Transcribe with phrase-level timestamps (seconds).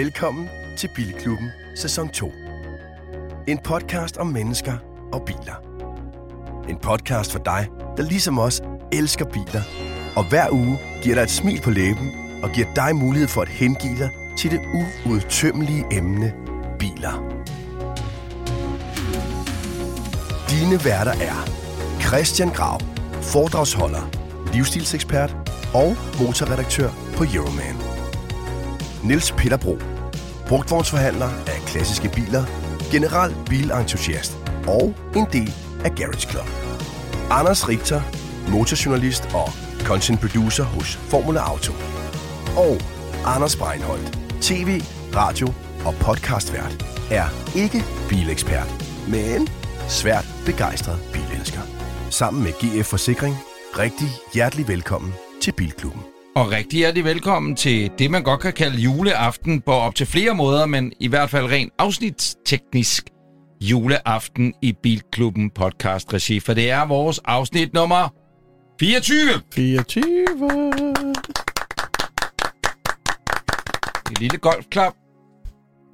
[0.00, 2.32] Velkommen til Bilklubben sæson 2.
[3.48, 4.72] En podcast om mennesker
[5.12, 5.54] og biler.
[6.68, 9.62] En podcast for dig, der ligesom os elsker biler,
[10.16, 12.10] og hver uge giver dig et smil på læben
[12.42, 14.60] og giver dig mulighed for at hengive dig til det
[15.06, 16.32] uudtømmelige emne
[16.78, 17.14] biler.
[20.50, 21.50] Dine værter er
[22.00, 22.80] Christian Grav,
[23.22, 24.10] foredragsholder,
[24.52, 25.36] livsstilsekspert
[25.74, 27.76] og motorredaktør på Euroman.
[29.04, 29.78] Niels Peter Bro,
[30.50, 32.44] brugtvognsforhandler af klassiske biler,
[32.92, 34.32] general bilentusiast
[34.66, 35.52] og en del
[35.84, 36.48] af Garage Club.
[37.30, 38.00] Anders Richter,
[38.50, 39.48] motorjournalist og
[39.84, 41.72] content producer hos Formula Auto.
[42.56, 42.76] Og
[43.24, 44.82] Anders Breinholt, tv,
[45.16, 45.46] radio
[45.86, 47.26] og podcastvært, er
[47.56, 48.70] ikke bilekspert,
[49.08, 49.48] men
[49.88, 51.60] svært begejstret bilelsker.
[52.10, 53.36] Sammen med GF Forsikring,
[53.78, 56.19] rigtig hjertelig velkommen til Bilklubben.
[56.36, 60.34] Og rigtig hjertelig velkommen til det, man godt kan kalde juleaften på op til flere
[60.34, 63.10] måder, men i hvert fald rent afsnitsteknisk
[63.60, 68.08] juleaften i Bilklubben podcast regi, for det er vores afsnit nummer
[68.80, 69.18] 24.
[69.54, 70.04] 24.
[74.10, 74.94] Et lille golfklap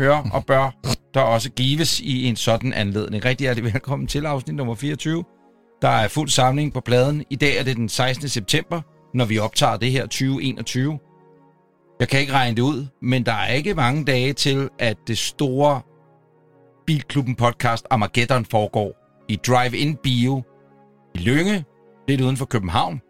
[0.00, 0.70] hører og bør
[1.14, 3.24] der også gives i en sådan anledning.
[3.24, 5.24] Rigtig hjertelig velkommen til afsnit nummer 24.
[5.82, 7.24] Der er fuld samling på pladen.
[7.30, 8.28] I dag er det den 16.
[8.28, 8.80] september,
[9.14, 10.98] når vi optager det her 2021.
[12.00, 15.18] Jeg kan ikke regne det ud, men der er ikke mange dage til, at det
[15.18, 15.80] store
[16.86, 18.92] Bilklubben podcast Armageddon foregår
[19.28, 20.42] i Drive-In Bio
[21.14, 21.64] i Lønge,
[22.08, 23.00] lidt uden for København.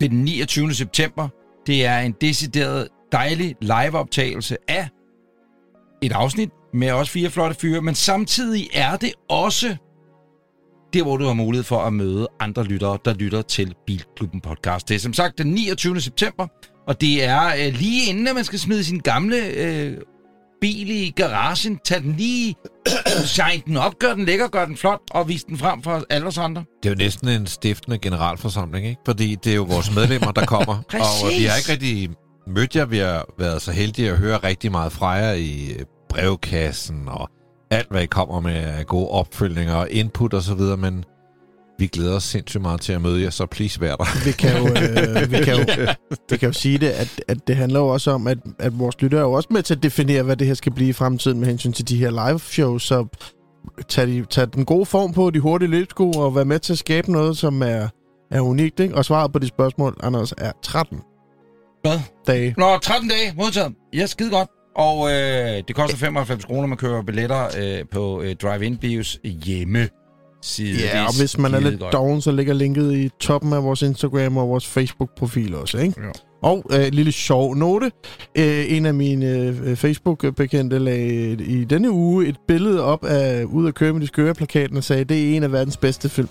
[0.00, 0.74] Det er den 29.
[0.74, 1.28] september.
[1.66, 4.88] Det er en decideret dejlig liveoptagelse af
[6.02, 9.76] et afsnit med også fire flotte fyre, men samtidig er det også
[10.92, 14.88] der, hvor du har mulighed for at møde andre lyttere, der lytter til Bilklubben podcast.
[14.88, 16.00] Det er som sagt den 29.
[16.00, 16.46] september,
[16.88, 19.96] og det er øh, lige inden, at man skal smide sin gamle øh,
[20.60, 22.54] bil i garagen, tage den lige,
[23.34, 26.26] shine den op, gør den lækker, gør den flot, og vise den frem for alle
[26.26, 26.64] os andre.
[26.82, 29.00] Det er jo næsten en stiftende generalforsamling, ikke?
[29.06, 30.74] Fordi det er jo vores medlemmer, der kommer.
[31.24, 32.10] og vi har ikke rigtig
[32.46, 32.84] mødt jer.
[32.84, 35.76] Vi har været så heldige at høre rigtig meget fra jer i
[36.08, 37.30] brevkassen og
[37.70, 41.04] alt, hvad I kommer med af gode opfølgninger og input og så videre, men
[41.78, 44.24] vi glæder os sindssygt meget til at møde jer, så please vær der.
[44.24, 45.92] Vi kan jo, øh, vi kan jo,
[46.30, 49.00] vi kan jo sige det, at, at det handler jo også om, at, at vores
[49.00, 51.40] lyttere er jo også med til at definere, hvad det her skal blive i fremtiden
[51.40, 52.82] med hensyn til de her live shows.
[52.82, 53.06] Så
[53.88, 56.78] tag, de, tag den gode form på, de hurtige løbsko, og vær med til at
[56.78, 57.88] skabe noget, som er,
[58.30, 58.80] er unikt.
[58.80, 58.94] Ikke?
[58.94, 60.98] Og svaret på de spørgsmål, Anders, er 13
[61.82, 62.00] Hvad?
[62.26, 62.54] dage.
[62.58, 63.72] Nå, 13 dage modtaget.
[63.94, 64.48] Ja, skide godt.
[64.76, 69.88] Og øh, det koster 95 kroner, man køber billetter øh, på øh, Drive-In Bios hjemme.
[70.42, 70.80] Side.
[70.80, 74.36] Ja, og hvis man er lidt doven, så ligger linket i toppen af vores Instagram
[74.36, 76.00] og vores Facebook-profil også, ikke?
[76.00, 76.10] Ja.
[76.42, 77.92] Og øh, en lille sjov note.
[78.38, 83.68] Øh, en af mine øh, Facebook-bekendte lagde i denne uge et billede op af Ud
[83.68, 86.28] at køre med de skøre plakaten og sagde, det er en af verdens bedste film.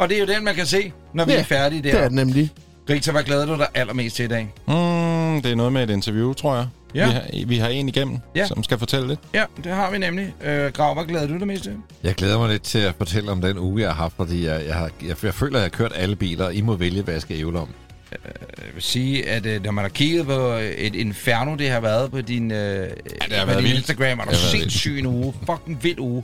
[0.00, 1.90] Og det er jo den, man kan se, når vi Ja, er færdige der.
[1.90, 2.50] Det er den nemlig.
[2.90, 4.42] Rita, hvad glæder du dig allermest til i dag?
[4.68, 6.66] Mm, det er noget med et interview, tror jeg.
[6.94, 7.06] Ja.
[7.06, 8.46] Vi, har, vi har en igennem, Ja.
[8.46, 9.20] som skal fortælle lidt.
[9.34, 10.34] Ja, det har vi nemlig.
[10.44, 11.76] Øh, Grav, hvad glæder du dig mest til?
[12.02, 14.62] Jeg glæder mig lidt til at fortælle om den uge, jeg har haft, fordi jeg,
[14.66, 17.02] jeg, har, jeg, jeg føler, at jeg har kørt alle biler, og I må vælge,
[17.02, 17.68] hvad jeg skal ævle om.
[18.12, 22.10] Jeg vil sige, at øh, når man har kigget på et inferno, det har været
[22.10, 23.78] på din, øh, ja, det har på været din vildt.
[23.78, 25.34] Instagram, og du sindssyg en uge.
[25.46, 26.22] Fucking vild uge.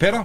[0.00, 0.24] Peter,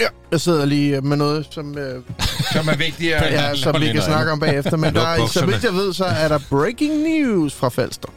[0.00, 0.06] Ja.
[0.32, 2.02] Jeg sidder lige med noget, som, øh,
[2.54, 3.14] som er vigtigt.
[3.14, 4.76] at- ja, som vi kan snakke om bagefter.
[4.76, 8.08] Men der, er- så vidt jeg ved, så er der breaking news fra Falster.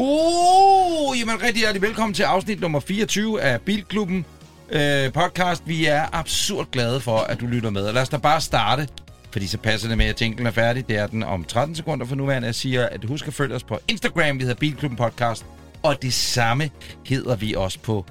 [0.00, 4.24] Uh, jamen rigtig hjertelig velkommen til afsnit nummer 24 af Bilklubben
[4.70, 5.62] øh, podcast.
[5.66, 7.82] Vi er absurd glade for, at du lytter med.
[7.82, 8.88] Og lad os da bare starte,
[9.30, 10.88] fordi så passer det med, at jinglen er færdig.
[10.88, 12.46] Det er den om 13 sekunder for nuværende.
[12.46, 14.38] Jeg siger, at husk at følge os på Instagram.
[14.38, 15.46] Vi hedder Bilklubben podcast.
[15.82, 16.70] Og det samme
[17.06, 18.06] hedder vi også på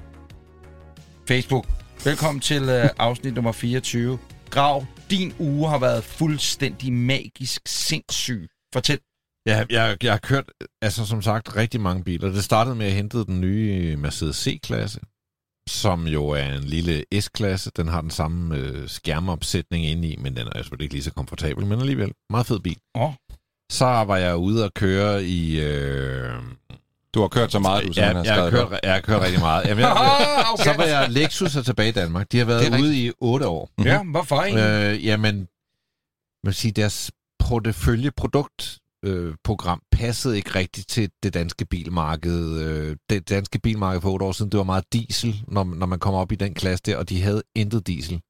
[1.27, 1.67] Facebook.
[2.03, 4.17] Velkommen til øh, afsnit nummer 24.
[4.49, 8.47] Grav, din uge har været fuldstændig magisk sindssyg.
[8.73, 8.99] Fortæl.
[9.47, 10.52] Jeg, jeg, jeg har kørt,
[10.82, 12.29] altså som sagt, rigtig mange biler.
[12.32, 14.99] Det startede med, at jeg hentede den nye Mercedes C-klasse,
[15.70, 17.72] som jo er en lille S-klasse.
[17.78, 21.14] Den har den samme øh, skærmopsætning inde i, men den er selvfølgelig ikke lige så
[21.14, 22.78] komfortabel, men alligevel meget fed bil.
[22.96, 23.11] Åh.
[23.72, 25.59] Så var jeg ude at køre i...
[25.61, 26.32] Øh,
[27.14, 29.66] Du har kørt så meget, du ja, jeg, har kørt, jeg har kørt rigtig meget.
[29.67, 30.64] Jamen, jeg, okay.
[30.64, 32.32] Så var jeg Lexus er tilbage i Danmark.
[32.32, 33.70] De har været ude i otte år.
[33.84, 34.64] Ja, hvorfor egentlig?
[34.64, 41.34] Øh, jamen, man vil sige, deres portefølje produkt øh, program passede ikke rigtigt til det
[41.34, 42.61] danske bilmarked.
[42.61, 45.99] Øh, det danske bilmarked for otte år siden, det var meget diesel, når, når man
[45.99, 48.22] kom op i den klasse der, og de havde intet diesel.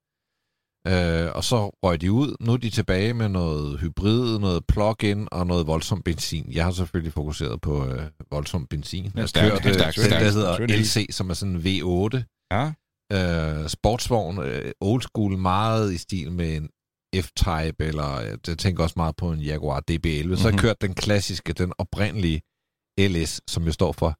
[0.88, 2.36] Øh, og så røg de ud.
[2.40, 6.46] Nu er de tilbage med noget hybrid, noget plug-in og noget voldsom benzin.
[6.52, 9.12] Jeg har selvfølgelig fokuseret på øh, voldsom benzin.
[9.14, 12.22] Jeg stærk- kørte stærk- den, stærk- der stærk- hedder LC, som er sådan en V8
[12.52, 12.72] Ja.
[13.12, 16.68] øh, sportsvogn, øh, old school, meget i stil med en
[17.16, 20.22] F-Type, eller øh, jeg tænker også meget på en Jaguar DB11.
[20.22, 20.36] Mm-hmm.
[20.36, 20.60] Så har jeg Mhm.
[20.60, 22.40] kørt den klassiske, den oprindelige
[22.98, 24.10] LS, som jo står for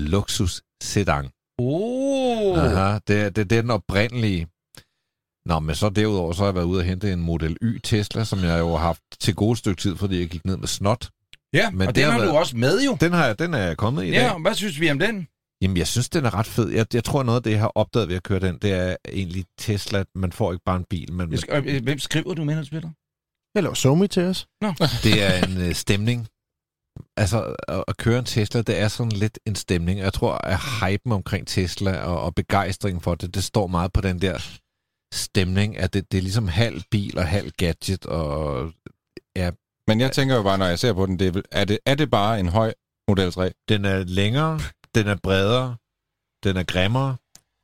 [0.00, 1.28] Luxus Sedan.
[1.58, 2.58] Oh.
[2.58, 4.46] Aha, det, det, det er den oprindelige.
[5.46, 8.24] Nå, men så derudover, så har jeg været ude og hente en Model Y Tesla,
[8.24, 11.08] som jeg jo har haft til gode stykke tid, fordi jeg gik ned med snot.
[11.52, 12.96] Ja, Men og den har været- du også med jo.
[13.00, 14.16] Den, har, jeg- den er jeg kommet i i dag.
[14.20, 15.28] Ja, hvad synes vi om den?
[15.62, 16.68] Jamen, jeg synes, den er ret fed.
[16.68, 18.96] Jeg, jeg tror, noget af det, jeg har opdaget ved at køre den, det er
[19.08, 20.04] egentlig Tesla.
[20.14, 22.70] Man får ikke bare en bil, men Jeg skal, øh, hvem skriver du med, Niels
[22.70, 22.90] Peter?
[23.54, 24.46] Jeg laver somi til os.
[25.04, 26.28] det er en øh, stemning.
[27.16, 29.98] Altså, at, at køre en Tesla, det er sådan lidt en stemning.
[30.00, 34.00] Jeg tror, at hypen omkring Tesla og, og begejstringen for det, det står meget på
[34.00, 34.38] den der
[35.14, 38.72] stemning, at det, det er ligesom halv bil og halv gadget, og
[39.88, 41.78] Men jeg tænker jo bare, når jeg ser på den, det er, vel- er, det,
[41.86, 42.74] er det bare en høj
[43.08, 43.52] Model 3?
[43.68, 44.60] den er længere,
[44.94, 45.76] den er bredere,
[46.44, 47.16] den er grimmere.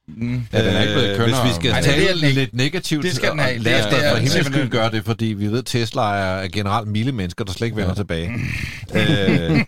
[0.08, 0.42] Mm.
[0.52, 1.42] Ja, den er ikke blevet kønnere.
[1.44, 3.44] Hvis vi skal Ej, det er tale det, jeg lidt negativt, Det skal den og
[3.44, 3.58] have.
[3.58, 5.66] lad os Det da er- for er himlen skyld gøre det, fordi vi ved, at
[5.66, 7.94] Tesla er generelt milde mennesker, der slet ikke vender Ja.
[7.94, 8.28] tilbage.
[8.98, 9.60] øh,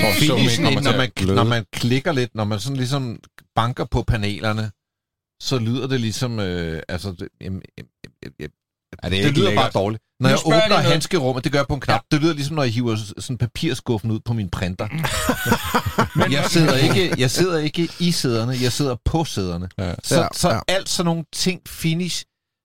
[0.00, 3.18] tror, så finishen, når, til man, når man klikker lidt, når man sådan ligesom
[3.54, 4.70] banker på panelerne,
[5.42, 7.62] så lyder det ligesom, øh, altså, det, jamen,
[8.22, 8.50] jamen,
[8.98, 9.62] Er det det, lyder lækkert?
[9.72, 10.02] bare dårligt.
[10.20, 12.72] Når jeg åbner handskerummet, det gør jeg på en knap, det lyder ligesom, når jeg
[12.72, 14.88] hiver sådan papirskuffen ud på min printer.
[16.18, 19.68] Men, Jeg sidder ikke, jeg sidder ikke i sæderne, jeg sidder på sæderne.
[19.78, 19.94] Ja.
[20.04, 20.60] Så, Ja, så ja.
[20.68, 22.24] alt sådan nogle ting, finish,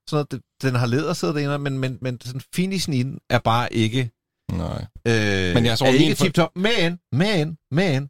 [0.10, 3.40] sådan noget, det- den har lædersæder derinde, men, men, men sådan finishen i den er
[3.40, 4.10] bare ikke,
[4.52, 4.86] Nej.
[5.08, 6.52] øh, Men jeg tror, er ikke for- tip-top.
[6.56, 8.08] Men, men, men,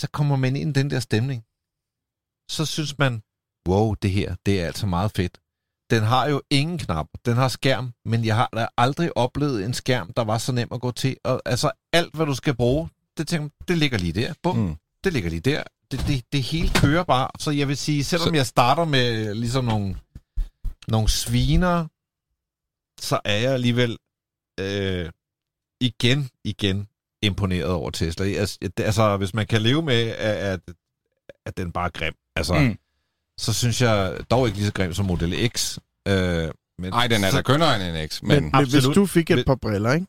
[0.00, 1.42] så kommer man ind i den der stemning.
[2.50, 3.22] Så synes man,
[3.68, 5.38] wow, det her, det er altså meget fedt.
[5.90, 7.06] Den har jo ingen knap.
[7.24, 10.68] Den har skærm, men jeg har da aldrig oplevet en skærm, der var så nem
[10.72, 11.16] at gå til.
[11.24, 14.34] Og, altså alt, hvad du skal bruge, det, tænker, det ligger lige der.
[14.42, 14.76] Bum, Mm.
[15.04, 15.62] det ligger lige der.
[15.90, 17.28] Det, det, det hele kører bare.
[17.38, 19.96] Så jeg vil sige, selvom Så- jeg starter med ligesom nogle,
[20.88, 21.86] nogle sviner,
[23.00, 23.98] så er jeg alligevel
[24.60, 25.10] øh,
[25.80, 26.88] igen, igen
[27.22, 28.26] imponeret over Tesla.
[28.26, 30.60] Altså, altså, hvis man kan leve med, at, at,
[31.46, 32.78] at den bare er grim, altså, mm.
[33.40, 35.78] Så synes jeg dog ikke lige så grim som Model X.
[36.08, 38.50] Øh, men Nej, den er så, da kønnere end en X, Men, men...
[38.52, 40.06] men hvis du fik et par briller, ikke?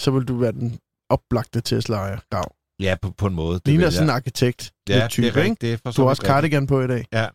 [0.00, 0.78] så ville du være den
[1.10, 2.18] oplagte Tesla-ejer.
[2.30, 2.52] Gav.
[2.80, 3.54] Ja, på, på en måde.
[3.54, 5.40] Det Ligner sådan en arkitekt ja, type, det er ikke?
[5.40, 5.60] rigtigt.
[5.60, 7.04] Det er for Du har også cardigan på i dag.
[7.12, 7.26] Ja,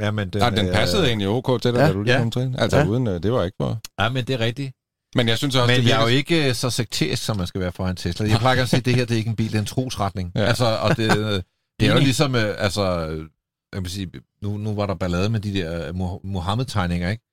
[0.00, 1.86] ja, men den, Nej, den øh, passede egentlig ok til dig, Ja.
[1.86, 2.18] da du lige Ja.
[2.20, 2.54] kom til.
[2.58, 2.86] Altså Ja.
[2.86, 3.80] uden, øh, det var ikke for...
[4.00, 4.72] Ja, men det er rigtigt.
[5.14, 7.46] Men jeg synes også, Men det jeg er jo ikke øh, så sekterisk, som man
[7.46, 8.28] skal være for en Tesla.
[8.28, 9.66] Jeg plejer at sige, at det her det er ikke en bil, det er en
[9.66, 10.32] trosretning.
[10.34, 10.40] Ja.
[10.40, 10.46] Ja.
[10.46, 11.24] Altså, og det, øh,
[11.80, 13.28] det er jo ligesom, øh, altså, øh,
[13.74, 14.10] jeg vil sige,
[14.42, 17.24] nu, nu var der ballade med de der øh, Mo- Mohammed-tegninger, ikke?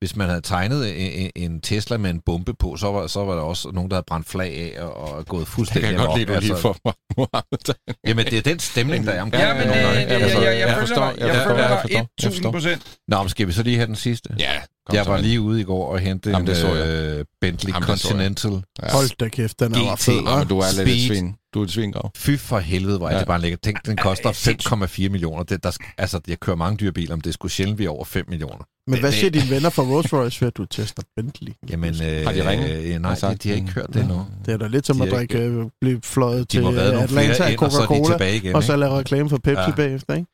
[0.00, 3.24] Hvis man havde tegnet en, en- en Tesla med en bombe på, så var, så
[3.24, 6.06] var der også nogen, der havde brændt flag af og, og gået Jeg fuldstændig kan
[6.06, 6.76] godt lide, du lige får
[7.16, 7.74] Mohammed.
[8.06, 9.42] Jamen, det er den stemning, der er omkring.
[9.44, 10.04] Ja, men det, nogle det, gange.
[10.04, 10.42] det, Jeg jeg, forstår.
[10.42, 11.04] jeg, jeg, Jeg forstår.
[11.04, 11.56] Jeg jeg forstår.
[11.56, 11.96] Jeg forstår.
[11.98, 12.50] Jeg 1000 forstår.
[12.52, 12.98] procent.
[13.08, 14.28] Nå, men skal vi så lige have den sidste?
[14.38, 14.52] Ja,
[14.86, 16.86] kom Jeg var lige ude i går og hente Jamen, en jeg.
[16.86, 17.98] øh, Bentley Jamen, jeg.
[17.98, 18.62] Continental.
[18.82, 18.92] Ja.
[18.92, 20.44] Hold da kæft, den er fed, Ja, men hva'?
[20.48, 21.34] du er lidt svin.
[21.56, 22.10] Du er et svingrav.
[22.16, 23.18] Fy for helvede, hvor er Ja.
[23.18, 23.60] det bare lækkert.
[23.60, 25.42] Tænk, den koster 5,4 millioner.
[25.42, 28.24] Det, der, altså, jeg kører mange dyre biler, men det skulle sjældent blive over 5
[28.28, 28.64] millioner.
[28.90, 31.52] Men hvad det- siger dine venner fra Rolls Royce ved, at du tester Bentley?
[31.70, 32.94] Jamen, øh, Har de ringet?
[32.94, 34.26] Øh, nej, de, de har ikke hørt det endnu.
[34.46, 37.44] Det er da lidt som De at drikke, øh, blive fløjet De til øh, Atlanta
[37.44, 38.54] af ind, og så Coca-Cola, igen.
[38.56, 39.74] og så lave reklame for Pepsi Ja.
[39.74, 40.26] bagefter, ikke?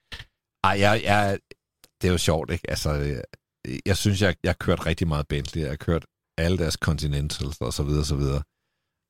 [0.64, 1.38] Ej, jeg, jeg,
[2.02, 2.70] det er jo sjovt, ikke?
[2.70, 3.22] Altså, jeg,
[3.86, 5.62] jeg synes, jeg, jeg har kørt rigtig meget Bentley.
[5.62, 6.04] Jeg har kørt
[6.38, 8.42] alle deres Continentals og så videre, så videre.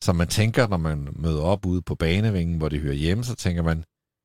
[0.05, 3.35] Så man tænker, når man møder op ude på banevingen, hvor de hører hjemme, så
[3.35, 3.85] tænker man,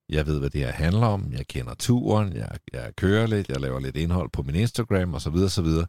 [0.09, 1.31] jeg ved, hvad det her handler om.
[1.31, 5.21] Jeg kender turen, jeg, jeg kører lidt, jeg laver lidt indhold på min Instagram og
[5.21, 5.87] så videre, så videre.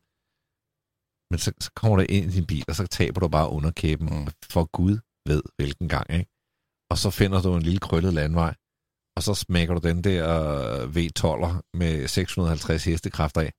[1.30, 4.08] Men så, så kommer du ind i din bil, og så taber du bare underkæben,
[4.08, 4.14] Mm.
[4.18, 4.26] mm.
[4.54, 4.94] for Gud
[5.28, 6.30] ved hvilken gang, ikke?
[6.90, 8.54] Og så finder du en lille krøllet landvej,
[9.16, 10.22] og så smækker du den der
[10.96, 13.52] V12'er med 650 hestekræfter af,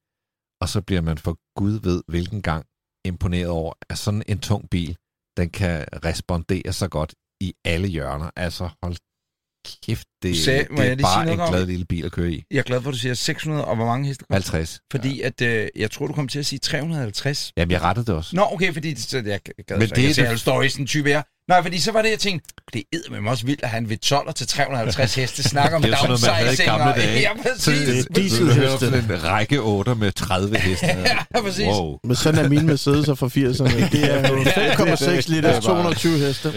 [0.61, 2.65] og så bliver man for Gud ved hvilken gang
[3.05, 4.97] imponeret over, at sådan en tung bil,
[5.39, 8.29] den kan respondere så godt i alle hjørner.
[8.35, 8.95] Altså, hold
[9.85, 12.43] kæft, det, Sag- må det jeg er bare en glad lille bil at køre i.
[12.51, 14.51] Jeg er glad for, at du siger 600, og hvor mange hestekræfter?
[14.51, 14.79] 50.
[14.91, 17.51] Fordi at, øh, jeg tror, du kom til at sige 350.
[17.57, 18.35] Jamen, jeg rettede det også.
[18.35, 20.75] Nå, okay, fordi det, så jeg gad Men det er at se det- alle stories,
[20.75, 21.21] en type er.
[21.49, 23.85] Nej, fordi så var det, jeg tænkte, det er med også vildt at have en
[23.91, 26.69] V12'er til 350 heste, snakker om Det er jo sådan noget, man havde i downsizing.
[26.69, 27.19] gamle og- dage.
[27.19, 28.05] Ja, Så præcis.
[28.05, 28.87] er dieselheste.
[28.87, 30.85] en række 8 med 30 heste.
[30.85, 31.65] Ja, præcis.
[31.65, 31.97] Wow.
[32.03, 33.91] Men sådan er mine Mercedes'er fra 80'erne.
[33.95, 36.49] Det er jo 5,6 det liter, er bare- 220 heste.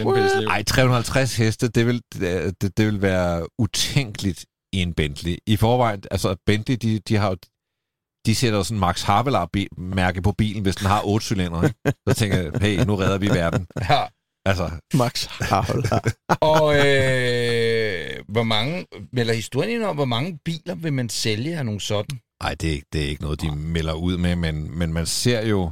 [0.49, 5.37] Ej, 350 heste, det vil, det, det vil være utænkeligt i en Bentley.
[5.47, 7.37] I forvejen, altså Bentley, de, de har jo
[8.27, 11.71] de sætter sådan Max Havelaar-mærke på bilen, hvis den har otte cylindre.
[12.09, 13.67] Så tænker jeg, hey, nu redder vi verden.
[13.91, 14.01] Ja.
[14.45, 15.85] Altså, Max Harhold.
[16.53, 21.81] Og øh, hvor mange, eller historien om, hvor mange biler vil man sælge af nogle
[21.81, 22.21] sådan?
[22.43, 25.07] nej, det, er ikke- det er ikke noget, de melder ud med, men, men man
[25.07, 25.71] ser jo,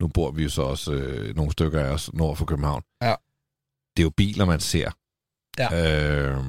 [0.00, 2.82] nu bor vi jo så også øh, nogle stykker af os nord for København.
[3.02, 3.14] Ja.
[3.96, 4.90] Det er jo biler, man ser.
[5.58, 5.68] Ja.
[6.28, 6.44] Øh,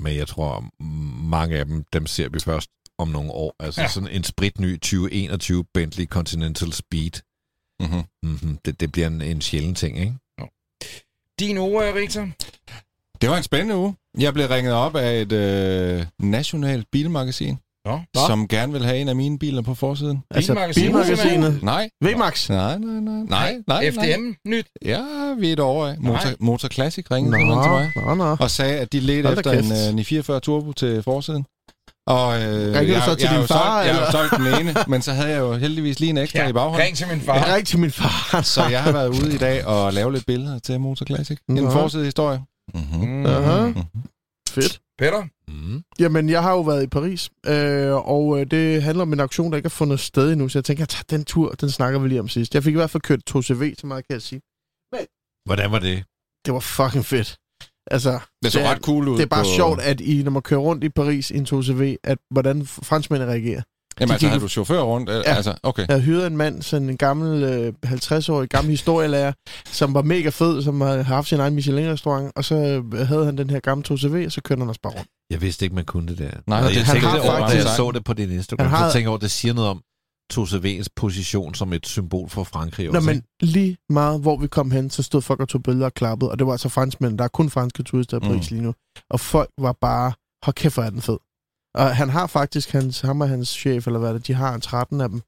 [0.00, 0.70] men jeg tror,
[1.28, 3.56] mange af dem, dem ser vi først om nogle år.
[3.60, 3.88] Altså ja.
[3.88, 7.20] sådan en spritny 2021 Bentley Continental Speed.
[7.80, 8.02] Mm-hmm.
[8.22, 8.58] Mm-hmm.
[8.64, 10.14] Det, det bliver en, en sjælden ting, ikke?
[11.40, 12.28] Din ord, Victor?
[13.20, 13.94] Det var en spændende uge.
[14.18, 18.00] Jeg blev ringet op af et øh, nationalt bilmagasin, Nå.
[18.26, 20.18] som gerne vil have en af mine biler på forsiden.
[20.30, 21.62] altså, Bilmagasinet, bilmagasinet.
[21.62, 21.90] Nej.
[22.04, 22.50] VMAX.
[22.50, 23.14] Nej, nej, nej.
[23.28, 24.14] Nej, nej, nej.
[24.16, 24.66] FDM nyt.
[24.84, 25.00] Ja,
[25.38, 25.96] vi er et over af.
[26.00, 26.28] Motor.
[26.40, 27.92] Motor Classic ringede Nå, til mig.
[27.96, 28.36] nå, nå.
[28.40, 29.64] Og sagde, at de ledte efter kæft.
[29.64, 31.44] en uh, 944 Turbo til forsiden.
[32.16, 34.46] Og, øh, Ringede du jeg, så til jeg, din far, Solgt, jeg har solgt den
[34.60, 36.80] ene, men så havde jeg jo heldigvis lige en ekstra Ja, i baghånden.
[36.86, 37.54] ring til min far.
[37.54, 38.42] ringte til min far.
[38.54, 41.38] Så jeg har været ude i dag og lave lidt billeder til Motor Classic.
[41.48, 41.70] En Nå.
[41.70, 42.40] forsidehistorie.
[42.74, 43.08] Mm-hmm.
[43.08, 43.26] Mm.
[43.26, 43.72] Aha.
[44.48, 44.80] Fedt.
[44.98, 45.22] Peter?
[45.48, 45.82] Mm.
[45.98, 49.50] Jamen, jeg har jo været i Paris, øh, og øh, det handler om en auktion,
[49.52, 51.98] der ikke har fundet sted endnu, så jeg tænker, jeg tager den tur, den snakker
[51.98, 52.54] vi lige om sidst.
[52.54, 54.40] Jeg fik i hvert fald kørt 2CV, så meget kan jeg sige.
[55.46, 56.04] Hvordan var det?
[56.46, 57.36] Det var fucking fedt.
[57.90, 59.16] Altså, Det så Det er- ret cool ud.
[59.16, 59.48] det er bare på...
[59.56, 63.32] sjovt, at I, når man kører rundt i Paris i en 2CV, at hvordan franskmændene
[63.32, 63.62] reagerer.
[64.00, 65.10] Jamen de altså, havde du chauffør rundt?
[65.10, 65.22] Ja.
[65.22, 65.86] Altså, okay.
[65.88, 69.32] Jeg hyret en mand, sådan en gammel, øh, 50-årig gammel historielærer,
[69.72, 73.38] som var mega fed, som havde haft sin egen Michelin-restaurant, og så øh, havde han
[73.38, 75.08] den her gamle 2CV, og så kørte han os bare rundt.
[75.30, 76.30] Jeg vidste ikke, man kunne det der.
[76.46, 78.30] Nej, Og det- jeg han tænkte har over, da jeg faktisk- så det på din
[78.30, 79.80] Instagram, Han har- så tænkte jeg over, at det siger noget om
[80.34, 82.86] 2CV's position som et symbol for Frankrig.
[82.86, 83.28] Nå, også, men ikke?
[83.40, 86.38] lige meget, hvor vi kom hen, så stod folk og tog billeder og klappede, og
[86.38, 87.18] det var altså franskmænd.
[87.18, 88.56] Der er kun franske turister Paris mm.
[88.56, 88.74] lige nu.
[89.10, 90.12] Og folk var bare,
[90.44, 91.18] hold kæft, hvor er den fed.
[91.74, 94.60] Og han har faktisk, hans, ham og hans chef, eller hvad det, de har en
[94.60, 95.20] 13 af dem,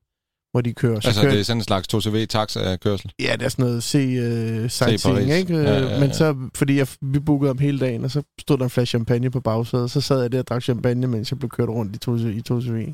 [0.53, 1.01] hvor de kører.
[1.01, 3.13] Så Altså, kører det er sådan en slags 2CV-taxa-kørsel.
[3.21, 5.55] Ja, det er sådan noget se uh, sightseeing, ikke?
[5.57, 6.01] Ja, ja, ja.
[6.01, 8.91] Men så, fordi jeg, vi bookede om hele dagen, og så stod der en flaske
[8.91, 11.97] champagne på bagsædet, så sad jeg der og drak champagne, mens jeg blev kørt rundt
[11.97, 12.93] i to, i to CV.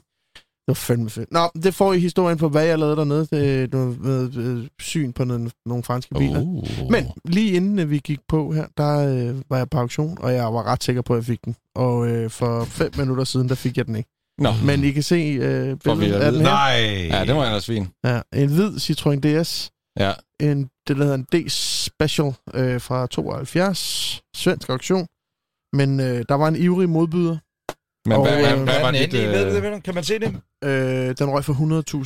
[0.67, 1.33] Det var fandme fedt.
[1.33, 3.27] Nå, det får I historien på, hvad jeg lavede dernede.
[3.31, 6.41] Det noget, noget, øh, syn på nogle, nogle franske biler.
[6.41, 6.91] Uh.
[6.91, 10.33] Men lige inden øh, vi gik på her, der øh, var jeg på auktion, og
[10.33, 11.57] jeg var ret sikker på, at jeg fik den.
[11.75, 14.11] Og øh, for fem minutter siden, der fik jeg den ikke.
[14.39, 16.49] Nå, Men I kan se øh, billedet at af den her.
[16.49, 17.09] Nej!
[17.11, 17.89] ja, det var ellers fint.
[18.05, 19.71] Ja, en hvid Citroën DS.
[20.01, 20.13] Ja.
[20.41, 24.23] En, det der hedder en D-Special øh, fra 72.
[24.37, 25.07] Svensk auktion.
[25.73, 27.37] Men øh, der var en ivrig modbyder.
[28.09, 29.77] Men Og, hvad, øh, hvad, Hvad hvad var den endelige?
[29.77, 29.83] Øh?
[29.83, 30.35] Kan man se det?
[30.67, 31.53] Øh, den røg for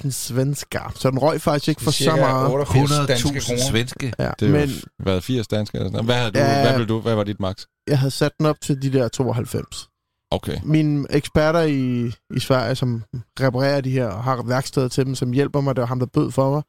[0.05, 0.93] 100.000 svensker.
[0.95, 2.51] Så den røg faktisk ikke for så meget.
[2.51, 3.61] 88 danske 100.000 kroner.
[3.71, 4.13] svenske.
[4.19, 4.75] Ja, det er men jo
[5.05, 6.05] været 80 danske eller sådan.
[6.05, 6.61] Hvad, havde du, Ja.
[6.63, 7.65] hvad, ville du, hvad var dit max?
[7.89, 9.89] jeg havde sat den op til de der 92.
[10.31, 10.57] Okay.
[10.65, 13.03] Mine eksperter i, i Sverige, som
[13.41, 16.07] reparerer de her og har værksteder til dem, som hjælper mig, det var ham, der
[16.07, 16.63] bød for mig.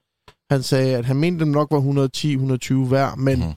[0.51, 1.79] Han sagde, at han mente, den nok var
[2.85, 3.53] 110-120 hver, men mm.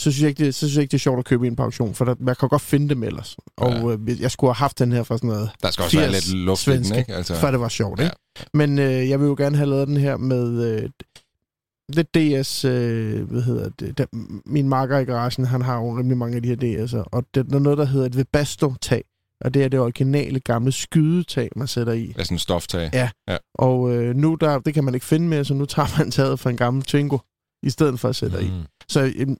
[0.00, 1.56] Så, synes jeg ikke, det, så synes jeg ikke, det er sjovt at købe en
[1.56, 3.36] på auktion, for der, man kan godt finde dem ellers.
[3.56, 6.10] Og øh, jeg skulle have haft den her for sådan noget, Der skal også være
[6.10, 7.14] 80 lidt luft i den, ikke?
[7.14, 8.04] Altså, før det var sjovt, Ja.
[8.04, 8.16] ikke?
[8.54, 10.90] Men øh, jeg vil jo gerne have lavet den her med øh,
[11.96, 14.06] det DS, øh, hvad hedder det, der,
[14.46, 17.50] min marker i garagen, han har jo rimelig mange af de her DS'er, og det,
[17.50, 19.04] der er noget, der hedder et Webasto-tag,
[19.40, 22.14] og det er det originale gamle skydetag, man sætter i.
[22.18, 22.90] er sådan en stoftag.
[22.92, 23.10] Ja.
[23.28, 23.36] ja.
[23.54, 26.40] Og øh, nu, der, det kan man ikke finde mere, så nu tager man taget
[26.40, 27.18] fra en gammel Twingo,
[27.62, 28.44] i stedet for at sætte mm.
[28.44, 28.50] i.
[28.88, 29.38] Så en,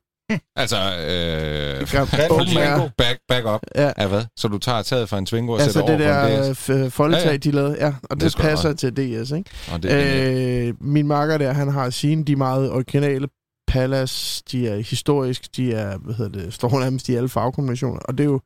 [0.56, 3.60] Altså, øh, er, back, back up.
[3.74, 4.24] ja, Ja, hvad?
[4.36, 6.52] Så du tager taget fra en Twingo og altså sætter det over på en der
[6.52, 6.70] DS?
[6.70, 7.36] øh, foldetag, Ja, ja.
[7.36, 9.50] de lavede, ja, og Det det, passer til DS, ikke?
[9.72, 13.28] Og det, øh, min makker der, han har sine, de meget originale
[13.68, 18.18] Palace, de er historisk, de er, hvad hedder det, står nærmest i alle farvekombinationer, og
[18.18, 18.40] det er jo,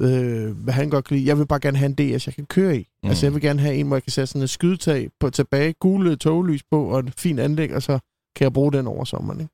[0.00, 1.28] øh, hvad han godt kan lide.
[1.28, 2.78] Jeg vil bare gerne have en DS, jeg kan køre i.
[2.78, 2.84] Mm.
[3.02, 3.08] Mm.
[3.08, 5.74] Altså, jeg vil gerne have en, hvor jeg kan sætte sådan et skydetag på tilbage,
[5.80, 7.98] gule toglys på, og et fint anlæg, og så
[8.36, 9.52] kan jeg bruge den over sommeren, ikke?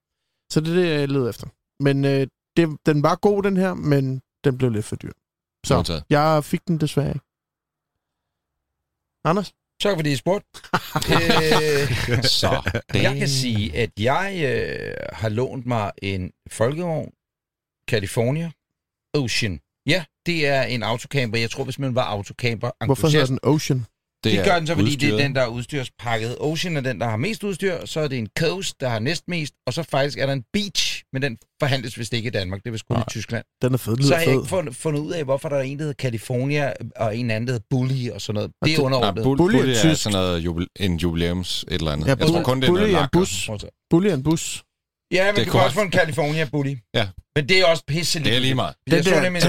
[0.52, 1.46] Så det er det, jeg leder efter.
[1.80, 2.26] Men øh,
[2.56, 5.12] det, den var god, den her, men den blev lidt for dyr.
[5.66, 6.04] Så Modtaget.
[6.10, 7.20] jeg fik den desværre ikke.
[9.24, 9.52] Anders?
[9.80, 10.46] Tak fordi I spurgte.
[10.94, 17.12] øh, Så, jeg kan sige, at jeg øh, har lånt mig en folkevogn,
[17.90, 18.50] California
[19.14, 19.60] Ocean.
[19.86, 21.38] Ja, det er en autocamper.
[21.38, 23.86] Jeg tror, hvis man var autocamper Hvorfor hedder den Ocean?
[24.24, 25.22] Det, det gør den så, fordi det er udstyret.
[25.22, 26.36] den, der er udstyrspakket.
[26.40, 29.54] Ocean er den, der har mest udstyr, så er det en Coast, der har næstmest,
[29.66, 32.66] og så faktisk er der en Beach, men den forhandles vist ikke i Danmark, det
[32.68, 33.08] er vist kun i Nej.
[33.10, 33.44] Tyskland.
[33.62, 35.62] Den er fed, den Så har jeg ikke fundet, fundet ud af, hvorfor der er
[35.62, 38.50] en, der hedder California, og en anden, der hedder Bully og sådan noget.
[38.64, 39.14] Det er det- underordnet.
[39.14, 40.02] Nej, bull, Bully er bully er tysk.
[40.02, 42.06] sådan noget jubile, en jubilæums et eller andet.
[42.06, 43.50] Ja, jeg tror Bully- kun, det er Bully noget er en bus.
[43.90, 44.64] Bully er en bus.
[45.14, 46.74] Ja, men Det er du kan også få en California Bully.
[47.36, 48.74] Men det er også pisse Det er lige meget.
[48.86, 49.42] Den Jeg så der, nemlig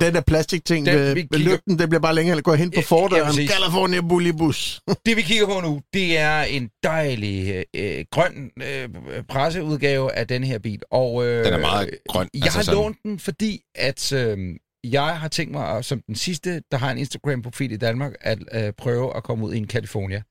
[0.00, 2.42] den, der plastikting Den, ved, ved lygten, den bliver bare længere.
[2.42, 3.26] Går hen på Ja, ja, fordøren.
[3.26, 3.50] præcis.
[3.50, 4.80] California Bullybus.
[5.06, 8.88] Det vi kigger på nu, det er en dejlig øh, grøn øh,
[9.28, 10.80] presseudgave af den her bil.
[10.90, 12.28] Og, øh, Den er meget grøn.
[12.34, 14.38] Jeg altså har sådan- lånt den, fordi at øh,
[14.84, 18.72] jeg har tænkt mig, som den sidste, der har en Instagram-profil i Danmark, at øh,
[18.78, 20.22] prøve at komme ud i en California.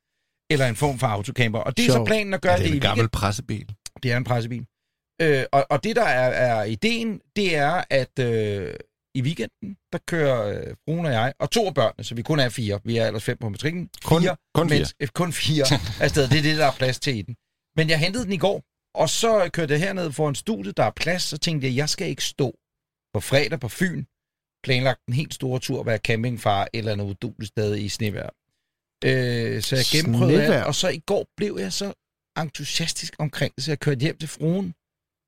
[0.51, 1.59] Eller en form for autocamper.
[1.59, 2.07] Og det er så Sjovt.
[2.07, 3.65] planen at Er gøre det det, i en gammel pressebil?
[4.03, 4.65] Det er en pressebil.
[5.21, 8.73] Øh, og, og det, der er, er ideen, det er, at øh,
[9.15, 12.39] i weekenden, der kører øh, fruen og jeg, og to af børnene, så vi kun
[12.39, 12.79] er fire.
[12.83, 13.89] Vi er ellers fem på matrikken.
[14.05, 14.79] Kun- fire, kun fire.
[14.79, 15.65] Mens, øh, kun fire
[16.03, 16.27] afsted.
[16.29, 17.35] Det er det, der er plads til i den.
[17.75, 18.63] Men jeg hentede den i går,
[18.95, 21.89] og så kørte jeg herned for en studie, der er plads, så tænkte jeg, jeg
[21.89, 22.55] skal ikke stå
[23.13, 24.03] på fredag på Fyn,
[24.63, 28.29] planlagt en helt store tur, være campingfar eller noget uduligt sted i snevejr.
[29.05, 31.93] Øh, så jeg gennemprøvede alt, og så i går blev jeg så
[32.37, 34.73] entusiastisk omkring det, så jeg kørte hjem til fruen,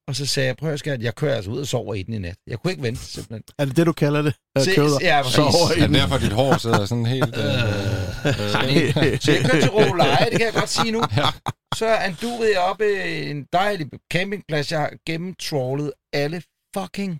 [0.08, 2.14] og så sagde jeg, prøv at skat, jeg kører altså ud og sover i den
[2.14, 2.36] i nat.
[2.48, 3.44] Jeg kunne ikke vente, simpelthen.
[3.60, 4.34] Er det det, du kalder det?
[4.56, 5.36] At Se- køre ud og ja, præcis.
[5.36, 5.94] sove i Er den?
[5.94, 7.38] det derfor, dit hår sidder sådan helt...
[7.38, 11.02] Øh, øh, Så jeg kørte til Råleje, det kan jeg godt sige nu.
[11.76, 14.72] Så anduvede jeg op i en dejlig campingplads.
[14.72, 16.42] Jeg har gennemtrawlet alle
[16.78, 17.20] fucking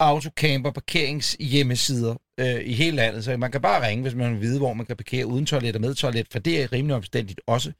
[0.00, 3.24] autocamper parkeringshjemmesider øh, i hele landet.
[3.24, 5.74] Så man kan bare ringe, hvis man vil vide, hvor man kan parkere uden toilet
[5.74, 7.72] og med toilet, for det er rimelig omstændigt også.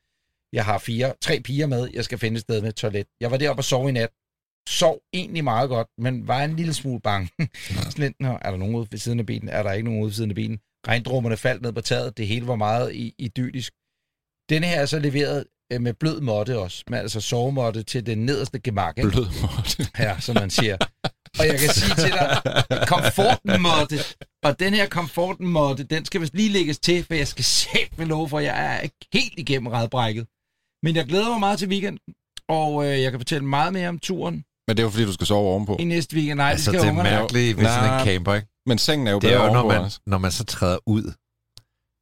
[0.52, 3.07] Jeg har fire, tre piger med, jeg skal finde et sted med toilet.
[3.21, 4.11] Jeg var deroppe og sov i nat.
[4.69, 7.28] Sov egentlig meget godt, men var en lille smule bange.
[7.90, 9.49] Sådan lidt, Nå, er der nogen ude ved siden af bilen?
[9.49, 10.59] Er der ikke nogen ude ved siden af bilen?
[10.88, 12.17] Regndrupperne faldt ned på taget.
[12.19, 13.73] Det hele var meget i- idyllisk.
[14.50, 16.85] Denne her er så leveret øh, med blød måtte også.
[16.90, 18.99] Med altså sovemåtte til den nederste gemak.
[18.99, 19.11] ikke?
[19.11, 19.88] blød måde.
[20.07, 20.76] Ja, som man siger.
[21.38, 22.43] Og jeg kan sige til dig,
[22.88, 23.97] komforten måtte,
[24.45, 27.99] og den her komforten måtte, den skal vist lige lægges til, for jeg skal sæt
[27.99, 30.26] med lov for, jeg er ikke helt igennem redbrækket.
[30.83, 32.15] Men jeg glæder mig meget til weekenden,
[32.49, 34.35] og øh, jeg kan fortælle meget mere om turen
[34.69, 35.77] Men det er jo fordi, du skal sove ovenpå.
[35.81, 36.37] i næste weekend.
[36.37, 37.11] Nej, altså, det det skal er ungerne.
[37.11, 38.49] mærkeligt ved sådan en camper, ikke?
[38.67, 40.01] Men sengen er jo Det er bedre jo, når man, også.
[40.07, 41.13] når man så træder ud.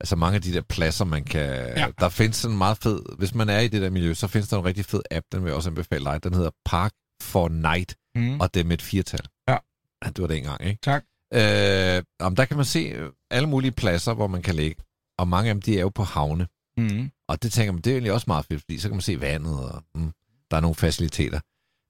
[0.00, 1.40] Altså mange af de der pladser, man kan...
[1.50, 1.80] Ja.
[1.80, 1.86] Ja.
[2.00, 3.00] Der findes sådan en meget fed...
[3.18, 5.42] Hvis man er i det der miljø, så findes der en rigtig fed app, den
[5.42, 6.24] vil jeg også anbefale dig.
[6.24, 6.92] Den hedder Park
[7.22, 8.40] for Night, Mm.
[8.40, 9.20] og det er med et firtal.
[9.48, 9.56] Ja.
[10.06, 10.78] Det var det engang, ikke?
[10.82, 11.04] Tak.
[11.34, 12.94] Øh, om der kan man se
[13.30, 14.82] alle mulige pladser, hvor man kan ligge.
[15.18, 16.46] Og mange af dem, de er jo på havne.
[16.78, 17.10] Mm.
[17.28, 19.20] Og det tænker man, det er egentlig også meget fedt, fordi så kan man se
[19.20, 20.12] vandet, og mm,
[20.50, 21.40] der er nogle faciliteter.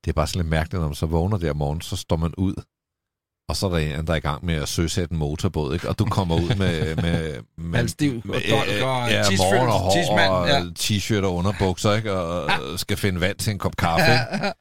[0.05, 2.16] Det er bare sådan lidt mærkeligt, når man så vågner der om morgenen, så står
[2.16, 2.55] man ud,
[3.49, 5.88] og så er der en, der er i gang med at søsætte en motorbåd, ikke?
[5.88, 6.96] og du kommer ud med...
[7.05, 10.61] med, med Halvstiv og dolk og ja, morgen og hår ja.
[10.79, 12.12] t-shirt og underbukser, ikke?
[12.12, 12.51] og
[12.85, 14.12] skal finde vand til en kop kaffe.
[14.12, 14.53] Ikke?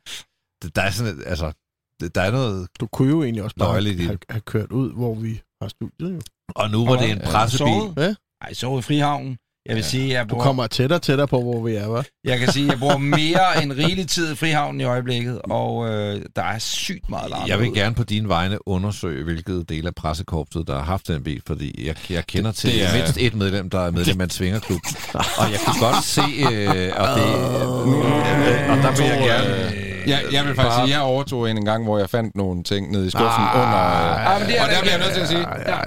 [0.62, 1.52] Det- Der er sådan et, altså,
[2.00, 2.68] det- der er noget...
[2.80, 6.14] Du kunne jo egentlig også bare have, have kørt ud, hvor vi har studiet.
[6.14, 6.22] Jo.
[6.56, 8.04] Og nu var det en pressebil.
[8.04, 8.16] Ja.
[8.42, 9.38] Ej, sov i Frihavnen.
[9.66, 9.88] Jeg vil Ja.
[9.88, 12.22] sige, jeg Du bor, kommer tættere og tættere på, hvor vi er, hva'?
[12.24, 16.22] jeg kan sige, jeg bruger mere end rigelig tid i Frihavnen i øjeblikket, og øh,
[16.36, 17.48] der er sygt meget larm.
[17.48, 17.80] Jeg vil derude.
[17.80, 21.88] gerne på dine vegne undersøge, hvilket del af pressekorpset, der har haft den bil, fordi
[21.88, 24.30] jeg, jeg kender til det det er- mindst et medlem, der er medlem af en
[24.30, 24.80] svingerklub.
[25.40, 29.85] og jeg kunne godt se, øh, og, det, øh, og der vil jeg gerne...
[30.08, 32.92] Jeg, jeg vil faktisk sige, jeg overtog en en gang, hvor jeg fandt nogle ting
[32.92, 33.54] nede i skuffen Nej.
[33.56, 33.78] under...
[33.80, 35.46] Øh, Ah, men det er og der det- bliver jeg nødt til at sige,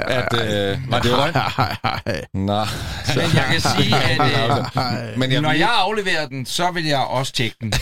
[0.08, 0.72] at...
[0.72, 1.34] Øh, var det løgn?
[2.34, 2.66] Nej.
[3.16, 4.20] Men jeg kan sige, at
[5.12, 7.72] øh, Men jeg, når jeg afleverer den, så vil jeg også tjekke den.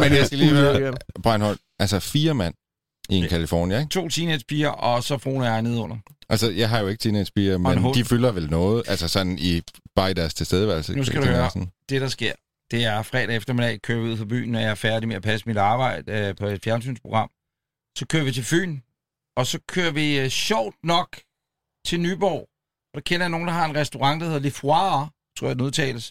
[0.00, 2.54] Men jeg skal lige høre- Breinholt, altså fire mand
[3.08, 3.90] i en California, ikke?
[3.90, 5.96] To teenagepiger, og så fruen og jeg nede under.
[6.28, 9.60] Altså, jeg har jo ikke teenagepiger, en men de fylder vel noget, altså sådan i,
[9.96, 10.92] bare i deres tilstedeværelse.
[10.96, 11.50] Nu skal du jeg høre.
[11.50, 11.68] Sådan.
[11.88, 12.32] Det, der sker,
[12.70, 15.22] det er fredag eftermiddag, kører vi ud fra byen, når jeg er færdig med at
[15.22, 17.30] passe mit arbejde øh, på et fjernsynsprogram.
[17.98, 18.80] Så kører vi til Fyn,
[19.36, 21.20] og så kører vi øh, sjovt nok
[21.86, 22.48] til Nyborg.
[22.90, 25.56] Og der kender jeg nogen, der har en restaurant, der hedder Le Foire, tror jeg,
[25.56, 26.04] den udtales.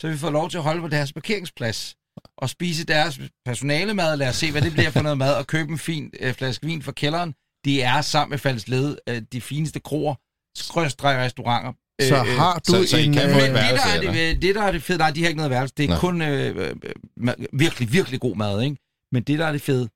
[0.00, 1.96] Så vi får lov til at holde på deres parkeringsplads
[2.38, 4.16] og spise deres personalemad.
[4.16, 6.66] Lad os se, hvad det bliver for noget mad, og købe en fin øh, flaske
[6.66, 7.34] vin fra kælderen.
[7.64, 10.14] Det er sammen med Falsled øh, de fineste kroer,
[10.56, 11.72] skrøstrej restauranter.
[12.00, 13.12] Så Øh, øh, har du så- så en...
[13.12, 15.20] kan øh, men et det der, er det, det, der er det fede, nej, de
[15.20, 15.74] har ikke noget værelse.
[15.76, 15.96] Det er Nå.
[15.96, 18.76] kun øh, øh, virkelig, virkelig god mad, ikke?
[19.12, 19.88] Men det, der er det fede,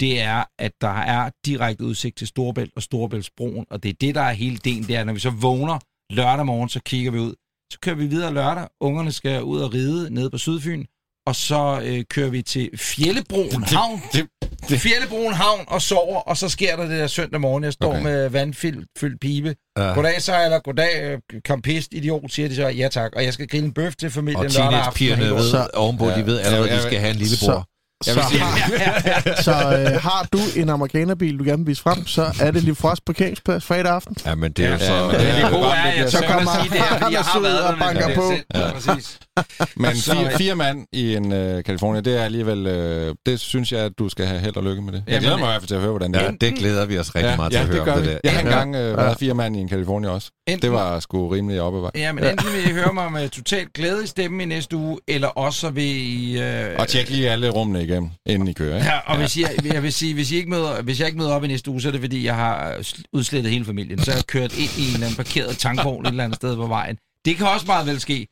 [0.00, 4.14] det er, at der er direkte udsigt til Storebælt og Storebæltsbroen, og det er det,
[4.14, 5.78] der er hele ideen, det er, når vi så vågner
[6.12, 7.34] lørdag morgen, så kigger vi ud.
[7.72, 10.84] Så kører vi videre lørdag, ungerne skal ud og ride nede på Sydfyn,
[11.26, 14.02] og så øh, kører vi til Fjellebroen Havn.
[14.12, 14.26] det-
[14.68, 17.64] Det, Fjellebroen Havn og sover, og så sker der det der søndag morgen.
[17.64, 18.02] Jeg står Okay.
[18.02, 19.54] med vandfyldt fyldt pibe.
[19.78, 19.82] Ja.
[19.82, 20.58] Goddag, sejler.
[20.58, 22.68] Goddag, øh, kampist, idiot, siger de så.
[22.68, 23.10] Ja tak.
[23.16, 26.40] Og jeg skal grille en bøf til familien Og teenagepigerne ved, Så- ovenpå, de ved
[26.40, 27.46] allerede, at de skal have en lillebror.
[27.46, 27.62] Så,
[28.12, 32.62] har, så øh, har du en amerikanerbil, du gerne vil vise frem, så er det
[32.62, 34.16] lige frost parkeringsplads fredag aften.
[34.26, 35.06] Ja, men det er jo Ja, så...
[35.06, 37.20] men det er Det det gode er, at jeg Så kommer sige det her, jeg
[37.20, 38.32] har været og banker på.
[38.54, 38.70] Ja.
[38.70, 39.18] Præcis.
[39.76, 42.66] Men Så- fire, fire mand i en uh, California, det er alligevel...
[43.08, 45.02] Uh, det synes jeg, at du skal have held og lykke med det.
[45.06, 46.30] Jeg glæder mig i hvert fald til at høre, hvordan det Ja, er.
[46.40, 48.06] det glæder vi os rigtig ja, meget til ja, at høre det om vi.
[48.06, 48.18] det der.
[48.24, 48.62] Jeg har Ja.
[48.62, 50.30] engang uh, været fire mand i en California også.
[50.62, 51.90] Det var sgu rimelig op ad vej.
[51.94, 54.98] Ja, men enten vil I høre mig med totalt glæde i stemmen i næste uge,
[55.08, 56.40] eller også så vil I...
[56.42, 58.76] Øh, Og tjek lige alle rummene igennem, inden I kører.
[58.76, 58.86] Ikke?
[58.86, 61.32] Ja, og hvis, I, jeg vil sige, hvis, I ikke møder, hvis jeg ikke møder
[61.32, 63.98] op i næste uge, så er det fordi, jeg har sl- udslettet hele familien.
[63.98, 66.56] Så har jeg kørt ind i en eller anden parkeret tankvogn et eller andet sted
[66.56, 66.96] på vejen.
[67.24, 68.26] Det kan også meget vel ske.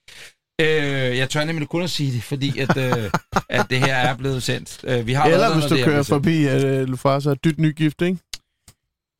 [0.61, 3.11] Øh, jeg tør nemlig kun at sige det, fordi at, øh,
[3.48, 4.81] at det her er blevet sendt.
[4.85, 8.18] Øh, vi har Eller der, hvis du er kører forbi uh, Lufasa dyt nygift, ikke?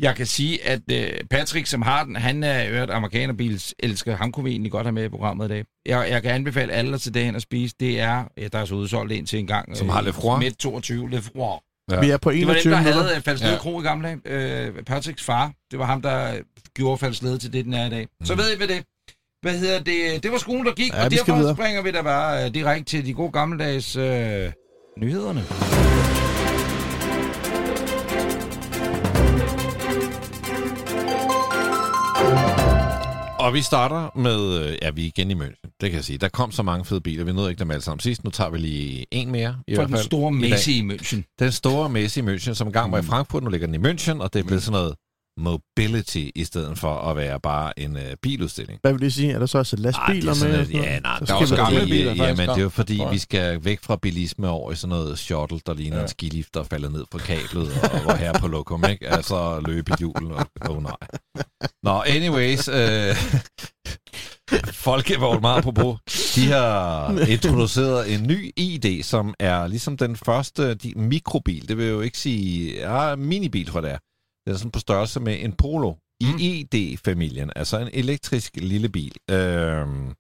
[0.03, 4.17] Jeg kan sige, at øh, Patrick, som har den, han er øvrigt amerikanerbils elsker.
[4.17, 5.65] Ham kunne vi egentlig godt have med i programmet i dag.
[5.87, 7.75] Jeg, jeg kan anbefale alle til det hen at spise.
[7.81, 9.77] Det er, ja, der er så udsolgt en til en gang.
[9.77, 10.39] Som har Le Froid?
[10.39, 11.59] Midt 22, Le Froid.
[11.91, 12.01] Ja.
[12.01, 13.03] Vi er på Det var dem, 21 der minutter.
[13.03, 13.59] havde øh, Falslede ja.
[13.59, 14.67] Kro i gamle dage.
[14.67, 16.33] Øh, Patricks far, det var ham, der
[16.77, 18.09] gjorde Falslede til det, den er i dag.
[18.25, 18.85] Så ved I, hvad det
[19.43, 20.23] hvad hedder det?
[20.23, 21.55] Det var skolen, der gik, Ja, og vi derfor videre.
[21.57, 24.53] springer vi da bare øh, direkte til de gode gammeldags øh,
[24.99, 25.45] nyhederne.
[33.43, 35.77] Og vi starter med, øh, ja, vi er igen i München.
[35.81, 36.19] Det kan jeg sige.
[36.19, 38.25] Der kom så mange fede biler, vi nåede ikke dem alle sammen sidst.
[38.25, 40.05] Nu tager vi lige en mere, i For hvert den fald.
[40.05, 40.33] store.
[40.33, 41.35] Messi i München.
[41.39, 44.21] Den store Messi i München, som engang var i Frankfurt, nu ligger den i München,
[44.23, 44.95] og det er blevet sådan noget
[45.39, 48.79] mobility, i stedet for at være bare en øh, biludstilling.
[48.83, 49.33] Hvad vil det sige?
[49.33, 50.67] Er der så også lastbiler Ej, det er med?
[50.67, 53.65] Ja, nej, der er også gamle biler, faktisk, Jamen, det er jo fordi, vi skal
[53.65, 56.03] væk fra bilisme over i sådan noget shuttle, der ligner Ja.
[56.03, 59.09] en skilift, der falder ned fra kablet, og hvor her på lokum, ikke?
[59.09, 60.97] Altså løbe i julen, og oh, nej.
[61.83, 63.17] Nå, anyways, øh,
[64.73, 65.99] Folkevogn meget apropos,
[66.35, 71.69] de har introduceret en ny ID, som er ligesom den første de, mikrobil.
[71.69, 73.99] Det vil jo ikke sige, ja, minibil, tror jeg det er.
[74.47, 76.39] Det er sådan på størrelse med en Polo i Mm.
[76.41, 79.17] ID-familien, altså en elektrisk lille bil.
[79.31, 80.15] Øhm,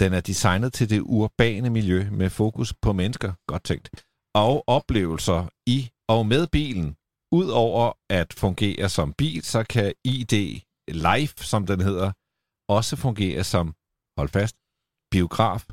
[0.00, 4.04] den er designet til det urbane miljø med fokus på mennesker, godt tænkt,
[4.34, 6.96] og oplevelser i og med bilen.
[7.32, 12.12] Udover at fungere som bil, så kan ID Live, som den hedder,
[12.68, 13.74] også fungere som,
[14.18, 14.56] hold fast,
[15.10, 15.64] biograf,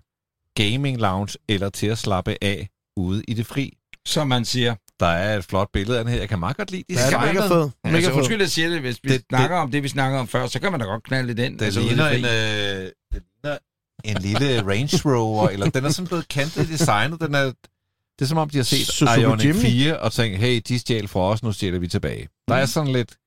[0.55, 3.77] gaming lounge eller til at slappe af ude i det fri.
[4.07, 4.75] Som man siger.
[5.03, 6.19] Der er et flot billede af den her.
[6.19, 7.69] Jeg kan meget godt lide de Ja, det er mega fed.
[7.83, 8.79] Mega Altså, undskyld, jeg siger det.
[8.81, 10.85] Hvis vi Det- det, snakker om det, vi snakker om før, så kan man da
[10.85, 11.57] godt knalde det ind.
[11.59, 13.57] Den altså, ligner det en, øh, den ligner
[14.03, 17.21] en lille Range Rover, eller den er sådan blevet kantet i designet.
[17.21, 19.61] Den er, det er som om, de har set Suzuki Ioniq Jimny.
[19.61, 22.27] 4 og tænkt, hey, de stjal fra os, nu stjæler vi tilbage.
[22.47, 23.17] Der er sådan lidt...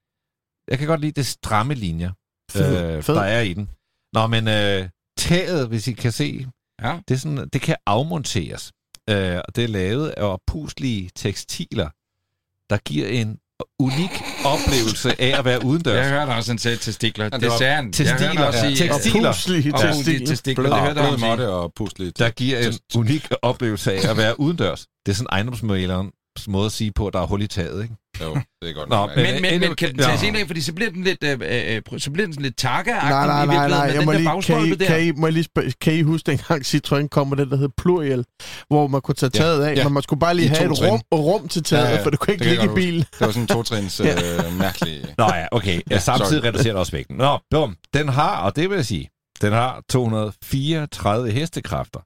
[0.71, 2.11] Jeg kan godt lide det stramme linjer,
[2.51, 2.97] Fed.
[2.97, 3.15] øh, Fed.
[3.15, 3.69] der er i den.
[4.13, 6.47] Nå, men øh, taget, hvis I kan se,
[6.83, 6.99] Ja.
[7.09, 8.73] det, er sådan, det kan afmonteres.
[9.11, 11.89] Øh, og det er lavet af opuslige tekstiler,
[12.71, 13.39] der giver en
[13.79, 15.97] unik oplevelse af at være udendørs.
[16.07, 17.29] Jeg hørte også, han sagde testikler.
[17.29, 17.43] det.
[17.43, 19.33] Jeg også Ja, sige, Og tekstiler.
[19.33, 19.93] puslige testikler.
[19.93, 20.27] testikler.
[20.27, 20.65] testikler.
[20.65, 21.29] Blød, Det hørte jeg sige.
[21.29, 22.19] måtte og pusligt.
[22.19, 24.87] der giver en unik oplevelse af at være udendørs.
[25.07, 27.95] Det er sådan ejendomsmælerens måde at sige på, at der er hul i taget, ikke?
[28.23, 28.89] Jo, det er godt.
[28.89, 29.11] Nå, nok.
[29.17, 30.07] men- Men, men, men kan den Ja.
[30.07, 32.43] tages ind af, fordi så bliver den lidt, øh, øh, øh, så bliver den sådan
[32.43, 33.79] lidt takka Nej, nej, nej, nej.
[33.95, 34.87] Jeg må lige, kan, I, der.
[34.87, 37.57] kan, I, må jeg lige spørge, kan I huske dengang Citroën kom med det, der
[37.57, 38.25] hed Pluriel,
[38.69, 39.85] hvor man kunne tage Ja, taget af, ja.
[39.85, 42.03] men man skulle bare lige I have et rum, rum til taget, Ja, ja.
[42.05, 43.01] for det kunne ikke Det ligge i bilen.
[43.01, 44.07] Det var sådan en totrins øh,
[44.59, 45.05] mærkelig...
[45.19, 45.81] Nå ja, okay.
[45.91, 47.17] Ja, samtidig reducerer det også vægten.
[47.17, 47.77] Nå, bum.
[47.95, 49.09] Den har, og det vil jeg sige,
[49.43, 52.01] den har 234 hestekræfter.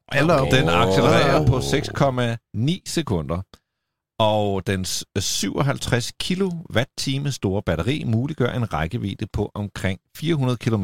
[0.51, 3.41] Den accelererer på 6,9 sekunder.
[4.21, 10.83] Og dens 57 kWh store batteri muliggør en rækkevidde på omkring 400 km.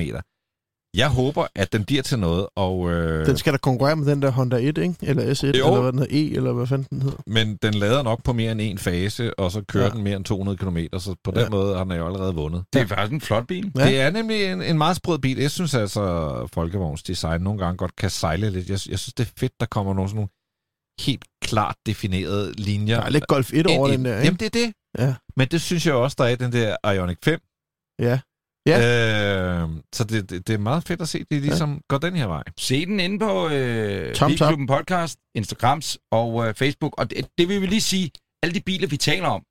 [0.98, 4.22] Jeg håber, at den bliver til noget, og, øh, Den skal da konkurrere med den
[4.22, 4.96] der Honda 1, ikke?
[5.02, 5.68] Eller S1, Jo.
[5.68, 7.18] eller hvad den hedder, E, eller hvad fanden den hedder.
[7.28, 9.90] men den lader nok på mere end en fase, og så kører Ja.
[9.90, 11.50] den mere end 200 km, så på den Ja.
[11.50, 12.64] måde har den jo allerede vundet.
[12.74, 13.72] Det er faktisk en flot bil.
[13.78, 13.82] Ja.
[13.84, 13.90] Ja.
[13.90, 15.38] Det er nemlig en, en meget sprød bil.
[15.38, 16.02] Jeg synes altså,
[16.54, 18.66] Folkevogns design nogle gange godt kan sejle lidt.
[18.70, 20.30] Jeg, jeg synes, det er fedt, der kommer nogle sådan nogle
[21.00, 22.98] helt klart definerede linjer.
[22.98, 24.26] Der er lidt Golf 1 ind over den der, ikke?
[24.26, 24.74] Jamen, det er det.
[25.00, 25.16] Ja.
[25.36, 27.40] Men det synes jeg også, der er i den der Ioniq 5.
[28.00, 28.20] Ja.
[28.70, 31.80] Øh, så det, det, det er meget fedt at se, at de ligesom ja.
[31.90, 32.44] går den her vej.
[32.58, 36.94] Se den inde på øh, Tom, Podcast, Instagrams og øh, Facebook.
[36.98, 38.12] Og det, det vil vi lige sige,
[38.44, 39.44] alle de biler, vi taler om,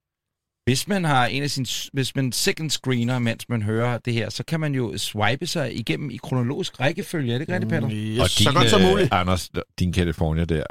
[0.67, 4.31] hvis man har en af sine, hvis man second screener, mens man hører det her,
[4.31, 7.35] så kan man jo swipe sig igennem i kronologisk rækkefølge.
[7.35, 7.91] Er det ikke rigtigt, Peter?
[7.91, 9.13] Yes, og så godt som øh, muligt.
[9.13, 10.65] Anders, din California der,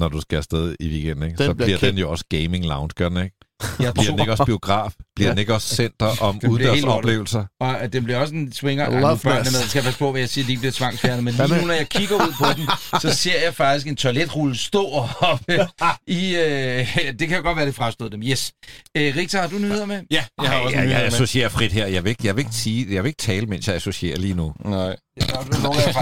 [0.00, 1.38] når du skal afsted i weekenden, ikke?
[1.38, 3.36] Den så bliver bliver den jo også gaming lounge, gør den ikke?
[3.78, 4.94] Jeg Bliver den ikke også biograf?
[5.16, 7.44] Bliver den ikke også center om udendørsoplevelser?
[7.60, 8.84] Og at det bliver også en swinger.
[8.86, 10.72] Ej, nu børnene med, skal jeg passe på, hvad jeg siger, at de ikke bliver
[10.72, 11.24] tvangsfjernet.
[11.24, 12.66] Men lige nu, når jeg kigger ud på den,
[13.00, 14.86] så ser jeg faktisk en toiletrulle stå
[15.20, 15.66] oppe
[16.06, 16.36] i...
[16.36, 16.86] Øh,
[17.18, 18.22] det kan jo godt være, det frastod dem.
[18.22, 18.52] Yes.
[18.96, 20.00] Øh, Rita, har du nyheder med?
[20.10, 21.06] Ja, jeg har Ej, også jeg, en jeg med.
[21.06, 21.86] associerer frit her.
[21.86, 24.34] Jeg vil, ikke, jeg, vil ikke sige, jeg vil ikke tale, mens jeg associerer lige
[24.34, 24.52] nu.
[24.64, 24.96] Nej.
[25.20, 25.94] Ja, jeg.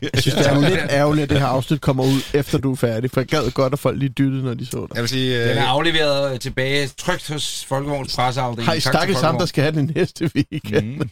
[0.14, 2.72] Jeg synes, det er jo lidt ærgerligt, at det her afsnit kommer ud, efter du
[2.72, 3.10] er færdig.
[3.10, 4.94] For jeg gad godt, at folk lige dyttede, når de så dig.
[4.94, 5.40] Jeg vil sige...
[5.42, 8.66] Den Øh, er afleveret øh, tilbage, trygt hos Folkevogns presseafdeling.
[8.66, 10.86] Hej, stakkels ham, der skal have den næste weekend.
[10.96, 11.10] Mm.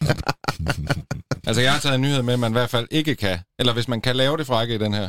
[1.49, 3.39] altså, jeg har taget en nyhed med, at man i hvert fald ikke kan.
[3.59, 5.09] Eller hvis man kan lave det frække i den her,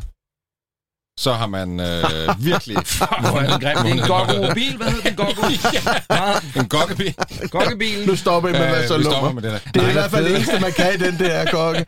[1.20, 2.04] så har man øh,
[2.50, 2.76] virkelig...
[2.76, 3.58] Hvor er.
[3.58, 4.78] Det er en Gokko-mobil.
[4.78, 5.42] Hvad hedder den Gokko?
[5.78, 6.62] ja.
[6.62, 7.16] en gokkebil.
[7.50, 8.08] Gokkebilen.
[8.08, 9.42] Nu stopper I med at være så Øh, stopper lummer.
[9.42, 9.72] med det der.
[9.72, 11.86] Det er Nej, i hvert fald det eneste, man kan i den der kokke.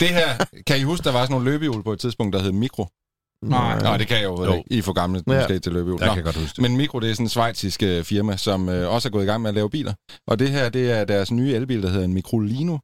[0.00, 0.28] Det her,
[0.66, 2.88] kan I huske, der var sådan nogle løbehjul på et tidspunkt, der hed Mikro?
[3.44, 3.78] Nej.
[3.80, 4.52] Nej, det kan jeg jo Jo.
[4.52, 4.64] ikke.
[4.70, 5.34] I er for gamle Ja.
[5.34, 5.98] måske til løbehjul.
[6.00, 6.14] Jeg Nå.
[6.14, 6.62] kan godt huske det.
[6.62, 9.26] Men Mikro, det er sådan en svejtisk øh, firma, som øh, også er gået i
[9.26, 9.92] gang med at lave biler.
[10.26, 12.78] Og det her, det er deres nye elbil, der hedder en Microlino.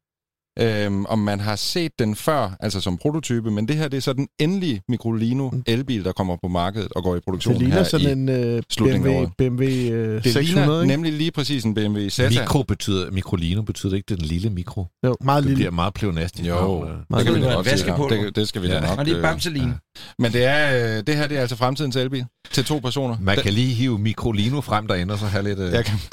[0.60, 4.00] Øhm, om man har set den før, altså som prototype, men det her, det er
[4.00, 7.76] så den endelige Microlino elbil, der kommer på markedet og går i produktion Det ligner
[7.76, 8.32] her sådan i...
[8.42, 9.32] en uh, slutningen af BMW, året.
[9.38, 9.64] BMW
[10.16, 10.86] uh, Det 600, ligner ikke?
[10.92, 12.40] nemlig lige præcis en BMW Zeta.
[12.40, 14.86] Mikro betyder, mikrolino betyder ikke den lille mikro.
[15.06, 15.56] Jo, meget Det lille.
[15.56, 16.48] bliver meget pleonastisk.
[16.48, 16.90] Jo, navn, øh.
[16.96, 17.50] det Meget kan vi lille.
[17.50, 17.72] da godt sige.
[17.72, 18.24] Vaskepulver.
[18.24, 18.80] Det, det skal vi da Ja.
[18.80, 18.98] nok.
[18.98, 19.74] Og det er øh, Bamseline.
[20.18, 23.16] Men det er, øh, det her det er altså fremtidens elbil til to personer.
[23.20, 25.58] Man Den- kan lige hive mikrolino frem derinde, og så have lidt...
[25.58, 25.72] Øh...
[25.72, 25.94] Jeg kan...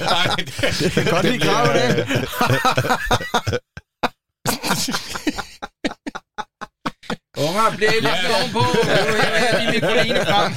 [0.00, 2.06] Nej, det, Jeg kan godt lide krav det.
[7.46, 8.58] Unger, bliver I lagt ovenpå?
[8.58, 10.52] Vil du her have lige mikroline frem?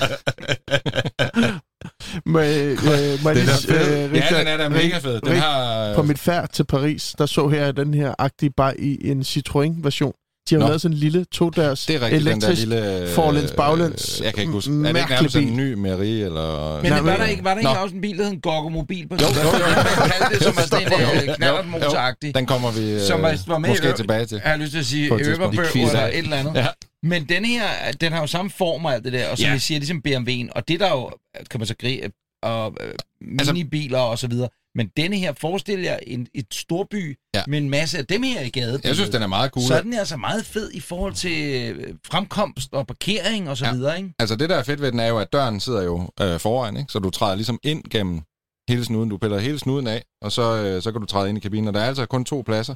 [2.25, 4.03] Må, øh, jeg Den er fed.
[4.05, 5.21] øh, Ja, Richard- den er da mega fed.
[5.21, 5.93] Den har...
[5.95, 10.13] På mit færd til Paris, der så her den her agtige bare i en Citroën-version.
[10.49, 10.67] De har jo Nå.
[10.67, 13.01] lavet sådan en lille to-dørs Det er rigtigt, elektrisk den der lille...
[13.09, 14.71] øh, forlæns, baglæns, Jeg kan ikke huske.
[14.71, 16.81] Er det ikke nærmest en ny Mary, eller...
[16.81, 18.41] Men Nej, det var der ikke, var der ikke også en bil, der hed en
[18.41, 19.15] Gokko-mobil på?
[19.15, 19.65] Jo, jo, jo.
[19.99, 20.87] Man kaldte det som er sådan
[21.23, 22.35] en øh, knallertmotoragtig.
[22.35, 24.41] Den kommer vi øh, Som var- var med måske Ø- tilbage til.
[24.43, 25.55] Jeg har lyst til at sige På et tidspunkt.
[25.55, 25.97] Øverbø De quizzer.
[25.99, 26.55] eller et eller andet.
[26.55, 26.67] Ja.
[27.03, 27.61] Men den her,
[28.01, 29.55] den har jo samme form og alt det der, og som Ja.
[29.55, 31.09] I siger, ligesom BMW'en, og det der jo,
[31.51, 32.07] kan man så grine,
[32.43, 32.93] og øh,
[33.39, 34.49] Altså- minibiler og så videre.
[34.75, 37.43] Men denne her, forestil jer en, et storby Ja.
[37.47, 38.81] med en masse af dem her i gaden.
[38.83, 39.65] Jeg synes, den er meget cool.
[39.67, 43.65] Så er den altså meget fed i forhold til øh, fremkomst og parkering og så
[43.65, 43.73] ja.
[43.73, 44.13] videre, ikke?
[44.19, 46.77] Altså det, der er fedt ved den, er jo, at døren sidder jo øh, foran,
[46.77, 46.91] ikke?
[46.91, 48.21] så du træder ligesom ind gennem
[48.69, 49.09] hele snuden.
[49.09, 51.67] Du piller hele snuden af, og så, øh, så kan du træde ind i kabinen.
[51.67, 52.75] Og der er altså kun to pladser.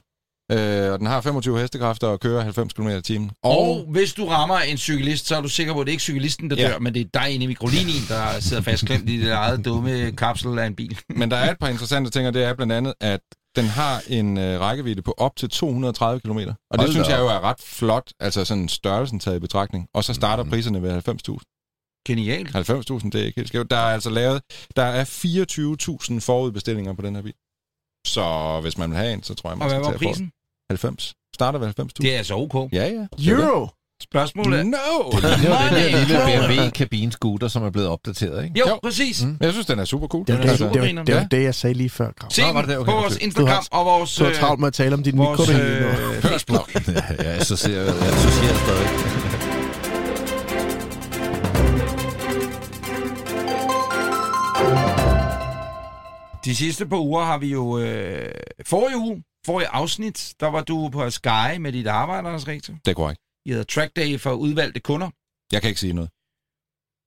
[0.52, 3.32] Øh, og den har 25 hestekræfter og kører 90 km i timen.
[3.44, 6.00] Og, og hvis du rammer en cyklist, så er du sikker på, at det ikke
[6.02, 6.68] er cyklisten, der Ja.
[6.68, 10.12] dør, men det er dig inde i mikrolinien, der sidder fastklemt i det eget dumme
[10.12, 10.98] kapsel af en bil.
[11.20, 13.20] Men der er et par interessante ting, og det er blandt andet, at
[13.56, 16.30] den har en øh, rækkevidde på op til 230 km.
[16.38, 19.40] Og det Hold synes da jeg jo er ret flot, altså sådan størrelsen taget i
[19.40, 19.88] betragtning.
[19.94, 20.50] Og så starter Mhm.
[20.52, 22.02] priserne ved 90.000.
[22.08, 22.56] Genialt.
[22.56, 23.72] 90.000, det er ikke helt skævt.
[23.72, 24.42] Der er altså lavet,
[24.76, 27.34] der er 24.000 forudbestillinger på den her bil.
[28.08, 30.00] Så hvis man vil have en, så tror jeg, man Og hvad skal var at
[30.02, 30.32] få prisen?
[30.70, 30.78] Den.
[30.78, 31.14] 90.
[31.36, 31.86] Starter ved 90.000.
[32.02, 32.56] Det er altså ok.
[32.74, 32.94] Ja, ja.
[32.94, 33.68] Er Euro!
[34.04, 34.64] Spørgsmålet er...
[34.64, 34.72] det.
[34.72, 35.12] No!
[35.12, 36.48] Det er jo den der lille Money.
[36.66, 38.60] BMW-kabinscooter, som er blevet opdateret, ikke?
[38.60, 38.80] Jo, Jo.
[38.84, 39.26] præcis.
[39.26, 39.38] Mm.
[39.42, 40.26] Jeg synes, den er super cool.
[40.28, 42.12] Det var Den er det, super det, var, det, var det, jeg sagde lige før,
[42.20, 42.30] Krav.
[42.32, 42.76] Se Nå, var det det?
[42.78, 43.18] på Okay, vores.
[43.18, 45.56] Instagram og vores, Du har øh, travlt med at tale om din vores øh,
[46.22, 46.76] Facebook.
[46.76, 46.82] ja,
[47.18, 48.88] jeg associerer, jeg associerer stadig.
[56.46, 57.80] De sidste par uger har vi jo...
[57.80, 58.32] Øh,
[58.66, 62.74] forrige uge, forrige afsnit, der var du på Sky med dit arbejde, Anders Rektor.
[62.86, 63.22] Det er korrekt.
[63.46, 65.10] I havde track day for udvalgte kunder.
[65.52, 66.10] Jeg kan ikke sige noget.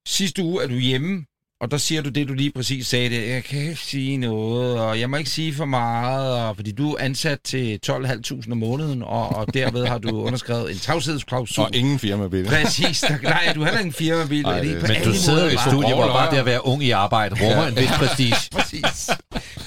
[0.09, 1.25] Sidste uge er du hjemme,
[1.61, 3.11] og der siger du det, du lige præcis sagde.
[3.11, 3.29] Det.
[3.29, 6.93] Jeg kan ikke sige noget, og jeg må ikke sige for meget, og, fordi du
[6.93, 11.65] er ansat til 12.500 om måneden, og, og derved har du underskrevet en tavshedsklausul.
[11.65, 12.47] Og ingen firmabil.
[12.47, 13.01] Præcis.
[13.01, 14.45] Der, nej, du har heller ikke en firmabil.
[14.45, 16.91] Ej, det, Men du sidder jo i studiet, hvor bare det at være ung i
[16.91, 18.35] arbejde rummer en vis prestige.
[18.57, 19.11] Præcis.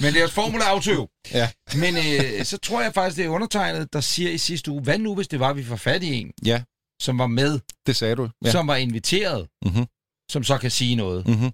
[0.02, 1.08] Men det er et Formula Auto.
[1.32, 1.50] Ja.
[1.76, 4.98] Men øh, så tror jeg faktisk, det er undertegnet, der siger i sidste uge, hvad
[4.98, 6.62] nu, hvis det var, at vi får fat i en, Ja,
[7.02, 8.28] som var med, det sagde du.
[8.44, 8.50] ja.
[8.50, 9.86] Som var inviteret, Mhm.
[10.30, 11.26] som så kan sige noget.
[11.28, 11.50] Mm-hmm.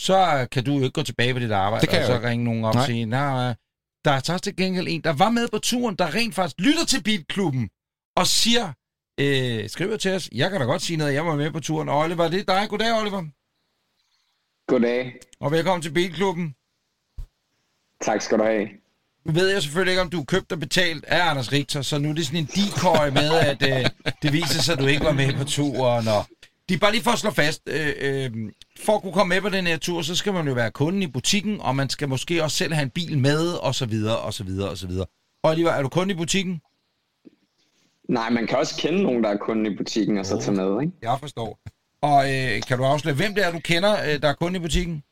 [0.00, 2.28] Så kan du jo ikke gå tilbage på dit arbejde, Det kan og så ikke.
[2.28, 2.80] ringe nogen op Nej.
[2.82, 3.54] og sige, nej, øh,
[4.04, 6.84] der er så til gengæld en, der var med på turen, der rent faktisk lytter
[6.84, 7.68] til Bilklubben,
[8.16, 8.72] og siger,
[9.20, 11.88] øh, skriver til os, jeg kan da godt sige noget, jeg var med på turen.
[11.88, 12.68] Og Oliver, det er dig.
[12.68, 13.22] Goddag, Oliver.
[14.68, 15.12] Goddag.
[15.40, 16.54] Og velkommen til Bilklubben.
[18.04, 18.68] Tak skal du have.
[19.24, 21.98] Nu ved jeg selvfølgelig ikke, om du er købt og betalt af Anders Richter, så
[21.98, 23.90] nu er det sådan en decoy med, at øh,
[24.22, 26.08] det viser sig, at du ikke var med på turen.
[26.08, 26.26] Og
[26.68, 28.30] de er bare lige for at slå fast, øh, øh,
[28.84, 31.02] for at kunne komme med på den her tur, så skal man jo være kunden
[31.02, 34.18] i butikken, og man skal måske også selv have en bil med, og så videre,
[34.18, 35.06] og så videre, og så videre.
[35.42, 36.60] Oliver, er du kunde i butikken?
[38.08, 40.80] Nej, man kan også kende nogen, der er kunde i butikken og så tage med,
[40.82, 40.92] ikke?
[41.02, 41.58] Jeg forstår.
[42.02, 44.60] Og øh, kan du afsløre, hvem det er, du kender, øh, der er kunde i
[44.60, 45.02] butikken?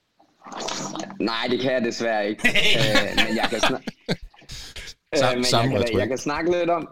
[1.24, 2.48] Nej, det kan jeg desværre ikke.
[2.78, 3.82] øh, men jeg kan, snak...
[5.20, 6.88] Sam- øh, men samme jeg, kan, jeg kan snakke lidt om,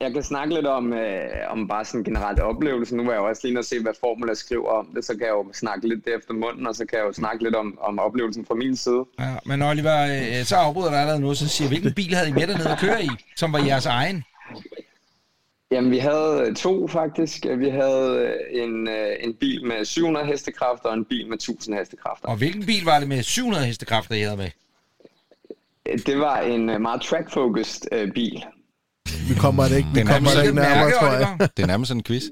[0.00, 2.96] jeg kan snakke lidt om, øh, om bare sådan generelt oplevelse.
[2.96, 5.22] Nu var jeg jo også lige og se, hvad Formula skriver om det, så kan
[5.22, 7.78] jeg jo snakke lidt det efter munden, og så kan jeg jo snakke lidt om,
[7.82, 9.04] om oplevelsen fra min side.
[9.20, 12.32] Ja, men Oliver, øh, så afbryder der allerede nu, så siger, hvilken bil havde I
[12.32, 14.24] med dernede at køre i, som var jeres egen?
[15.70, 17.46] Jamen, vi havde øh, to faktisk.
[17.58, 21.76] Vi havde øh, en, øh, en bil med 700 hestekræfter og en bil med 1000
[21.76, 22.28] hestekræfter.
[22.28, 24.50] Og hvilken bil var det med 700 hestekræfter, I havde med?
[26.06, 28.44] Det var en øh, meget track-focused øh, bil.
[29.28, 31.48] Vi kommer det ikke, vi Den er kommer det ikke nærmere, tror jeg.
[31.56, 32.24] Det er nærmest sådan en quiz.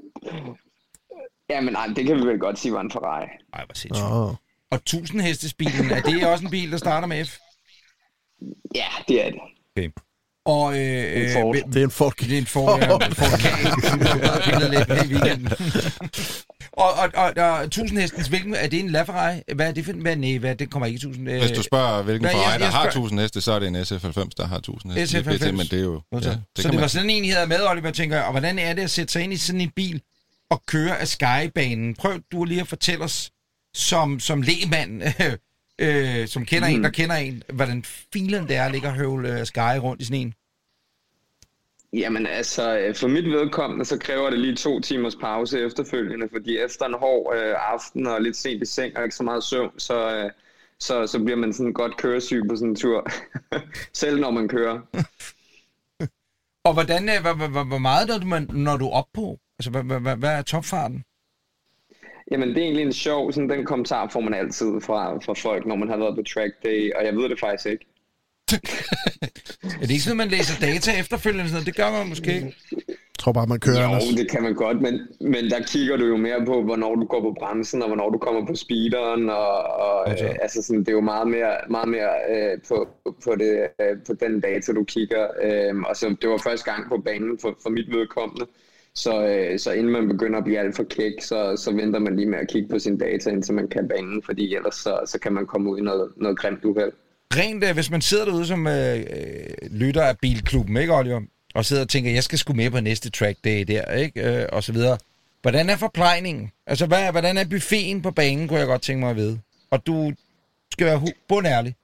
[1.50, 3.26] Jamen, nej, det kan vi vel godt sige var en Ferrari.
[3.52, 4.06] Ej, hvor sindssygt.
[4.06, 4.34] Åh.
[4.70, 7.38] Og 1000 hestesbilen, er det også en bil, der starter med F?
[8.74, 9.40] Ja, det er det.
[10.46, 11.56] Og øh, En Ford.
[11.56, 12.20] øh, Det er en folk.
[12.20, 12.94] Det er en Ford, ja.
[13.06, 13.48] En Ford Ka.
[14.88, 15.48] Jeg i weekenden.
[16.72, 19.40] og, og, og, og 1000 hestens, hvilken, er det en LaFerrari?
[19.54, 19.98] Hvad er det for en?
[20.00, 21.28] Hvad, nej, hvad, det kommer ikke i 1000.
[21.30, 23.68] Øh, Hvis du spørger, hvilken Ferrari, der jeg har spørger- 1000 heste, så er det
[23.68, 25.18] en SF90, der har 1000 heste.
[25.18, 25.32] SF90.
[25.32, 26.02] Det er men det er jo...
[26.12, 28.24] Ja, det så kan det man var sådan en, I havde med, Oliver, tænker jeg.
[28.24, 30.02] Og hvordan er det at sætte sig ind i sådan en bil
[30.50, 31.94] og køre af Skybanen?
[31.94, 33.30] Prøv du lige at fortælle os,
[33.74, 35.02] som, som lægmand,
[35.82, 36.74] øh, øh, som kender mm.
[36.74, 40.02] en, der kender en, hvordan filen det er at ligge og høvle øh, Sky rundt
[40.02, 40.34] i sådan en.
[41.92, 46.58] Jamen altså, øh, for mit vedkommende, så kræver det lige to timers pause efterfølgende, fordi
[46.58, 49.78] efter en hård øh, aften og lidt sent i seng og ikke så meget søvn,
[49.78, 50.30] så, øh,
[50.78, 53.06] så, så bliver man sådan godt køresyg på sådan en tur.
[54.02, 54.80] Selv når man kører.
[56.68, 59.38] Og hvordan, øh, hvor, hvor, hvor, hvor meget når du, når du er op på?
[59.58, 61.04] Altså, hvad, hvad, hvad er topfarten?
[62.32, 65.66] Jamen, det er egentlig en sjov, sådan den kommentar får man altid fra, fra folk,
[65.66, 67.86] når man har været på track day, og jeg ved det faktisk ikke.
[69.80, 71.44] Er det ikke sådan, at man læser data efterfølgende?
[71.44, 71.66] Sådan noget?
[71.66, 72.54] Det gør man måske ikke.
[72.76, 74.02] Jeg tror bare, man kører, Anders.
[74.10, 77.04] Jo, det kan man godt, men, men der kigger du jo mere på, hvornår du
[77.04, 80.28] går på bremsen, og hvornår du kommer på speederen, og, og Okay.
[80.28, 82.88] øh, altså sådan, det er jo meget mere, meget mere øh, på,
[83.24, 85.26] på, det, øh, på den data, du kigger.
[85.42, 88.46] Øh, og så det var første gang på banen for, for mit vedkommende,
[88.94, 92.16] så, øh, så inden man begynder at blive alt for kæk, så, så venter man
[92.16, 95.18] lige med at kigge på sin data, indtil man kan banen, fordi ellers så, så
[95.18, 96.92] kan man komme ud i noget, noget grimt uheld.
[97.34, 101.20] Rent, øh, hvis man sidder derude som øh, øh, lytter af Bilklubben, ikke Oliver?
[101.54, 104.40] Og sidder og tænker, jeg skal sgu med på næste track day der, ikke?
[104.40, 104.98] Øh, og så videre.
[105.42, 106.50] Hvordan er forplejningen?
[106.66, 109.38] Altså, hvad, hvordan er buffeten på banen, kunne jeg godt tænke mig at vide.
[109.70, 110.12] Og du
[110.72, 111.74] skal være bundærlig.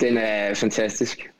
[0.00, 1.30] Den er fantastisk.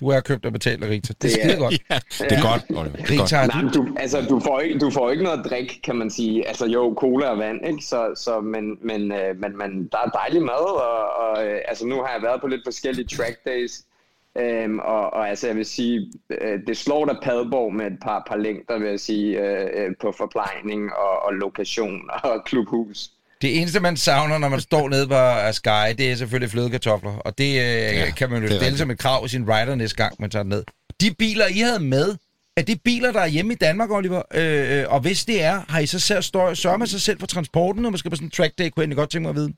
[0.00, 1.14] Du er købt og betalt af Rita.
[1.22, 1.74] Det er Det er- skide godt.
[1.90, 2.96] Ja, det er godt, Oliver.
[2.96, 3.22] Det er.
[3.22, 6.10] Rita, har Nej, du, altså, du, får ikke, du får ikke noget drik, kan man
[6.10, 6.48] sige.
[6.48, 7.82] Altså jo, cola og vand, ikke?
[7.84, 11.86] Så, så, men, men, øh, men, men der er dejlig mad, og, og øh, altså,
[11.86, 13.72] nu har jeg været på lidt forskellige track days,
[14.38, 18.24] øhm, og, og altså, jeg vil sige, øh, det slår der Padborg med et par,
[18.28, 23.10] par længder, vil jeg sige, øh, på forplejning og, og lokation og klubhus.
[23.44, 25.14] Det eneste, man savner, når man står nede på
[25.52, 27.12] Sky, det er selvfølgelig flødekartofler.
[27.12, 28.78] Og det øh, ja, kan man jo stille rigtigt.
[28.78, 30.64] som et krav i sin rider næste gang, man tager den ned.
[31.00, 32.16] De biler, I havde med,
[32.56, 34.22] er det biler, der er hjemme i Danmark, Oliver?
[34.34, 37.20] Øh, øh, og hvis det er, har I så selv, står, sørger man sig selv
[37.20, 39.30] for transporten, når man skal på sådan en track day, kunne jeg godt tænke mig
[39.30, 39.52] at vide.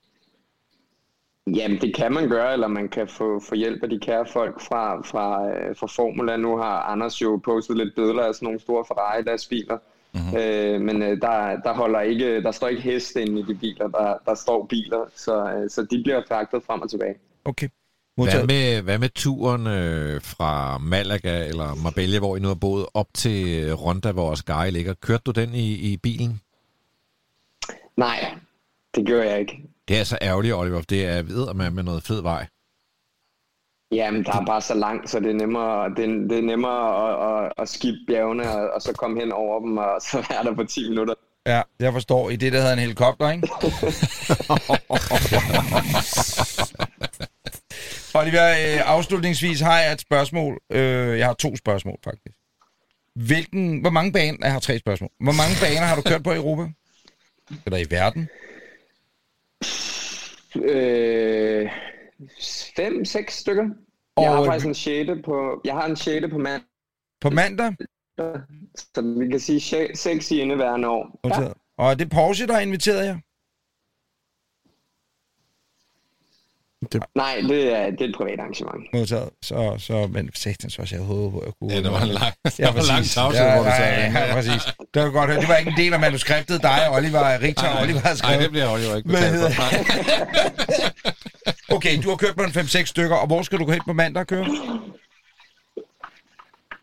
[1.55, 4.61] Jamen, det kan man gøre, eller man kan få, få hjælp af de kære folk
[4.61, 6.37] fra, fra, øh, fra Formula.
[6.37, 9.79] Nu har Anders jo postet lidt billeder af sådan nogle store Ferrari-lastbiler.
[10.17, 10.37] Mm-hmm.
[10.39, 13.89] Øh, men øh, der, der, holder ikke, der står ikke heste inde i de biler,
[13.89, 17.15] der, der står biler, så, øh, så de bliver fragtet frem og tilbage.
[17.45, 17.69] Okay.
[18.15, 18.47] Hvad Modtaget.
[18.47, 23.07] med, hvad med turen øh, fra Malaga eller Marbella, hvor I nu har boet, op
[23.15, 24.95] til øh, Ronda, hvor Sky ligger?
[24.95, 26.41] Kørte du den i, i bilen?
[27.97, 28.35] Nej,
[28.95, 29.63] det gør jeg ikke.
[29.89, 30.83] Det er så ærgerligt, Oliver.
[30.83, 32.47] Det er ved med, med noget fed vej.
[33.93, 37.43] Jamen, der er bare så langt, så det er nemmere, det er, det er nemmere
[37.43, 40.45] at, at, at skifte bjergene, og, og så komme hen over dem, og så være
[40.45, 41.15] der på 10 minutter.
[41.47, 42.31] Ja, jeg forstår.
[42.31, 43.49] I det, der hedder en helikopter, ikke?
[48.19, 50.61] Oliver, øh, afslutningsvis har jeg et spørgsmål.
[50.73, 52.37] Øh, jeg har to spørgsmål, faktisk.
[53.15, 55.11] Hvilken, hvor mange baner, jeg har tre spørgsmål.
[55.21, 56.63] Hvor mange baner har du kørt på i Europa?
[57.67, 58.29] Eller i verden?
[60.55, 61.71] Øh,
[62.77, 63.65] fem, seks stykker.
[64.17, 66.69] Og jeg har faktisk en sjette på, jeg har en sjette på mandag,
[67.21, 67.73] På mandag?
[68.77, 71.21] så vi kan sige seks i indeværende år.
[71.25, 71.49] Ja.
[71.79, 73.17] Og er det Porsche, der har inviteret jer?
[77.15, 78.85] Nej, det er, det er et privat arrangement.
[78.93, 79.29] Modtaget.
[79.43, 81.75] Så, så, men satans også, jeg havde håbet, at jeg kunne...
[81.75, 84.27] Ja, det var en lang, Ja, det var lang tavshed, ja, hvor du sagde ja,
[84.27, 84.63] ja, præcis.
[84.95, 85.31] Det var godt.
[85.31, 88.37] Det var ikke en del af manuskriptet, dig og Oliver, Richter og Oliver har Nej,
[88.43, 89.63] det bliver Oliver ikke betalt for.
[91.69, 93.93] Okay, du har kørt på en 5-6 stykker, og hvor skal du gå hen på
[93.93, 94.47] mandag og køre?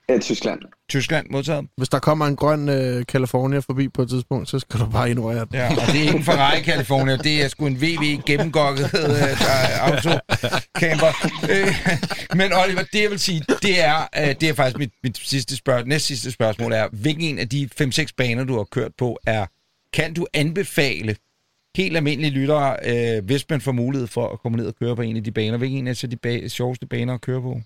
[0.09, 0.59] Ja, Tyskland.
[0.89, 1.65] Tyskland modtaget.
[1.77, 5.09] Hvis der kommer en grøn øh, California forbi på et tidspunkt, så skal du bare
[5.09, 5.53] ignorere den.
[5.53, 9.89] Ja, og det er ikke en Ferrari California, det er sgu en VW gennemgokket øh,
[9.89, 11.11] autocamper.
[11.49, 11.67] Øh,
[12.37, 15.55] men Oliver, det jeg vil sige, det er, øh, det er faktisk mit, mit sidste
[15.55, 19.19] spørgsmål, næst sidste spørgsmål er, hvilken en af de 5-6 baner, du har kørt på,
[19.27, 19.45] er,
[19.93, 21.15] kan du anbefale
[21.77, 25.01] helt almindelige lyttere, øh, hvis man får mulighed for at komme ned og køre på
[25.01, 27.61] en af de baner, hvilken en af så de ba- sjoveste baner at køre på?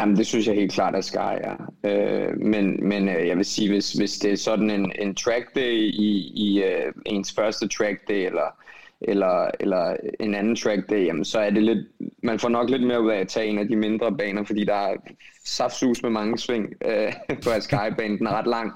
[0.00, 1.54] Jamen, det synes jeg helt klart at Sky, ja.
[1.84, 5.54] Øh, men men øh, jeg vil sige, hvis, hvis det er sådan en, en track
[5.54, 8.63] day i, i øh, ens første track day, eller,
[9.08, 11.78] eller, eller en anden track day, jamen, så er det lidt,
[12.22, 14.64] man får nok lidt mere ud af at tage en af de mindre baner, fordi
[14.64, 14.96] der er
[15.44, 17.12] saftsus med mange sving øh,
[17.44, 18.72] på Skybanen, Den er ret lang.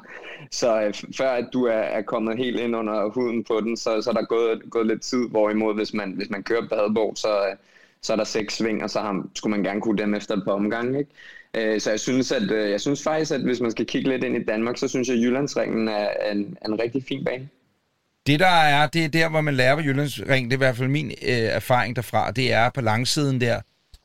[0.50, 4.02] Så øh, før at du er, er kommet helt ind under huden på den, så,
[4.02, 7.28] så er der gået, gået lidt tid, hvorimod hvis man, hvis man kører badebog, så,
[7.28, 7.56] øh,
[8.02, 10.44] så er der seks sving, og så har, skulle man gerne kunne dem efter et
[10.44, 10.98] par omgange.
[10.98, 11.10] Ikke?
[11.54, 14.24] Øh, så jeg synes, at, øh, jeg synes faktisk, at hvis man skal kigge lidt
[14.24, 17.48] ind i Danmark, så synes jeg, at Jyllandsringen er en, er en rigtig fin bane.
[18.28, 20.76] Det der er, det er der, hvor man lærer på Jyllandsring, det er i hvert
[20.76, 23.60] fald min øh, erfaring derfra, det er på langsiden der,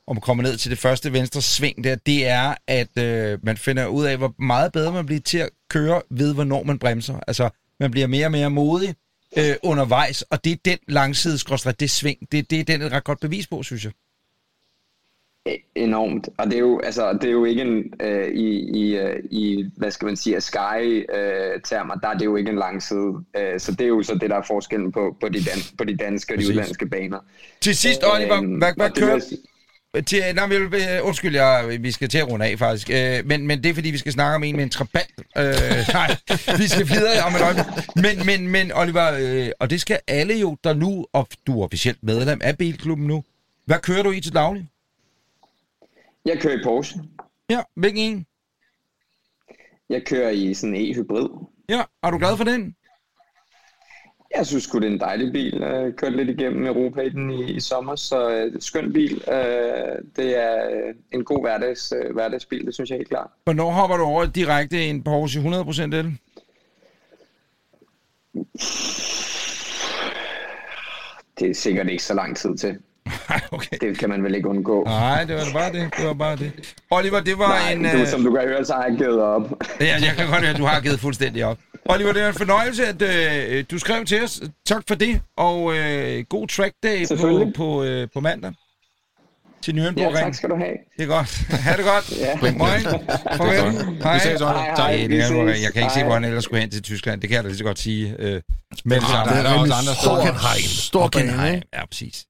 [0.07, 3.57] om man kommer ned til det første venstre sving der, det er, at øh, man
[3.57, 7.19] finder ud af, hvor meget bedre man bliver til at køre ved, hvornår man bremser.
[7.27, 7.49] Altså,
[7.79, 8.95] man bliver mere og mere modig
[9.37, 11.37] øh, undervejs, og det er den langside,
[11.79, 13.91] det sving, det, det er den et ret godt bevis på, synes jeg.
[15.75, 16.29] Enormt.
[16.37, 18.47] Og det er jo, altså, det er jo ikke en, øh, i,
[18.79, 22.57] i, øh, i, hvad skal man sige, Sky-termer, øh, der er det jo ikke en
[22.57, 23.13] lang side.
[23.37, 25.83] Øh, så det er jo så det, der er forskellen på, på, de, dan, på
[25.83, 27.19] de danske og de udlandske baner.
[27.61, 29.19] Til sidst, Oliver, øh, hvad, hvad kører...
[30.05, 30.55] Til, nej, vi,
[31.03, 32.89] undskyld, jeg, vi skal til at runde af, faktisk.
[32.89, 35.13] Øh, men, men det er, fordi vi skal snakke om en med en trabant.
[35.37, 35.43] Øh,
[35.93, 36.15] nej,
[36.57, 37.65] vi skal videre om et øjeblik.
[37.95, 41.65] Men, men, men Oliver, øh, og det skal alle jo, der nu, og du er
[41.65, 43.23] officielt medlem af Bilklubben nu.
[43.65, 44.67] Hvad kører du i til daglig?
[46.25, 46.99] Jeg kører i Porsche.
[47.49, 48.25] Ja, hvilken en?
[49.89, 51.29] Jeg kører i sådan en e-hybrid.
[51.69, 52.75] Ja, er du glad for den?
[54.35, 55.57] Jeg synes sgu, det er en dejlig bil.
[55.61, 59.13] Jeg kørte lidt igennem Europa i den i, i sommer, så uh, skøn bil.
[59.13, 63.29] Uh, det er en god hverdags, uh, hverdagsbil, det synes jeg helt klart.
[63.43, 66.17] Hvornår hopper du over direkte en Porsche 100% el?
[71.39, 72.77] Det er sikkert ikke så lang tid til.
[73.51, 73.77] Okay.
[73.81, 74.83] Det kan man vel ikke undgå.
[74.83, 75.93] Nej, det var bare det.
[75.97, 76.51] Det var bare det.
[76.91, 77.83] Oliver, det var Nej, en...
[77.83, 78.07] Du, uh...
[78.07, 79.63] som du kan høre, så har jeg givet op.
[79.79, 81.57] ja, jeg kan godt høre, at du har givet fuldstændig op.
[81.85, 84.41] Oliver, det er en fornøjelse, at øh, du skrev til os.
[84.65, 88.53] Tak for det, og øh, god track day på, på, øh, på mandag
[89.63, 89.99] til Nürnberg.
[90.01, 90.75] Ja, tak skal du have.
[90.97, 91.29] Det er godt.
[91.65, 92.05] ha' det godt.
[92.19, 92.51] ja.
[92.51, 92.81] Moin.
[93.37, 93.97] Farvel.
[94.03, 94.13] Hej.
[94.13, 94.53] Vi ses, Oliver.
[94.53, 94.89] Hej, Tak.
[94.89, 95.63] hej, er, ses.
[95.63, 97.21] jeg kan ikke se, hvor han ellers skulle hen til Tyskland.
[97.21, 98.15] Det kan jeg da lige så godt sige.
[98.19, 98.41] Øh,
[98.85, 100.15] men Ah, der er der også andre steder.
[100.15, 100.63] Gockenheim.
[100.89, 101.55] Stor bane, Gockenheim.
[101.55, 101.67] ikke?
[101.73, 102.25] Ja, præcis.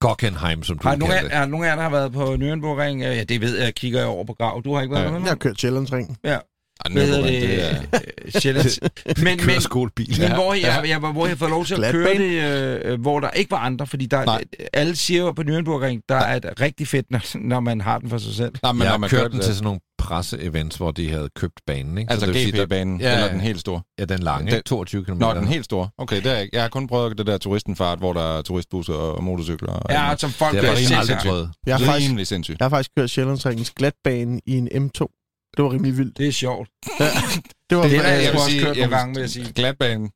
[0.00, 1.42] Gockenheim, som du Har nogen, kalder af, det.
[1.42, 2.96] er nogen af jer, der har været på Nürnbergring?
[3.02, 3.74] Ja, det ved jeg.
[3.74, 4.62] Kigger jeg over på grav.
[4.64, 5.10] Du har ikke været Ja.
[5.10, 5.20] med?
[5.20, 6.16] Jeg har kørt Sjællandsringen.
[6.24, 6.38] Ja.
[6.84, 7.42] Ej, Hvad hedder det?
[7.42, 7.82] det er...
[8.34, 8.80] Øh, Sjællands.
[9.06, 10.16] Men, men, Køreskolebil.
[10.20, 13.30] Men hvor jeg, jeg, hvor jeg får lov til at køre det, øh, hvor der
[13.30, 14.44] ikke var andre, fordi der, Nej.
[14.72, 18.10] alle siger jo på Nürnbergring, der er det rigtig fedt, når, når man har den
[18.10, 18.52] for sig selv.
[18.62, 21.28] Nej, men jeg når man kørt kørt den til sådan nogle presse-events, hvor de havde
[21.36, 21.98] købt banen.
[21.98, 22.10] Ikke?
[22.12, 23.80] Altså Så det der- GP-banen, Ja, eller den helt store?
[23.98, 24.64] Ja, den lange, Den- ikke?
[24.68, 25.12] 22 km.
[25.18, 25.88] Nå, den helt store.
[25.98, 28.92] Okay, det er, jeg- jeg har kun prøvet det der turistenfart, hvor der er turistbusser
[28.94, 29.72] og motorcykler.
[29.72, 31.24] Og Ja, som folk Det gør jeg faktisk sindssygt.
[31.66, 32.58] Jeg har, faktisk, rimelig sindssygt.
[32.60, 35.19] jeg har faktisk kørt Sjællandsringens glatbane i en M2.
[35.56, 36.18] Det var rimelig vildt.
[36.18, 36.68] Det er sjovt.
[37.70, 39.52] Det var Det jeg jeg sgu vil sige- jeg gange, vil jeg sige.
[39.52, 40.10] Glatbanen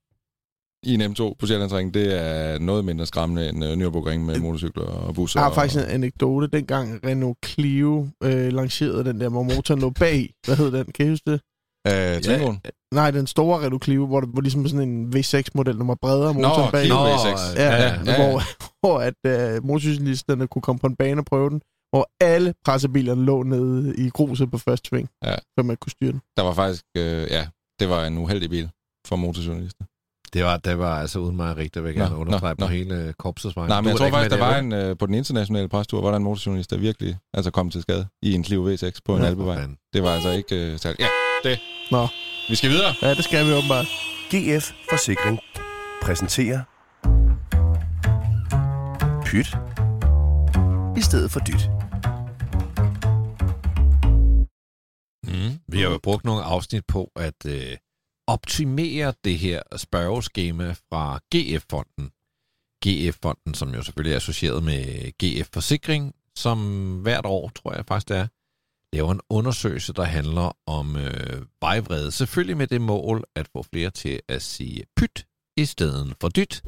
[0.83, 4.85] i en M2 på Sjællandsringen, det er noget mindre skræmmende end uh, Nürburgring med motorcykler
[4.85, 5.41] og busser.
[5.41, 5.89] Jeg har faktisk og...
[5.89, 6.47] en anekdote.
[6.47, 10.31] Dengang Renault Clio øh, lancerede den der, hvor motoren lå bag.
[10.47, 10.85] Hvad hed den?
[10.93, 11.41] Kan I huske det?
[11.89, 12.61] Øh, Twingoen?
[12.95, 16.35] Nej, den store Renault Clio, hvor det var ligesom sådan en V6-model, der var bredere
[16.35, 16.89] motoren bag.
[16.89, 17.57] Nå, V6.
[17.57, 18.17] Ja, ja, ja, ja.
[18.17, 18.43] Hvor,
[18.81, 21.61] hvor at øh, motorcyklisterne kunne komme på en bane og prøve den,
[21.95, 25.35] hvor alle pressebilerne lå nede i gruset på første sving, Ja.
[25.59, 26.21] så man kunne styre den.
[26.37, 27.47] Der var faktisk, øh, ja,
[27.81, 28.71] det var en uheldig bil
[29.07, 29.85] for motorjournalister.
[30.33, 32.67] Det var, det var altså uden mig rigtigt, vil jeg gerne understrege på nå.
[32.67, 33.69] hele korpsets vej.
[33.69, 36.11] Nej, men Du jeg tror faktisk, der var en, øh, på den internationale prestur, var
[36.11, 39.37] der en motorjournalist, der virkelig altså kom til skade i en Clio V6 på en
[39.37, 39.77] for fanden.
[39.93, 41.01] Det var altså ikke øh, særligt.
[41.01, 41.09] Ja,
[41.51, 41.59] det.
[41.91, 42.07] Nå.
[42.49, 42.95] Vi skal videre.
[43.03, 43.87] Ja, det skal vi åbenbart.
[44.35, 45.39] GF Forsikring
[46.03, 46.61] præsenterer
[49.27, 49.57] Pyt
[50.97, 51.71] i stedet for dyt.
[55.27, 55.59] Mm.
[55.69, 57.77] Vi har jo brugt nogle afsnit på at øh,
[58.27, 62.11] optimere det her spørgeskema fra GF-fonden.
[62.87, 66.59] GF-fonden, som jo selvfølgelig er associeret med GF Forsikring, som
[67.03, 68.27] hvert år, tror jeg faktisk det er,
[68.93, 72.13] laver en undersøgelse, der handler om øh, vejvrede.
[72.13, 76.63] Selvfølgelig med det mål at få flere til at sige pyt i stedet for dyt.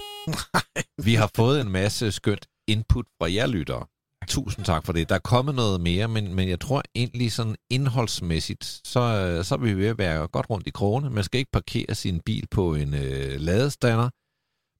[1.06, 3.86] Vi har fået en masse skønt input fra jer lyttere.
[4.26, 5.08] Tusind tak for det.
[5.08, 9.58] Der er kommet noget mere, men, men jeg tror egentlig sådan indholdsmæssigt, så, så er
[9.58, 11.10] vi ved at være godt rundt i krogene.
[11.10, 14.10] Man skal ikke parkere sin bil på en øh, ladestander.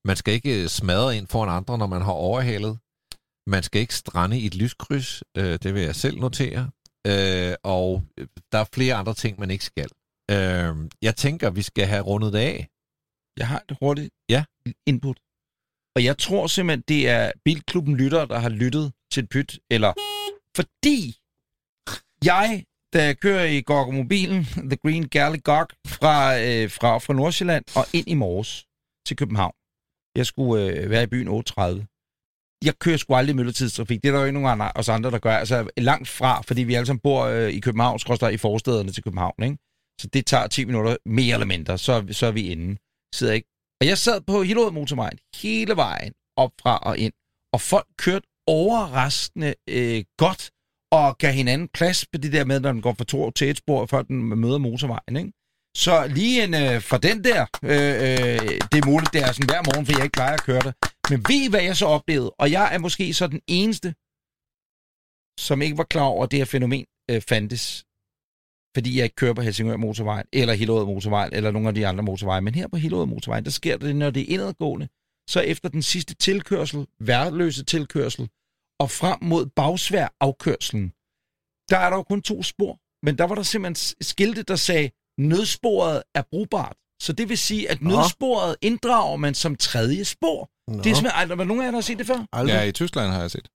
[0.09, 2.79] Man skal ikke øh, smadre ind foran andre, når man har overhalet.
[3.47, 5.23] Man skal ikke strande i et lyskryds.
[5.39, 6.71] Øh, det vil jeg selv notere.
[7.07, 9.89] Øh, og øh, der er flere andre ting, man ikke skal.
[10.31, 12.69] Øh, jeg tænker, vi skal have rundet det af.
[13.37, 14.45] Jeg har et hurtigt Ja.
[14.87, 15.19] input.
[15.97, 19.51] Og jeg tror simpelthen, det er Bilklubben Lytter, der har lyttet til et pyt.
[19.71, 19.93] Eller
[20.57, 21.01] fordi
[22.31, 27.65] jeg, da jeg kører i Gorgomobilen, The Green Galley Gog, fra, øh, fra, fra Nordsjælland
[27.77, 28.67] og ind i morges
[29.07, 29.55] til København.
[30.17, 32.63] Jeg skulle øh, være i byen 8.30.
[32.65, 34.03] Jeg kører sgu aldrig i myldretidstrafik.
[34.03, 35.37] Det er der jo ikke nogen andre, os andre, der gør.
[35.37, 39.03] Altså langt fra, fordi vi alle sammen bor øh, i København, skrøster i forstederne til
[39.03, 39.43] København.
[39.43, 39.57] Ikke?
[40.01, 42.77] Så det tager 10 minutter mere eller mindre, så, så er vi inde.
[43.15, 43.49] Sidder ikke.
[43.81, 47.13] Og jeg sad på Hillerød motorvejen hele vejen op fra og ind,
[47.55, 50.51] og folk kørte overraskende øh, godt
[50.93, 53.57] og gav hinanden plads på det der med, når den går fra to til et
[53.57, 55.17] spor, før den møder motorvejen.
[55.17, 55.33] Ikke?
[55.77, 59.49] Så lige en øh, fra den der, øh, øh, det er muligt, det er sådan
[59.49, 60.75] hver morgen, for jeg ikke plejer at køre det.
[61.11, 62.31] Men ved I, hvad jeg så oplevede?
[62.31, 63.89] Og jeg er måske så den eneste,
[65.47, 67.87] som ikke var klar over, at det her fænomen øh, fandtes
[68.77, 72.05] fordi jeg ikke kører på Helsingør motorvejen, eller Hillerød motorvejen, eller nogle af de andre
[72.05, 72.41] motorveje.
[72.41, 74.89] Men her på Hillerød motorvejen, der sker det, når det er indadgående,
[75.29, 78.29] så efter den sidste tilkørsel, værløse tilkørsel,
[78.81, 80.89] og frem mod bagsvær afkørselen,
[81.71, 82.79] der er der jo kun to spor.
[83.07, 86.77] Men der var der simpelthen skilte, der sagde, nødsporet er brugbart.
[87.03, 87.91] Så det vil sige, at Nå.
[87.91, 90.51] nødsporet inddrager man som tredje spor.
[90.71, 92.27] Nå, Det er simpelthen, var nogen af jer, der har set det før?
[92.33, 92.55] aldrig.
[92.55, 93.49] Ja, i Tyskland har jeg set.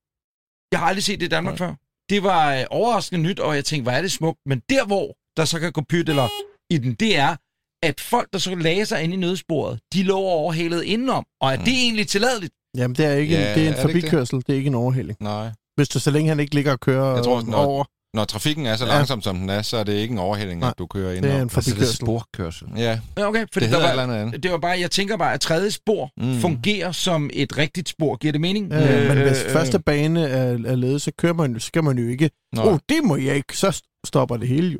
[0.72, 1.76] Jeg har aldrig set det i Danmark før.
[2.09, 4.39] Det var øh, overraskende nyt, og jeg tænkte, hvor er det smukt.
[4.45, 6.28] Men der, hvor der så kan gå pyt eller
[6.69, 7.36] i den, det er,
[7.84, 11.25] at folk, der så lagde sig ind i nødsporet, de lå overhalet indenom.
[11.41, 12.53] Og er det egentlig tilladeligt?
[12.77, 14.09] Jamen, det er ikke Ja, en, det er en er det ikke det?
[14.09, 14.47] forbikørsel, det?
[14.47, 15.17] det er ikke en overhældning.
[15.21, 15.47] Nej.
[15.75, 18.25] Hvis du, så længe han ikke ligger og kører Jeg tror, øh, når- over, Når
[18.25, 18.91] trafikken er så Ja.
[18.95, 21.32] langsom, som den er, så er det ikke en overhældning, at du kører ind det
[21.32, 21.57] er en over.
[21.57, 21.95] Altså, det er forbikørsel.
[21.95, 22.67] sporkørsel.
[22.77, 23.45] Ja, Ja, okay.
[23.53, 24.43] Fordi det der var, andet.
[24.43, 26.25] det var bare, jeg tænker bare, at tredje spor Mm.
[26.27, 26.39] mm.
[26.39, 28.15] fungerer som et rigtigt spor.
[28.15, 28.73] Giver det mening?
[28.73, 31.97] Øh, men hvis første bane er, er ledet, så kører man, jo- så skal man
[31.97, 34.79] jo ikke, åh, oh, det må jeg ikke, så stopper det hele jo.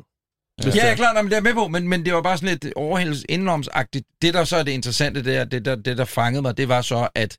[0.64, 2.38] Ja, jeg er- klar, nej, men det er med på, men, men det var bare
[2.38, 4.06] sådan lidt overhældelses indenomsagtigt.
[4.22, 6.68] Det, der så er det interessante, det, er, det, der, det, der fangede mig, det
[6.68, 7.38] var så, at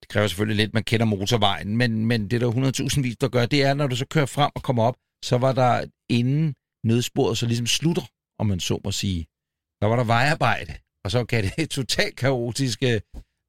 [0.00, 2.50] det kræver selvfølgelig lidt, man kender motorvejen, men, men det der
[2.96, 5.38] 100.000 vis, der gør, det er, når du så kører frem og kommer op, så
[5.38, 6.54] var der inden
[6.84, 8.02] nødsporet så ligesom slutter,
[8.38, 9.26] om man så må sige.
[9.80, 13.00] Der var der vejarbejde, og så kan det totalt kaotiske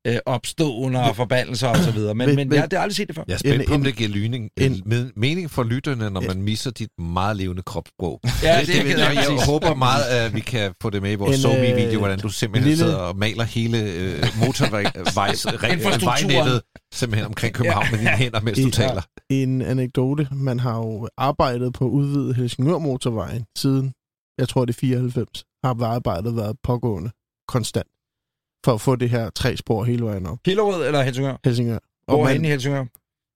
[0.07, 2.15] øh, opstående og forbandelser og så videre.
[2.15, 3.23] Men, Men- men, men- jeg har det aldrig set det før.
[3.27, 6.21] Jeg er spændt En- på, om det giver lyning, en- en, mening for lytterne, når
[6.21, 6.27] Ja.
[6.27, 8.19] man misser dit meget levende kropssprog.
[8.43, 11.15] Ja, det, det, kan jeg, jeg håber meget, at vi kan få det med i
[11.15, 15.77] vores SoMe-video, øh, hvordan du simpelthen lille- sidder og maler hele øh, Infrastrukturen.
[15.83, 16.61] motorvejsvejnettet
[16.93, 18.69] simpelthen omkring København med dine hænder, mens du Ja.
[18.69, 19.01] taler.
[19.29, 23.93] En anekdote, man har jo arbejdet på udvidet Helsingør motorvejen siden,
[24.37, 27.09] jeg tror det er 94, har arbejdet været pågående
[27.47, 27.87] konstant
[28.65, 30.37] for at få det her tre spor hele vejen op.
[30.45, 31.35] Hillerød eller Helsingør?
[31.45, 31.77] Helsingør.
[32.07, 32.85] Hvor Og er man, i Helsingør?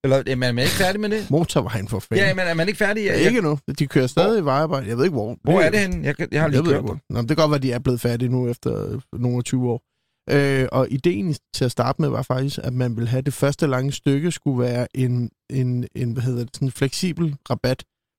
[0.04, 1.30] Eller jamen, er man ikke færdig med det?
[1.30, 2.26] motorvejen for fanden.
[2.26, 3.06] Ja, men er man ikke færdig?
[3.06, 3.58] Jeg, ikke nu.
[3.78, 4.88] De kører stadig i vejarbejde.
[4.88, 5.36] Jeg ved ikke, hvor.
[5.42, 6.04] Hvor er det henne?
[6.06, 6.98] Jeg, jeg har lige Jeg ved kørt hvor.
[7.10, 9.70] Nå, det kan godt være, at de er blevet færdige nu efter nogle af 20
[9.70, 9.82] år.
[10.30, 13.66] Øh, og ideen til at starte med var faktisk, at man ville have det første
[13.66, 17.78] lange stykke skulle være en, en, en hvad hedder det, sådan en fleksibel rabat.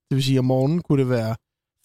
[0.10, 1.36] Det vil sige, at om morgenen kunne det være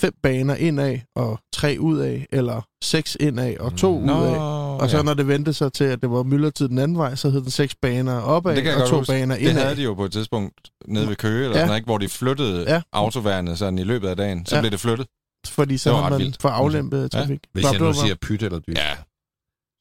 [0.01, 4.37] fem baner indad og tre udad, eller seks indad og to Nå, udad.
[4.81, 5.03] Og så ja.
[5.03, 7.51] når det vendte sig til, at det var myldretid den anden vej, så hed den
[7.51, 9.13] seks baner opad Det og to huske.
[9.13, 9.63] baner Det indad.
[9.63, 10.55] havde de jo på et tidspunkt
[10.89, 11.55] nede ved Køge, eller Ja.
[11.55, 12.75] sådan noget, ikke, hvor de flyttede Ja.
[12.75, 12.83] ja.
[12.93, 14.47] autoværende sådan i løbet af dagen.
[14.47, 14.59] Så Ja.
[14.59, 14.63] ja.
[14.63, 15.07] blev det flyttet.
[15.47, 16.43] Fordi så Det var man vildt.
[16.43, 17.41] for aflæmpet trafik.
[17.53, 18.79] Hvis Bare jeg nu siger pyt eller dyt.
[18.79, 18.97] Ja.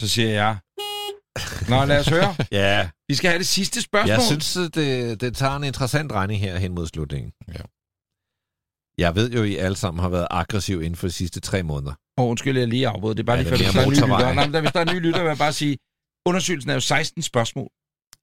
[0.01, 0.57] Så siger jeg...
[1.69, 2.35] Nå, lad os høre.
[2.51, 2.89] ja.
[3.07, 4.09] Vi skal have det sidste spørgsmål.
[4.09, 7.31] Jeg synes, at det, det tager en interessant regning her hen mod slutningen.
[7.47, 7.59] Ja.
[8.97, 11.93] Jeg ved jo, I alle sammen har været aggressiv inden for de sidste tre måneder.
[12.17, 13.15] Åh, undskyld, jeg lige afbrød.
[13.15, 14.33] Det er bare Ja, lige før, er hvis der er nye lytter.
[14.33, 15.77] Nej, men der, hvis der er nye lytter, vil jeg bare sige,
[16.27, 17.69] undersøgelsen er jo 16 spørgsmål,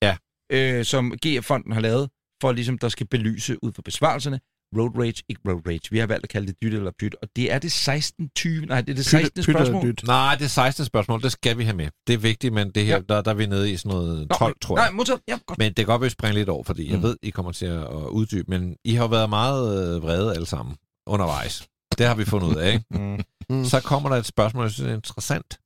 [0.03, 0.17] Ja.
[0.53, 2.09] øh, som GF-fonden har lavet,
[2.43, 4.41] for ligesom der skal belyse ud fra besvarelserne,
[4.79, 5.81] road rage, ikke road rage.
[5.91, 8.31] Vi har valgt at kalde det dyt eller pyt, og det er det 16.
[8.37, 8.67] 20.
[8.67, 9.41] Nej, det er det 16.
[9.43, 9.83] Pyt- spørgsmål.
[9.87, 10.03] dyt.
[10.07, 11.89] Nej, det er 16 spørgsmål, det skal vi have med.
[12.07, 13.01] Det er vigtigt, men det her, Ja.
[13.15, 14.87] der, der er vi nede i sådan noget Nå, 12, tror jeg.
[14.87, 15.21] Nej, modtaget.
[15.29, 15.59] Ja, godt.
[15.59, 17.03] Men det kan godt være, at vi springer lidt over, fordi jeg Mm.
[17.03, 17.87] ved, I kommer til at at
[18.19, 20.77] uddybe, men I har været meget øh, vrede alle sammen
[21.07, 21.67] undervejs.
[21.99, 22.85] Det har vi fundet ud af, ikke?
[22.91, 23.21] Mm.
[23.51, 23.65] Mm.
[23.65, 25.59] Så kommer der et spørgsmål, jeg synes er interessant.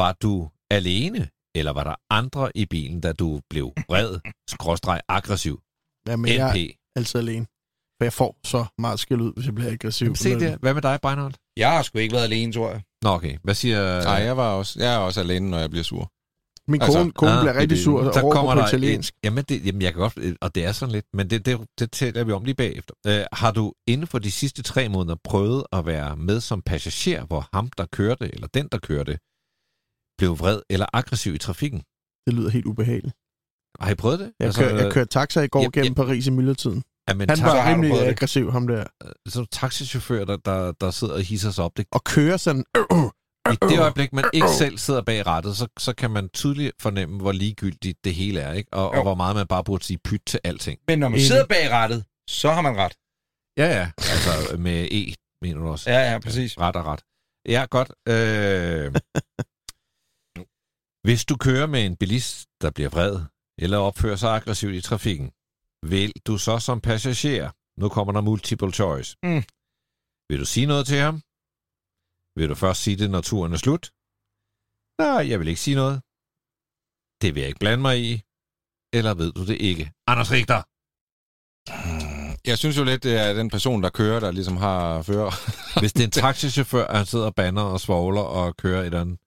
[0.00, 4.18] Var du alene, eller var der andre i bilen, da du blev vred,
[4.54, 5.60] skråstreg, aggressiv,
[6.08, 6.56] Jamen, jeg NP?
[6.56, 7.46] er altid alene.
[8.00, 10.04] For jeg får så meget skæld ud, hvis jeg bliver aggressiv.
[10.04, 10.56] Jamen, se der.
[10.56, 11.36] Hvad med dig, Breinholt?
[11.56, 12.82] Jeg har sgu ikke været alene, tror jeg.
[13.02, 13.38] Nå, okay.
[13.42, 14.02] Hvad siger...
[14.02, 16.10] Nej, jeg, var også, jeg er også alene, når jeg bliver sur.
[16.68, 19.14] Min Altså, kone, kone Ah, bliver rigtig det- sur og råber kommer på der italiensk.
[19.14, 21.60] En, jamen, det, jamen, jeg kan godt, og det er sådan lidt, men det, det,
[21.78, 22.94] det taler vi om lige bagefter.
[23.08, 27.24] Uh, har du inden for de sidste tre måneder prøvet at være med som passager,
[27.26, 29.18] hvor ham, der kørte, eller den, der kørte,
[30.18, 31.82] blev vred eller aggressiv i trafikken?
[32.26, 33.14] Det lyder helt ubehageligt.
[33.80, 34.32] Har I prøvet det?
[34.40, 36.82] Jeg, kør, jeg kørte taxa i går Jamen, gennem Paris i myldretiden.
[37.08, 38.84] Jamen, Han var rimelig aggressiv, ham der.
[39.28, 41.76] så taxichauffør, der, der, der sidder og hisser sig op.
[41.76, 42.64] Det, Og kører sådan...
[42.76, 43.10] Øh, øh,
[43.52, 47.16] I det øjeblik, man ikke selv sidder bag rattet, så, så kan man tydeligt fornemme,
[47.20, 48.72] hvor ligegyldigt det hele er, ikke?
[48.72, 50.80] Og, og hvor meget man bare burde sige pyt til alting.
[50.88, 51.26] Men når man Enig.
[51.26, 52.92] sidder bag rattet, så har man ret.
[53.58, 53.90] Ja, ja.
[53.98, 55.90] Altså med E, mener du også?
[55.90, 56.58] Ja, ja, præcis.
[56.58, 57.02] Ret og ret.
[57.48, 57.92] Ja, godt.
[58.08, 58.94] Øh...
[61.06, 63.20] Hvis du kører med en bilist, der bliver vred,
[63.58, 65.30] eller opfører sig aggressivt i trafikken,
[65.92, 69.42] vil du så som passager, nu kommer der multiple choice, Mm.
[70.30, 71.22] vil du sige noget til ham?
[72.36, 73.84] Vil du først sige det, når turen er slut?
[75.02, 75.96] Nej, jeg vil ikke sige noget.
[77.22, 78.22] Det vil jeg ikke blande mig i.
[78.98, 79.84] Eller ved du det ikke?
[80.06, 80.60] Anders Richter!
[82.50, 85.30] Jeg synes jo lidt, det er den person, der kører, der ligesom har fører.
[85.80, 88.86] Hvis det er en taxichauffør, og han sidder og banner og svogler og kører et
[88.86, 89.18] eller andet,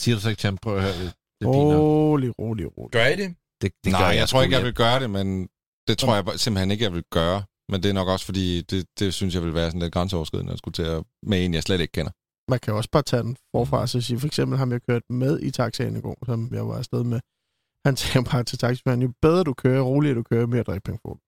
[0.00, 1.48] siger du så ikke til ham, prøv at høre, det, det.
[1.48, 2.92] Rolig, rolig, rolig.
[2.92, 3.36] Gør I det?
[3.62, 5.48] Det, det Nej, gør jeg, jeg tror ikke, jeg vil gøre det, men
[5.88, 7.42] det tror jeg simpelthen ikke, jeg vil gøre.
[7.70, 10.52] Men det er nok også, fordi det, det synes jeg vil være sådan lidt grænseoverskridende
[10.52, 12.12] at skulle til at, med en, jeg slet ikke kender.
[12.48, 14.80] Man kan jo også bare tage den forfra og så sige, for eksempel ham, jeg
[14.88, 17.20] kørte med i taxaen i går, som jeg var afsted med.
[17.86, 21.12] Han sagde bare til taxichaufføren, jo bedre du kører, roligere du kører, mere drikpenge får
[21.14, 21.20] du.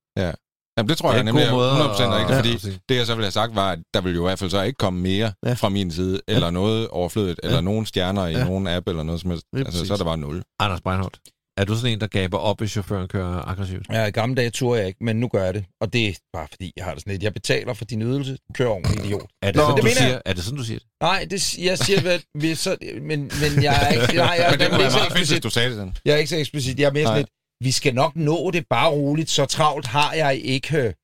[0.78, 2.38] Jamen, det tror Det er jeg nemlig måde 100% at- rigtigt, Ja.
[2.40, 4.50] fordi det jeg så ville have sagt var, at der ville jo i hvert fald
[4.50, 5.48] så ikke komme mere Ja.
[5.48, 5.54] ja.
[5.54, 7.60] fra min side, eller noget overflødigt, eller Ja.
[7.60, 8.44] nogen stjerner i Ja.
[8.44, 9.46] nogen app, eller noget som helst.
[9.56, 10.42] Altså, så er der bare nul.
[10.58, 11.18] Anders Breinholt,
[11.56, 13.86] er du sådan en, der gaber op, hvis chaufføren kører aggressivt?
[13.92, 15.64] Ja, i gamle dage turde jeg ikke, men nu gør jeg det.
[15.80, 17.22] Og det er bare fordi, jeg har det sådan lidt.
[17.22, 18.38] Jeg betaler for din ydelse.
[18.54, 19.30] Kør ordentligt, idiot.
[19.42, 20.08] Er det, Nå, sådan, det du mener jeg.
[20.08, 20.88] siger, er det sådan, du siger det?
[21.02, 24.58] Nej, det, jeg siger, at vi så, men, men jeg er ikke, nej, jeg, Men
[24.60, 25.96] det kunne er være meget fedt, hvis du sagde det sådan.
[26.04, 26.78] Jeg er ikke så eksplicit.
[26.80, 27.30] Jeg er mere sådan lidt,
[27.64, 29.30] vi skal nok nå det bare roligt.
[29.30, 30.94] Så travlt har jeg ikke.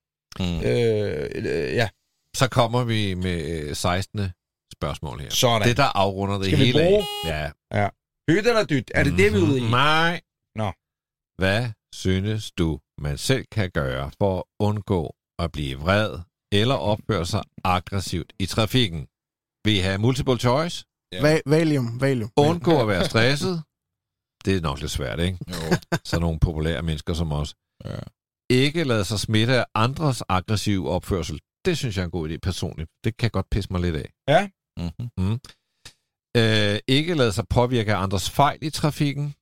[0.41, 0.61] Mm.
[0.61, 1.89] Øh, øh, ja,
[2.37, 4.31] Så kommer vi med øh, 16.
[4.73, 5.31] spørgsmål her.
[5.31, 5.69] sådan.
[5.69, 7.07] Det, der afrunder det Skal vi hele bruge?
[7.25, 7.51] af.
[7.75, 7.89] Ja.
[8.31, 8.91] Hyt eller dyt?
[8.95, 9.61] Er det det, vi er ude i?
[9.61, 9.71] Mhm.
[9.71, 10.21] Nej.
[11.43, 11.63] Hvad
[11.95, 12.69] synes du,
[13.07, 15.03] man selv kan gøre for at undgå
[15.39, 16.11] at blive vred
[16.53, 19.01] eller opføre sig aggressivt i trafikken?
[19.65, 20.77] Vil I have multiple choice?
[21.13, 21.21] Ja.
[21.27, 22.31] Va- valium, valium.
[22.37, 23.55] Undgå at være stresset?
[24.45, 25.39] Det er nok lidt svært, ikke?
[25.55, 25.63] Jo.
[26.11, 27.55] Så nogle populære mennesker som os.
[27.85, 28.01] Ja.
[28.51, 31.41] Ikke lade sig smitte af andres aggressive opførsel.
[31.65, 32.91] Det synes jeg er en god idé personligt.
[33.05, 34.09] Det kan godt pisse mig lidt af.
[34.83, 35.35] Mm-hmm.
[36.41, 39.35] Øh, ikke lade sig påvirke af andres fejl i trafikken.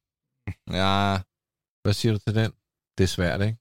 [0.80, 1.18] Ja,
[1.90, 2.50] Hvad siger du til den?
[2.98, 3.58] Det er svært, ikke?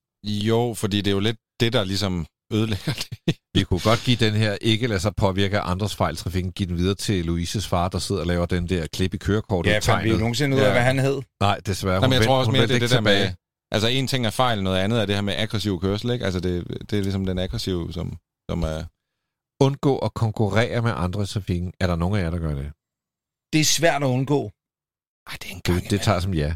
[0.50, 3.36] jo, fordi det er jo lidt det, der ligesom ødelægger det.
[3.58, 6.70] Vi kunne godt give den her, ikke lade sig påvirke af andres fejl trafikken, give
[6.70, 9.72] den videre til Louises far, der sidder og laver den der klip i kørekortet.
[9.72, 10.20] Ja, fandt vi tegnet.
[10.20, 10.72] nogensinde ud af, Ja.
[10.72, 11.22] hvad han hed?
[11.42, 11.96] Nej, desværre.
[11.96, 13.34] Jamen, jeg Hun tror også hun mere, det er det der med...
[13.72, 16.26] Altså, en ting er fejl, noget andet er det her med aggressiv kørsel, ikke?
[16.26, 18.18] Altså, det, det er ligesom den aggressive, som,
[18.50, 18.80] som er...
[19.64, 21.74] Undgå at konkurrere med andre i trafikken.
[21.80, 22.72] Er der nogen af jer, der gør det?
[23.54, 24.42] Det er svært at undgå.
[25.30, 26.56] Ej, det er en Du, det tager jeg som ja.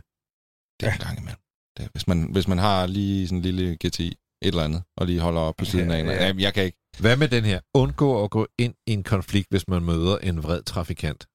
[0.80, 1.43] Det er en gang imellem.
[1.78, 4.18] Det, er- hvis, man, hvis man har lige sådan en lille GTI, et
[4.48, 6.06] eller andet, og lige holder op på siden af en.
[6.06, 6.26] Ja.
[6.28, 6.34] Ja.
[6.38, 6.78] Jeg kan ikke.
[7.00, 7.60] Hvad med den her?
[7.74, 11.28] Undgå at gå ind i en konflikt, hvis man møder en vred trafikant.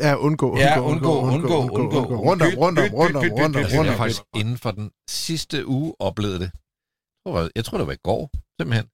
[0.00, 2.16] Ja, undgå, undgå, Ja, undgå, undgå, undgå.
[2.16, 3.96] Rundt om, rundt om, rundt om, rundt om, byt, Jeg rundt om.
[3.96, 6.50] faktisk inden for den sidste uge oplevet det.
[7.24, 8.30] Jeg tror, jeg tror det var i går,
[8.60, 8.86] simpelthen.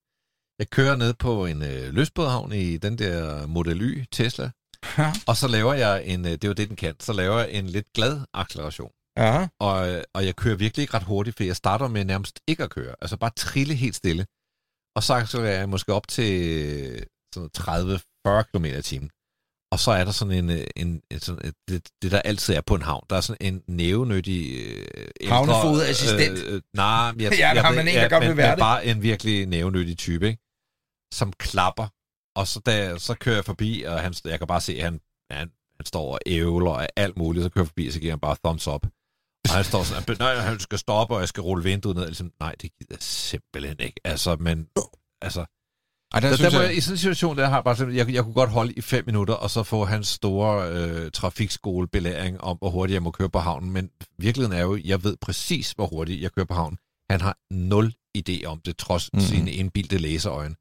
[0.59, 4.51] Jeg kører ned på en øh, løsbådhavn i den der Model Y Tesla,
[4.97, 5.13] Ja.
[5.27, 7.51] og så laver jeg en, øh, det er jo det, den kan, så laver jeg
[7.51, 8.91] en lidt glad acceleration.
[9.17, 9.47] Ja.
[9.59, 12.69] Og, og jeg kører virkelig ikke ret hurtigt, for jeg starter med nærmest ikke at
[12.69, 12.95] køre.
[13.01, 14.25] Altså bare trille helt stille.
[14.95, 17.49] Og så accelererer jeg måske op til sådan
[18.27, 19.09] 30-40 km i timen.
[19.71, 22.53] Og så er der sådan en, øh, en, en sådan, et- det, det, der altid
[22.53, 23.03] er på en havn.
[23.09, 24.67] Der er sådan en nævenyttig...
[24.67, 26.39] Øh, Havnefodassistent.
[26.39, 28.51] Øh, øh, nej, jeg, Ja, der har jeg, man ved- en, der godt vil være
[28.51, 28.59] det.
[28.59, 30.41] bare en virkelig nævenyttig type, ikke?
[31.13, 31.87] Som klapper.
[32.39, 35.01] Og så, da, så kører jeg forbi, og han, jeg kan bare se, at han,
[35.31, 37.43] han, han står og ævler og alt muligt.
[37.43, 38.85] Så kører jeg forbi, og så giver han bare thumbs up.
[39.49, 42.03] Og han står sådan, nej, han skal stoppe, og jeg skal rulle vinduet ned.
[42.03, 44.01] Og Ligesom, nej, det gider jeg simpelthen ikke.
[44.03, 44.67] Altså, men...
[45.21, 45.45] Altså,
[46.13, 48.13] Ej, der der, der må jeg, I sådan en situation, der har bare sådan, jeg,
[48.13, 52.57] jeg kunne godt holde i fem minutter, og så få hans store øh, trafikskolebelæring om,
[52.57, 53.71] hvor hurtigt jeg må køre på havnen.
[53.71, 56.77] Men virkeligheden er jo, jeg ved præcis, hvor hurtigt jeg kører på havnen.
[57.09, 59.27] Han har nul idé om det, trods mm-hmm.
[59.27, 60.55] sine indbildte læseøjne.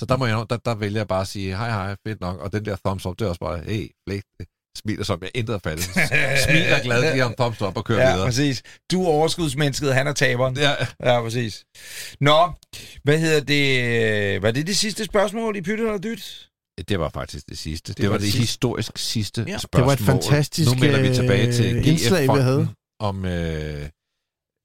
[0.00, 2.40] Så der, må jeg, der, der vælger jeg bare at sige, hej hej, fedt nok.
[2.40, 4.22] Og den der thumbs up, det er også bare, hey, flæk,
[4.78, 5.84] smiler som jeg intet faldet.
[6.44, 8.26] Smiler glad, giver ham thumbs up og kører Ja, videre.
[8.26, 8.62] præcis.
[8.90, 10.56] Du er overskudsmennesket, han er taberen.
[10.56, 10.72] Ja,
[11.04, 11.64] Ja, præcis.
[12.20, 12.50] Nå,
[13.04, 14.42] hvad hedder det?
[14.42, 16.46] Var det det sidste spørgsmål i Pytte eller Dyt?
[16.88, 17.88] Det var faktisk det sidste.
[17.92, 18.40] Det, Det var var det det sidste.
[18.42, 19.46] historisk sidste Ja.
[19.48, 19.52] ja.
[19.52, 19.86] Det spørgsmål.
[19.86, 22.68] var et fantastisk, Nu melder vi tilbage til øh, indslag, vi havde.
[23.00, 23.88] om øh,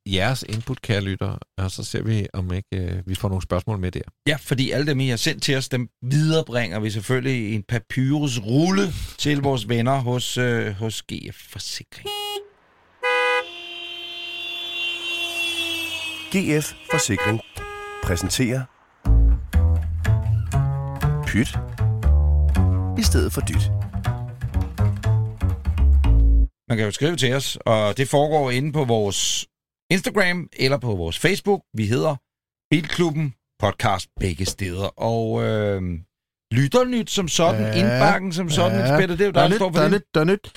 [0.07, 3.79] jeres input, kære lytter, og så ser vi, om ikke øh, vi får nogle spørgsmål
[3.79, 4.01] med der.
[4.27, 7.63] Ja, fordi alle dem, I har sendt til os, dem viderebringer vi selvfølgelig i en
[7.63, 12.09] papyrusrulle til vores venner hos, øh, hos GF Forsikring.
[16.31, 17.41] GF Forsikring
[18.03, 18.63] præsenterer
[21.27, 21.57] Pyt
[22.99, 23.71] i stedet for dyt.
[26.69, 29.47] Man kan jo skrive til os, og det foregår inde på vores
[29.91, 31.61] Instagram eller på vores Facebook.
[31.73, 32.15] Vi hedder
[32.71, 34.85] Bilklubben Podcast begge steder.
[35.01, 35.81] Og øh,
[36.51, 39.49] lytternyt som sådan, ja, indbakken som sådan, ja, Peter, det er jo der er der
[39.49, 40.51] nyt, står der for er der er nyt.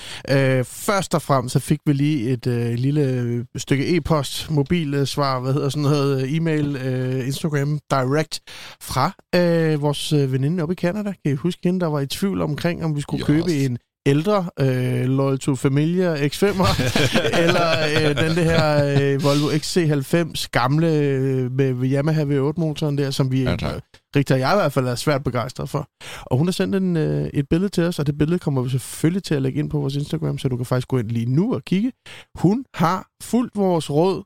[0.59, 5.53] Øh, først og fremmest så fik vi lige et øh, lille stykke e-post, mobilsvar, hvad
[5.53, 8.41] hedder sådan noget, øh, e-mail, øh, Instagram, direct
[8.83, 11.13] fra øh, vores øh, veninde oppe i Canada.
[11.25, 13.27] Kan I huske hende, der var i tvivl omkring, om vi skulle Yes.
[13.27, 16.83] købe en ældre øh, Loyal to Familia X5'er,
[17.45, 23.33] eller øh, den det her øh, Volvo XC90 gamle øh, med Yamaha V8-motoren der, som
[23.33, 23.83] vi Ja, tak.
[24.17, 25.89] Rigtig, jeg i hvert fald er svært begejstret for.
[26.23, 28.71] Og hun har sendt en, øh, et billede til os, og det billede kommer vi
[28.71, 31.27] selvfølgelig til at lægge ind på vores Instagram, så du kan faktisk gå ind lige
[31.27, 31.93] nu og kigge.
[32.35, 34.23] Hun har fulgt vores råd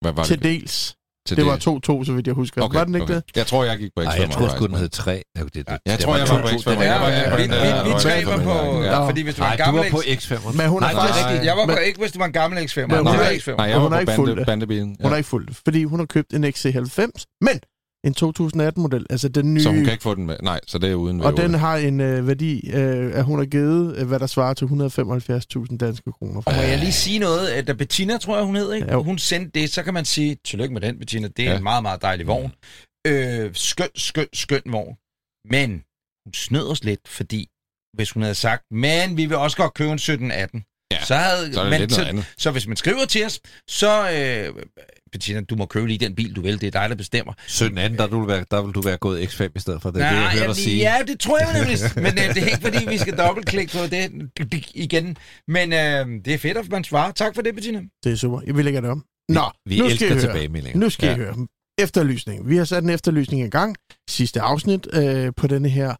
[0.00, 0.44] Hvad var til det?
[0.44, 0.96] dels.
[1.26, 2.62] Til Det var 2-2, så vidt jeg husker.
[2.62, 3.14] Okay, Var den ikke okay.
[3.14, 3.22] det?
[3.36, 4.04] Jeg tror, jeg gik på X5.
[4.04, 5.22] Nej, jeg tror sgu, den hed 3.
[5.36, 6.70] Ja, det, det, Jeg det tror, jeg var på to- X5.
[6.70, 8.90] det var- Ja, var- ja, vi, ja, ja, vi, vi tre var på, ja.
[8.92, 9.06] ja.
[9.08, 10.56] fordi hvis det var Nej, en du gammel var på X- X5'eren.
[10.56, 11.26] Men hun Nej, er det er faktisk...
[11.26, 11.44] rigtigt.
[11.48, 12.80] Jeg var på ikke, hvis det var en gammel X5.
[12.80, 13.56] Men hun Nej, er X5.
[13.56, 14.46] Nej, jeg var på ikke det.
[14.46, 14.96] bandebilen.
[15.02, 17.56] Hun har ikke fulgt det, fordi hun har købt en XC90, men
[18.04, 19.62] en 2018-model, altså den nye...
[19.62, 20.36] Så hun kan ikke få den med.
[20.42, 21.42] Nej, så det er uden og V8.
[21.42, 24.64] den har en øh, værdi, øh, at hun har givet, øh, hvad der svarer til
[24.64, 26.42] 175.000 danske kroner.
[26.46, 28.86] Og må jeg lige sige noget, at da Bettina, tror jeg, hun hed, ikke?
[28.86, 29.02] Ja, jo.
[29.02, 31.56] hun sendte det, så kan man sige, tillykke med den, Bettina, det er ja.
[31.56, 32.52] En meget, meget dejlig vogn.
[33.06, 34.96] Øh, skøn, skøn, skøn vogn.
[35.50, 35.70] Men
[36.26, 37.48] hun snød os lidt, fordi
[37.96, 41.54] hvis hun havde sagt, men vi vil også godt købe en 1718, Ja, så, havde,
[41.54, 42.34] så er det men, lidt noget andet.
[42.38, 44.62] så hvis man skriver til os, så, øh,
[45.12, 47.32] Bettina, du må købe lige den bil, du vil, det er dig, der bestemmer.
[47.46, 49.90] 17 anden, der, vil være, der vil du være gået X5 i stedet for.
[49.90, 50.76] Det er det, jeg hører dig sige.
[50.76, 51.78] ja, det tror jeg nemlig.
[51.96, 54.30] Men øh, det er ikke, fordi vi skal dobbeltklikke på det
[54.74, 55.16] igen.
[55.48, 57.12] Men øh, det er fedt, at man svarer.
[57.12, 57.80] Tak for det, Bettina.
[58.04, 58.40] Det er super.
[58.46, 59.04] Jeg vil lægge det om.
[59.28, 60.78] Nå, Vi nu skal elsker tilbagemeldinger.
[60.80, 61.14] Nu skal ja.
[61.14, 61.46] I høre.
[61.78, 62.48] Efterlysning.
[62.48, 63.76] Vi har sat en efterlysning i gang.
[64.10, 65.94] Sidste afsnit øh, på denne her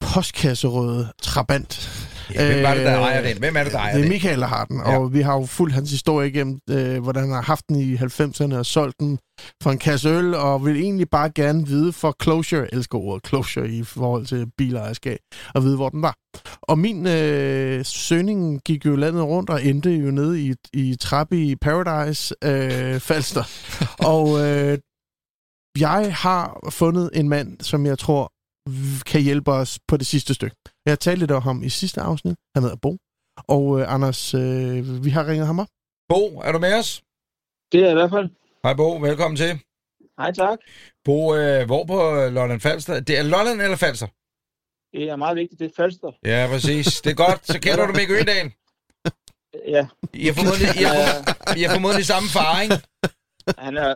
[0.00, 2.03] postkasserøde Trabant.
[2.34, 3.38] Ja, hvem var det, der ejer den?
[3.38, 4.08] Hvem er det, der ejer Det er den?
[4.12, 4.98] Michael, der har den, Ja.
[4.98, 7.94] og vi har jo fulgt hans historie igennem, øh, hvordan han har haft den i
[7.96, 9.18] 90'erne og solgt den
[9.62, 13.26] for en kasse øl, og vil egentlig bare gerne vide for closure, jeg elsker ordet
[13.26, 15.18] closure i forhold til bilejerskab,
[15.54, 16.14] og vide, hvor den var.
[16.62, 21.36] Og min øh, søgning gik jo landet rundt og endte jo nede i, i Trappe
[21.44, 23.44] i Paradise, øh, Falster.
[23.98, 24.78] og øh,
[25.78, 28.30] jeg har fundet en mand, som jeg tror
[29.06, 30.56] kan hjælpe os på det sidste stykke.
[30.84, 32.36] Jeg har talt lidt om ham i sidste afsnit.
[32.54, 32.96] Han hedder Bo.
[33.48, 35.66] Og øh, Anders, øh, vi har ringet ham op.
[36.08, 37.02] Bo, er du med os?
[37.72, 38.30] Det er i hvert fald.
[38.64, 39.60] Hej Bo, velkommen til.
[40.18, 40.58] Hej tak.
[41.04, 41.98] Bo, øh, hvor på
[42.30, 43.00] Lolland Falster?
[43.00, 44.06] Det er Lolland eller Falster?
[44.92, 45.58] Det er meget vigtigt.
[45.60, 46.10] Det er Falster.
[46.24, 47.00] Ja, præcis.
[47.00, 47.46] Det er godt.
[47.46, 48.52] Så kender du Mikke Ødal.
[49.68, 52.76] Ja, I har formodentlig, I har, I har formodentlig samme far, ikke?
[53.58, 53.94] han, er,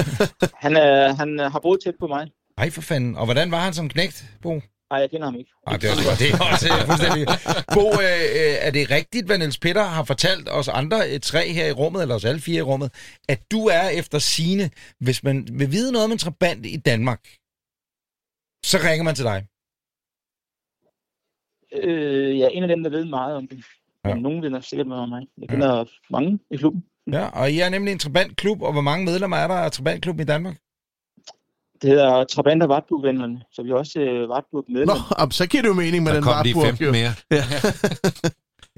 [0.64, 2.30] han, er, han har boet tæt på mig.
[2.58, 3.16] Ej, for fanden.
[3.16, 4.60] Og hvordan var han som knægt, Bo?
[4.90, 5.50] Nej, jeg kender ham ikke.
[5.66, 6.18] Ej, det er også godt.
[6.18, 7.22] Det er også fuldstændig...
[7.74, 11.52] Bo, øh, øh, er det rigtigt, hvad Niels Peter har fortalt os andre øh, tre
[11.52, 12.90] her i rummet, eller os alle fire i rummet,
[13.28, 14.70] at du er efter sine,
[15.00, 17.22] hvis man vil vide noget om en trabant i Danmark,
[18.70, 19.38] så ringer man til dig.
[21.82, 23.64] Øh, jeg er en af dem, der ved meget om det.
[24.04, 24.14] Ja.
[24.14, 25.26] Men nogen ved sikkert meget om mig.
[25.40, 25.84] Jeg kender ja.
[26.10, 26.84] mange i klubben.
[27.12, 30.22] Ja, og I er nemlig en trabantklub, og hvor mange medlemmer er der af trabantklubben
[30.22, 30.56] i Danmark?
[31.82, 34.96] Det hedder Trabant og Wartburg-vennerne, så vi er også øh, Wartburg Nå, medlem.
[35.18, 36.92] op, så giver det jo mening med Der den kom lige Wartburg, 15 jo.
[36.92, 37.12] mere.
[37.30, 37.44] Ja.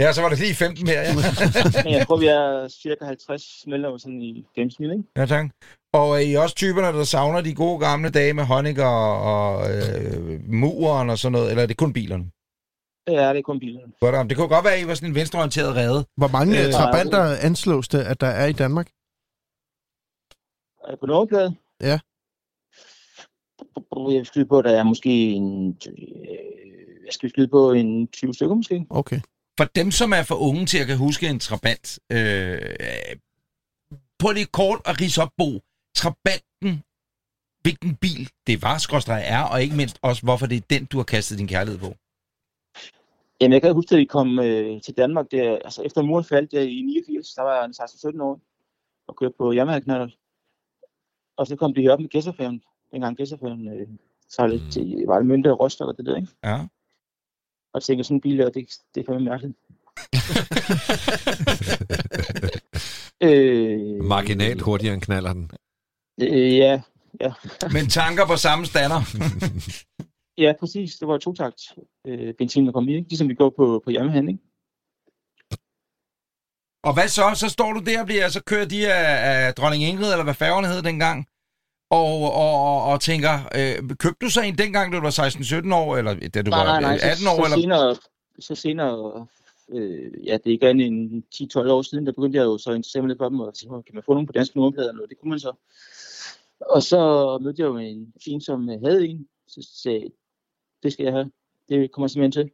[0.05, 1.15] Ja, så var det lige 15 mere, ja.
[1.85, 5.05] Men jeg tror, vi er cirka 50 medlemmer sådan i gennemsnit, ikke?
[5.17, 5.47] ja, tak.
[5.93, 8.87] Og er I også typerne, der savner de gode gamle dage med Honecker
[9.33, 12.25] og øh, muren og sådan noget, eller er det kun bilerne?
[13.09, 13.93] Ja, det er kun bilerne.
[14.01, 14.31] Godt.
[14.31, 16.05] Det kunne godt være, at I var sådan en venstreorienteret rede.
[16.17, 18.87] Hvor mange Øh, øh, trabanter anslås det, at der er i Danmark?
[20.89, 21.57] Er på nummerplade?
[21.81, 21.99] Ja.
[23.77, 25.77] Jeg vil skyde på, at der er måske en...
[25.89, 25.97] øh,
[27.05, 28.87] Jeg skal skyde på en 20 stykker måske.
[28.91, 29.21] Okay.
[29.59, 32.59] For dem, som er for unge til at kan huske en Trabant, øh,
[34.19, 35.51] prøv lige kort at rise op, Bo.
[35.95, 36.83] Trabanten,
[37.63, 40.97] hvilken bil det var, skråstrej er, og ikke mindst også, hvorfor det er den, du
[40.97, 41.95] har kastet din kærlighed på.
[43.41, 46.53] Jamen, jeg kan huske, at vi kom øh, til Danmark, der, altså efter muren faldt
[46.53, 47.75] der i 89, der var jeg en
[48.19, 48.41] 16-17 år,
[49.09, 50.09] og kørte på Yamaha-knaller.
[51.37, 52.63] Og så kom de op med Gæsserfærgen,
[52.93, 53.89] dengang Gæsserfærgen øh,
[54.29, 54.71] Så er det Mm.
[54.71, 56.29] til Vejlemønte og Rostock og det der, ikke?
[56.45, 56.67] Ja.
[57.75, 59.57] Og tænker sådan en bil, der, det, det er fandme mærkeligt.
[63.29, 65.51] øh, Marginalt hurtigere end knaller den.
[66.23, 66.83] øh, ja,
[67.77, 69.01] Men tanker på samme stander.
[70.39, 70.97] ja, præcis.
[70.99, 71.63] Det var to takt
[72.07, 73.09] øh, benzin, der kom i, ikke?
[73.09, 74.39] Ligesom vi går på, på Yamaha, ikke?
[76.83, 77.23] Og hvad så?
[77.35, 80.35] Så står du der og bliver så kører de af, af dronning Ingrid, eller hvad
[80.35, 81.27] færgerne hed dengang,
[81.91, 85.97] og, og, og, og tænker, øh, købte du så en dengang, du var 16-17 år,
[85.97, 86.99] eller da du nej, var nej, nej.
[87.03, 87.37] 18 så, år?
[87.37, 87.57] så, Eller?
[87.57, 87.97] senere,
[88.39, 89.27] så senere
[89.73, 92.77] øh, ja, det er ikke end 10-12 år siden, der begyndte jeg jo så at
[92.77, 94.97] interessere mig lidt for dem, og sige, kan man få nogle på danske nummerplader eller
[94.97, 95.11] noget?
[95.11, 95.53] Det kunne man så.
[96.61, 96.99] Og så
[97.43, 100.11] mødte jeg jo en fin, som havde en, så sagde
[100.83, 101.31] det skal jeg have.
[101.69, 102.51] Det kommer jeg simpelthen til.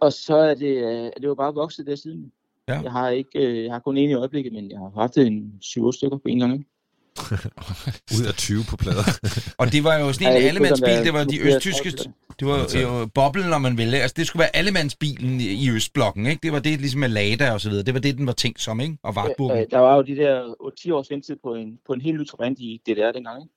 [0.00, 2.32] Og så er det, øh, er det jo bare vokset der siden.
[2.68, 2.80] Ja.
[2.80, 5.58] Jeg har ikke, øh, jeg har kun en i øjeblikket, men jeg har haft en
[5.60, 6.52] 7 stykker på en gang.
[6.52, 6.67] Ikke?
[8.20, 9.04] Ud af 20 på plader.
[9.58, 11.90] Og det var jo sådan en allemandsbil, det var de østtyske,
[12.40, 13.96] det var jo boblen, når man ville.
[13.98, 16.40] Altså, det skulle være allemandsbilen i i Østblokken, ikke?
[16.42, 17.84] Det var det ligesom med Lada og så videre.
[17.84, 18.98] Det var det, den var tænkt som, ikke?
[19.02, 19.58] Og Wartburgen.
[19.58, 22.26] Øh, der var jo de der 10 års ventetid på en, på en helt ny
[22.58, 23.42] i DDR dengang.
[23.42, 23.54] Ikke?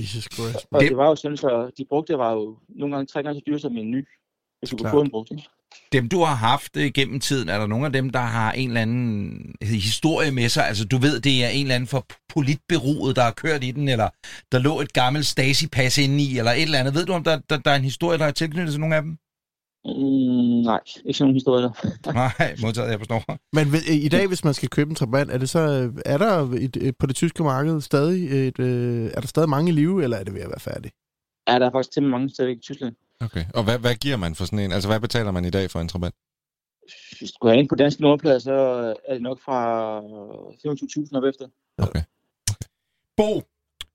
[0.00, 0.66] Jesus Christ.
[0.70, 3.40] Og Det- det, var jo sådan, så de brugte var jo nogle gange tre gange
[3.40, 4.08] så dyre som en ny,
[4.58, 5.30] hvis du kunne få en brugt.
[5.30, 5.42] Ikke?
[5.92, 8.68] Dem, du har haft øh, gennem tiden, er der nogle af dem, der har en
[8.68, 10.68] eller anden historie med sig?
[10.68, 13.88] Altså, du ved, det er en eller anden for politberoet, der har kørt i den,
[13.88, 14.08] eller
[14.52, 16.94] der lå et gammelt Stasi-pas inde i, eller et eller andet.
[16.94, 19.02] Ved du, om der, der, der er en historie, der er tilknyttet til nogle af
[19.02, 19.16] dem?
[19.84, 21.70] Mm, nej, ikke sådan historier.
[22.04, 22.12] der.
[22.38, 23.38] Nej, modtaget, jeg forstår.
[23.52, 26.18] Men ved- i dag, hvis man skal købe en Trabant, er det så øh, er
[26.18, 29.74] der et, et, på det tyske marked stadig et, øh, er der stadig mange i
[29.74, 30.94] live, eller er det ved at være færdigt?
[31.48, 32.94] Ja, der er faktisk temmelig mange stadigvæk i Tyskland.
[33.24, 33.44] Okay.
[33.54, 34.72] Og hvad, hvad giver man for sådan en?
[34.72, 36.14] Altså, hvad betaler man i dag for en Trabant?
[37.18, 38.52] Hvis du går ind på dansk nummerplade, så
[39.08, 41.46] er det nok fra 25.000 op efter.
[41.78, 42.02] Okay.
[43.16, 43.42] Bo,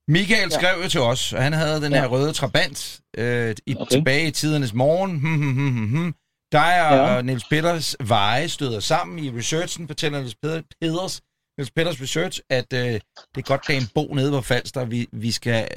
[0.07, 0.57] Michael Ja.
[0.59, 1.99] skrev jo til os, og han havde den Ja.
[1.99, 3.91] her røde trabant øh, i, Okay.
[3.91, 5.11] tilbage i tidernes morgen.
[5.19, 6.15] Hmm, hmm, hmm, hmm, hmm.
[6.51, 7.21] Dig og Ja.
[7.21, 11.21] Niels Petters veje støder sammen i researchen, fortæller Niels Peter- Peters,
[11.57, 13.01] Niels Petters Research, at øh, det
[13.37, 15.67] er godt, er en Bo nede på Falster, vi, vi, skal,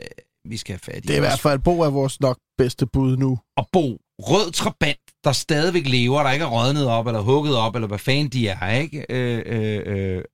[0.45, 1.07] vi skal have fat i.
[1.07, 3.39] Det er i hvert fald, Bo er vores nok bedste bud nu.
[3.57, 3.87] Og Bo,
[4.19, 7.99] rød trabant, der stadigvæk lever, der ikke er rådnet op, eller hugget op, eller hvad
[7.99, 9.07] fanden de er, ikke?
[9.11, 10.25] Øh, øh, øh,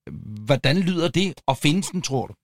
[0.49, 2.35] hvordan lyder det, og findes den, tror du?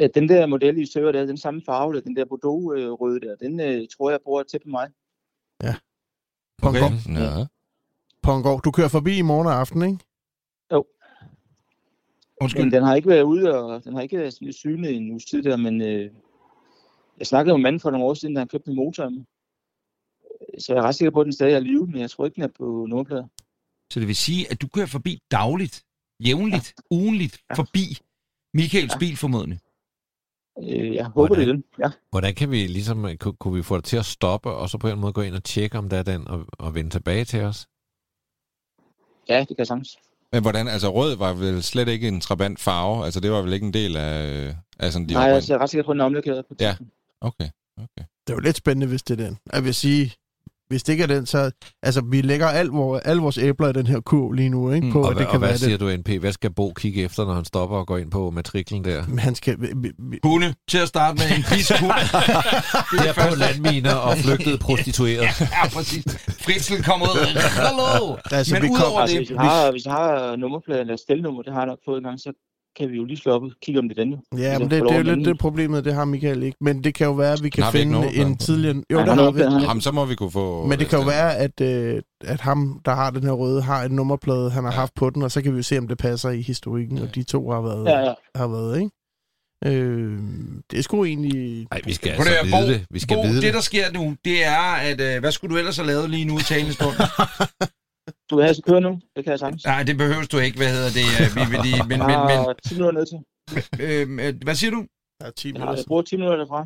[0.00, 3.36] Øh, Den der model i søger der, den samme farve, der, den der Bordeaux-røde der,
[3.36, 4.88] den øh, tror jeg bruger tæt på mig.
[6.62, 6.92] Pongård.
[7.08, 7.46] Ja.
[8.22, 8.62] Pongård.
[8.62, 9.98] Du kører forbi i morgen og aften, ikke?
[12.40, 12.62] Undskyld.
[12.64, 15.24] Men den har ikke været ude, og den har ikke været synet i en uges
[15.24, 16.10] tid der, men øh,
[17.18, 19.12] jeg snakkede med en mand for nogle år siden, da han købte en motor.
[20.58, 22.34] Så jeg er ret sikker på, at den stadig er live, men jeg tror ikke,
[22.34, 23.26] den er på nummerplader.
[23.92, 25.84] Så det vil sige, at du kører forbi dagligt,
[26.26, 26.96] jævnligt, ja.
[26.96, 27.54] ugenligt, Ja.
[27.54, 27.84] forbi
[28.54, 29.58] Michaels bil formodentlig.
[30.62, 31.36] Øh, jeg håber, Hvordan?
[31.40, 31.64] det er den.
[31.78, 31.90] Ja.
[32.10, 34.78] Hvordan kan vi ligesom, øh, kunne, kunne vi få det til at stoppe, og så
[34.78, 37.24] på en måde gå ind og tjekke, om der er den, og, og vende tilbage
[37.24, 37.68] til os?
[39.28, 39.98] ja, det kan jeg sagtens.
[40.32, 43.04] Men hvordan, altså rød var vel slet ikke en Trabant farve?
[43.04, 45.58] Altså, det var vel ikke en del af, af sådan de Nej, jeg oprindelige- er
[45.58, 46.76] ret sikker på, at den er omlægget på Ja.
[47.20, 47.48] Okay,
[47.78, 48.04] okay.
[48.26, 49.38] Det er jo lidt spændende, hvis det er den.
[49.52, 50.12] Jeg vil sige,
[50.68, 51.50] hvis det ikke er den, så...
[51.82, 54.86] Altså, vi lægger al, vor, alle vores æbler i den her kurv lige nu, ikke?
[54.86, 54.92] Mm.
[54.92, 55.80] På, Og, at hvad, det og kan hvad være siger det.
[55.80, 56.20] du, NP?
[56.20, 59.04] Hvad skal Bo kigge efter, når han stopper og går ind på matriklen der?
[59.08, 59.56] Men Han skal...
[59.60, 59.92] Vi,
[60.24, 61.92] Hunde til at starte med en piskehund.
[62.92, 65.40] Det er på landminer og flygtede prostitueret.
[65.40, 66.04] ja, præcis.
[66.44, 67.16] Fritzel kom ud.
[67.36, 68.16] Hallo!
[68.38, 70.96] altså, Men vi udover kom, Altså, det, hvis, jeg har, hvis jeg har nummerpladen eller
[70.96, 72.30] stelnummer, det har jeg nok fået en gang, så
[72.78, 74.18] kan vi jo lige slå op og kigge om det er jo.
[74.38, 76.56] Ja, jeg men det, det er jo lidt det problemet, det har Michael ikke.
[76.60, 78.44] Men det kan jo være, at vi kan har vi finde nummerpladen en på?
[78.44, 78.82] tidligere...
[78.92, 79.40] Jo, Nej, der har vi.
[79.40, 80.66] Jamen, så må vi kunne få...
[80.66, 83.62] Men det kan jo øh, være, at, øh, at ham, der har den her røde,
[83.62, 85.88] har en nummerplade, han har haft på den, og så kan vi jo se, om
[85.88, 88.14] det passer i historikken, og de to har været, Ja, ja.
[88.34, 88.90] har været ikke?
[89.66, 90.18] Øh,
[90.70, 91.66] det er sgu egentlig...
[91.70, 92.86] Nej, vi skal altså vide det.
[92.90, 93.54] Vi skal Bo, vide det, det.
[93.54, 94.60] der sker nu, det er,
[94.90, 96.94] at øh, hvad skulle du ellers have lavet lige nu i talende stund?
[98.30, 99.00] Du vil have så køre nu?
[99.16, 99.64] Det kan jeg sagtens.
[99.64, 100.56] Nej, det behøves du ikke.
[100.56, 101.06] Hvad hedder det?
[101.20, 103.18] øh, Vi vil lige, men, men, jeg men, har 10 minutter ned til.
[103.84, 104.80] øh, øh, hvad siger du?
[105.20, 105.74] Der er 10 Jeg, har, minutter.
[105.80, 106.60] jeg bruger 10 minutter derfra.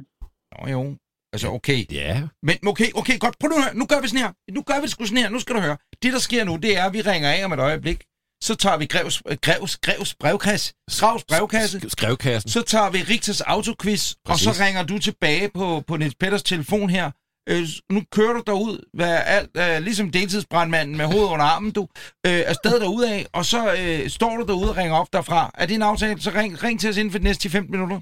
[0.52, 0.96] Nå jo.
[1.34, 1.92] Altså, okay.
[1.92, 3.34] Ja, Men okay, okay, godt.
[3.40, 3.74] Prøv nu at høre.
[3.74, 4.32] Nu gør vi sådan her.
[4.56, 5.28] Nu gør vi det sgu sådan her.
[5.30, 5.76] Nu skal du høre.
[6.02, 8.00] Det, der sker nu, det er, at vi ringer af om et øjeblik.
[8.44, 10.72] Så tager vi Grevs, øh, Grevs, Grevs brevkasse.
[11.00, 11.78] Gravs brevkasse.
[11.78, 12.50] Sk- Skrevkassen.
[12.50, 14.60] Så tager vi Rigters autoquiz, og så Præcis.
[14.62, 17.10] ringer du tilbage på, på Niels Petters telefon her.
[17.48, 17.62] Øh,
[17.92, 21.82] nu kører du derud, hvad alt, øh, ligesom deltidsbrandmanden med hovedet under armen, du,
[22.26, 25.50] øh, er stadig derude af, og så øh, står du derude og ringer op derfra.
[25.54, 26.20] Er det en aftale?
[26.20, 28.00] Så ring, ring til os inden for de næste 10-15 minutter.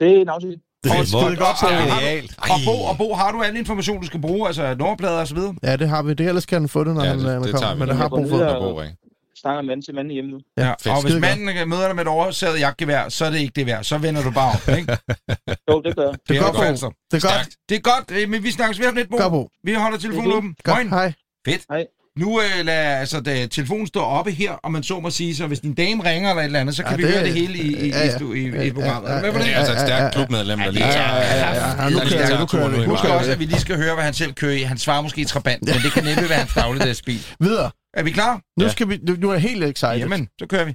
[0.00, 0.56] Det er en aftale.
[0.84, 2.34] Det er Og- skide godt, og- og- har du- Genialt.
[2.38, 5.34] Og Bo, og Bo, har du al information, du skal bruge, altså nummerplader og så
[5.34, 5.54] videre?
[5.62, 6.14] Ja, det har vi.
[6.14, 7.60] Det ellers kan han få det, når Ja, han, det- han det kommer.
[7.60, 7.78] tager vi.
[7.78, 8.96] Men det har og- er Bo, ikke?
[9.44, 10.38] Snakker mand til mand hjemme nu.
[10.58, 13.66] Ja, og hvis manden møder dig med et oversaget jagtgevær, så er det ikke det
[13.66, 13.84] værd.
[13.84, 14.96] Så vender du bare om, ikke?
[15.70, 16.14] Jo, det gør jeg.
[16.28, 16.88] Det er er godt, altså.
[17.10, 17.34] Det er godt.
[17.34, 17.56] Stærkt.
[17.68, 19.16] Det er godt, øh, men vi snakkes ved om lidt, Bo.
[19.16, 19.48] Godt, Bo.
[19.64, 20.36] Vi holder telefonen Mhm.
[20.38, 20.54] åben.
[20.64, 20.88] Godt.
[20.90, 21.12] Hej.
[21.46, 21.62] Fedt.
[21.70, 21.84] Hej.
[22.18, 25.46] Nu øh, lader altså, da telefonen står oppe her, og man så må sige, så
[25.46, 27.32] hvis din dame ringer eller et eller andet, så kan Ja, vi det- høre det
[27.32, 28.34] hele i, i, ja, i, ja.
[28.34, 29.10] i, Ja, i programmet.
[29.10, 29.46] ja, Hvad var det?
[29.46, 30.10] Det er altså et Ja, ja, stærkt ja.
[30.10, 31.14] klubmedlem, der lige Ja, tager...
[31.16, 31.90] ja, ja, ja.
[31.90, 34.14] Nu kører tager nu kører i Husk også, at vi lige skal høre, hvad han
[34.14, 34.62] selv kører i.
[34.62, 37.20] Han svarer måske i trabant, men det kan næppe være hans dagligdagsbil.
[37.40, 37.70] Videre.
[37.96, 38.40] Er vi klar?
[38.58, 38.70] Nu, Ja.
[38.70, 39.96] skal vi, nu nu er jeg helt excited.
[39.98, 40.74] Jamen, så kører vi.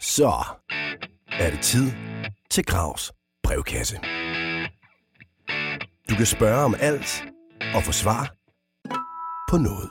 [0.00, 0.32] Så
[1.32, 1.90] er det tid
[2.50, 3.12] til Gravs
[3.42, 3.96] brevkasse.
[6.10, 7.24] Du kan spørge om alt
[7.74, 8.34] og få svar
[9.50, 9.90] på noget.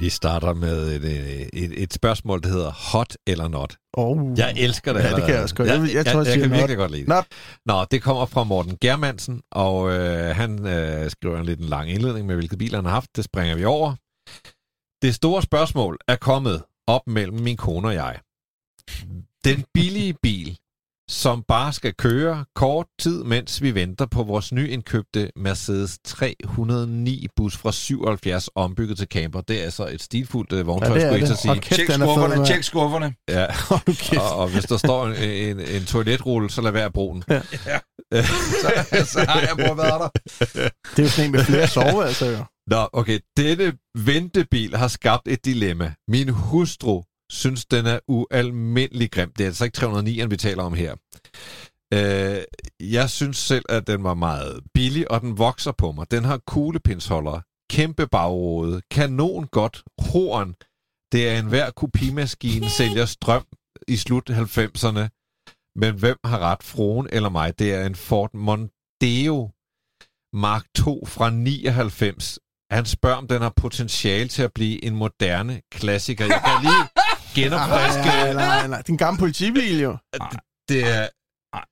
[0.00, 3.76] Vi starter med et, et, et, et spørgsmål, der hedder hot eller not.
[3.92, 4.38] Oh.
[4.38, 5.68] Jeg elsker det Ja, det kan jeg også godt.
[5.68, 6.58] Jeg- jeg jeg, tror, jeg jeg, siger kan not.
[6.58, 7.08] virkelig godt lide det.
[7.08, 7.26] Not.
[7.66, 11.90] Nå, det kommer fra Morten Germansen, og øh, han øh, skriver en lidt en lang
[11.90, 13.16] indledning med, hvilke biler han har haft.
[13.16, 13.94] Det springer vi over.
[15.02, 18.20] Det store spørgsmål er kommet op mellem min kone og jeg.
[19.44, 20.58] Den billige bil,
[21.10, 27.56] som bare skal køre kort tid, mens vi venter på vores nyindkøbte Mercedes 309 bus
[27.56, 29.40] fra 77 ombygget til camper.
[29.40, 31.60] Det er altså et stilfuldt øh, vogntøj, Ja, skulle jeg sige.
[31.60, 33.14] Tjek er skufferne, tjek skufferne.
[33.28, 33.46] Ja,
[34.30, 37.24] og, og hvis der står en, en, en toiletrulle, så lad være at bruge den.
[37.30, 37.40] Ja.
[38.62, 40.08] Så, så har jeg prøvet været der.
[40.96, 42.44] Det er jo sådan en med flere soveværelser, jo.
[42.66, 43.18] Nå, okay.
[43.36, 45.94] Denne ventebil har skabt et dilemma.
[46.08, 49.32] Min hustru synes, den er ualmindelig grim.
[49.38, 50.96] Det er altså ikke 309'eren, vi taler om her.
[51.94, 52.42] Øh,
[52.80, 56.10] jeg synes selv, at den var meget billig, og den vokser på mig.
[56.10, 57.40] Den har kuglepinsholder,
[57.70, 60.54] kæmpe bagråde, kanon godt, horn.
[61.12, 63.44] Det er en hver kopimaskine, sælger strøm
[63.88, 65.08] i slut 90'erne.
[65.76, 67.58] Men hvem har ret, fruen eller mig?
[67.58, 69.50] Det er en Ford Mondeo
[70.32, 72.38] Mark II fra 99.
[72.70, 76.24] Han spørger, om den har potentiale til at blive en moderne klassiker.
[76.24, 76.84] Jeg kan lige
[77.34, 78.02] genopfriske.
[78.16, 78.78] Nej, nej, nej.
[78.78, 79.96] Det er en gammel politibil, jo.
[80.68, 81.06] Det er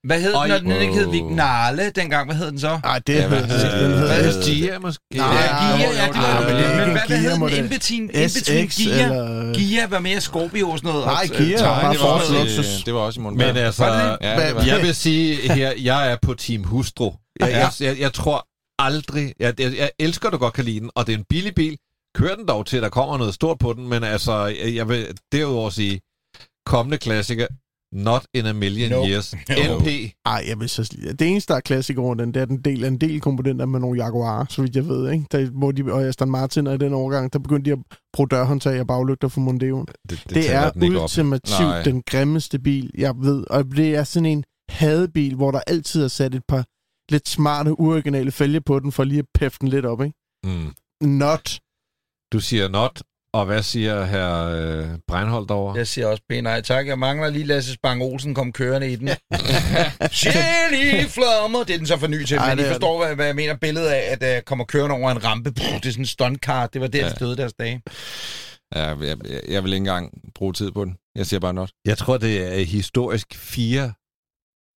[0.07, 1.07] Hvad hed den, når den ikke hed.
[1.11, 2.27] Vignale dengang?
[2.27, 2.79] Hvad hed den så?
[2.83, 3.27] Nej, det Ja, er...
[3.27, 5.01] hvad- den hvad- hedder Gia måske.
[5.15, 7.49] Nej, Ja, Gia, ja, det var men, det hvad, hed den?
[7.65, 9.03] In-between SX Gia.
[9.03, 9.53] eller...
[9.53, 11.05] Gia var mere Scorpio og sådan noget.
[11.05, 12.65] Nej, Og, Gia var bare det var, Ford også, Lexus.
[12.79, 13.37] i- det var også i munden.
[13.37, 17.13] Men altså, det det jeg vil sige her, jeg er på team hustru.
[17.39, 18.47] Jeg, jeg, jeg tror
[18.79, 19.33] aldrig...
[19.39, 21.55] Jeg, jeg, jeg elsker, at du godt kan lide den, og det er en billig
[21.55, 21.77] bil.
[22.15, 24.89] Kør den dog til, at der kommer noget stort på den, men altså, jeg, jeg
[24.89, 26.01] vil derudover sige,
[26.65, 27.47] kommende klassiker,
[27.95, 29.07] not in a million No.
[29.07, 29.33] years.
[29.49, 29.79] No.
[29.79, 29.87] NP,
[30.25, 32.83] Ej, jeg vil så det eneste, der er klassiker over den, det er den del,
[32.83, 35.25] en del komponenter med nogle Jaguar, så vidt jeg ved, ikke?
[35.31, 38.27] Der, hvor de, og Aston Martin og i den overgang, der begyndte de at bruge
[38.29, 39.85] dørhåndtag og baglygter for Mondeoen.
[40.09, 43.43] det, det, Det, er ultimativt den grimmeste bil, jeg ved.
[43.49, 46.65] Og det er sådan en hadebil, hvor der altid er sat et par
[47.11, 50.15] lidt smarte, uoriginale fælge på den, for lige at pæffe den lidt op, ikke?
[50.45, 50.73] Mm.
[51.01, 51.59] Not.
[52.33, 53.01] Du siger not,
[53.33, 55.75] og hvad siger her øh, Breinholt over?
[55.77, 56.87] Jeg siger også pænt nej tak.
[56.87, 59.07] Jeg mangler lige Lasse Spang Olsen kom kørende i den.
[60.19, 61.63] Chili flammer.
[61.63, 63.35] Det er den så for ny til, Ej, men I det forstår, hvad, hvad jeg
[63.35, 63.55] mener.
[63.55, 65.51] Billedet af, at uh, kommer kørende over en rampe.
[65.51, 66.67] Puh, det er sådan en stuntcar.
[66.67, 67.09] Det var der, Ja.
[67.09, 67.81] de døde deres dage.
[68.75, 70.95] Ja, jeg, jeg, jeg vil ikke engang bruge tid på den.
[71.15, 71.71] Jeg siger bare not.
[71.85, 73.93] Jeg tror, det er historisk fire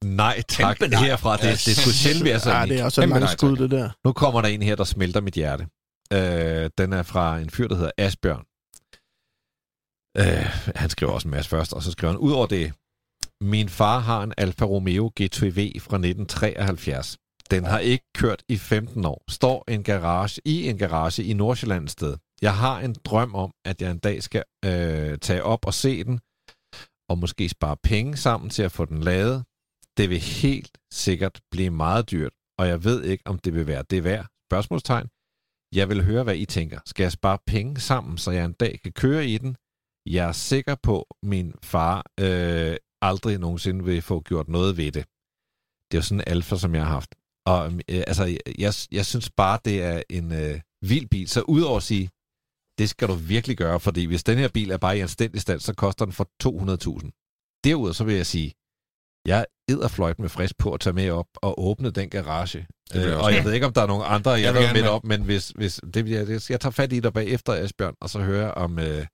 [0.05, 1.05] nej tak Kæmpe nej.
[1.05, 1.37] herfra.
[1.37, 2.69] Det, det, det skulle sjældent være sådan.
[2.69, 3.91] Ja, det er også et nej, skud, det der.
[4.07, 5.67] Nu kommer der en her, der smelter mit hjerte.
[6.13, 8.45] Øh, den er fra en fyr, der hedder Asbjørn.
[10.21, 10.47] Øh,
[10.77, 12.73] han skriver også en masse først, og så skriver han, Udover det,
[13.41, 17.19] min far har en Alfa Romeo GTV fra 1973.
[17.51, 19.25] Den har ikke kørt i 15 år.
[19.31, 22.17] Står en garage i en garage i Nordsjælland et sted.
[22.43, 26.05] Jeg har en drøm om, at jeg en dag skal øh, tage op og se
[26.05, 26.21] den,
[27.11, 29.45] og måske spare penge sammen til at få den lavet.
[29.99, 33.85] Det vil helt sikkert blive meget dyrt, og jeg ved ikke, om det vil være
[33.91, 34.27] det værd.
[34.49, 35.09] Spørgsmålstegn.
[35.75, 36.81] Jeg vil høre, hvad I tænker.
[36.87, 39.57] Skal jeg spare penge sammen, så jeg en dag kan køre i den?
[40.07, 44.93] Jeg er sikker på, at min far øh, aldrig nogensinde vil få gjort noget ved
[44.93, 45.05] det.
[45.87, 47.15] Det er jo sådan en alfa, som jeg har haft.
[47.47, 48.25] Og øh, altså,
[48.59, 51.29] jeg, jeg synes bare, det er en øh, vild bil.
[51.29, 52.11] Så udover at sige,
[52.79, 55.61] det skal du virkelig gøre, fordi hvis den her bil er bare i anstændig stand,
[55.61, 57.61] så koster den for 200.000.
[57.65, 58.55] Derudover så vil jeg sige,
[59.29, 59.45] jeg
[59.83, 62.66] er fløjt med frisk på at tage med op og åbne den garage.
[62.95, 65.05] Øh, og jeg ved ikke, om der er nogen andre, jeg, Jeg vil med op,
[65.05, 68.18] men hvis, hvis det, jeg, det- jeg tager fat i dig bagefter, Asbjørn, og så
[68.18, 69.07] hører om, øh,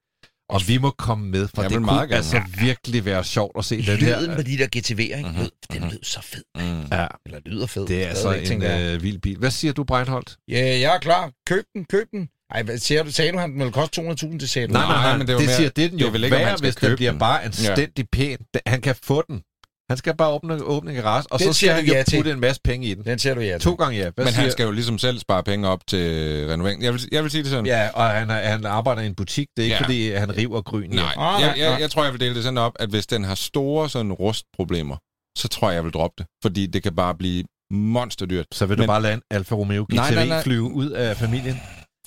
[0.48, 2.14] om vi må komme med, for Jeg det kunne gerne.
[2.14, 4.20] altså virkelig være sjovt at se den her.
[4.20, 5.28] Lyden på de der GTV'er, ikke?
[5.28, 5.90] Mhm, Lød, den mhm.
[5.90, 6.42] lød så fed.
[6.56, 6.80] Mm.
[6.92, 7.86] Ja, Eller lyder fed.
[7.86, 9.38] det er altså en øh, vild bil.
[9.38, 10.36] Hvad siger du, Breinholt?
[10.48, 11.30] Ja, jeg er klar.
[11.46, 12.28] Køb den, køb den.
[12.50, 13.10] Ej, hvad siger du?
[13.12, 14.72] Sagde du, han ville koste 200.000 til sagde du?
[14.72, 16.30] Nej, nej, nej, men det er det, det mere- siger det den det jo om
[16.30, 18.38] værd, hvis den bliver bare anstændig pæn.
[18.54, 19.42] Den- Han kan få den
[19.90, 22.30] Han skal bare åbne, åbne en garage, og Den så skal han ja jo putte
[22.30, 23.04] en masse penge i den.
[23.04, 23.60] Den ser du ja til.
[23.60, 24.10] To gange ja.
[24.14, 26.82] Hvad Men siger, han skal jo ligesom selv spare penge op til renovering.
[26.82, 27.66] Jeg vil, jeg vil sige det sådan.
[27.66, 29.48] Ja, og han, er- han arbejder i en butik.
[29.56, 29.82] Det er ikke, Ja.
[29.82, 30.90] fordi han river gryn.
[30.90, 31.80] Nej, Ah, jeg, jeg, nej.
[31.80, 34.96] jeg tror, jeg vil dele det sådan op, at hvis den har store sådan rustproblemer,
[35.38, 36.26] så tror jeg, jeg vil droppe det.
[36.42, 38.46] Fordi det kan bare blive monsterdyrt.
[38.52, 40.42] Så vil du Men- bare lade en Alfa Romeo GTV Nej, nej, nej.
[40.42, 41.60] flyve ud af familien?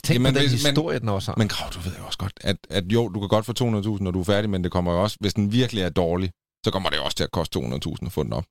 [0.04, 1.36] Tænk Jamen, på den hvis- men- historie, den også har.
[1.38, 4.04] Men Krav, du ved jo også godt, at, at jo, du kan godt få 200.000,
[4.04, 6.32] når du er færdig, men det kommer jo også, hvis den virkelig er dårlig,
[6.66, 8.46] så kommer det også til at koste 200.000 at få den op.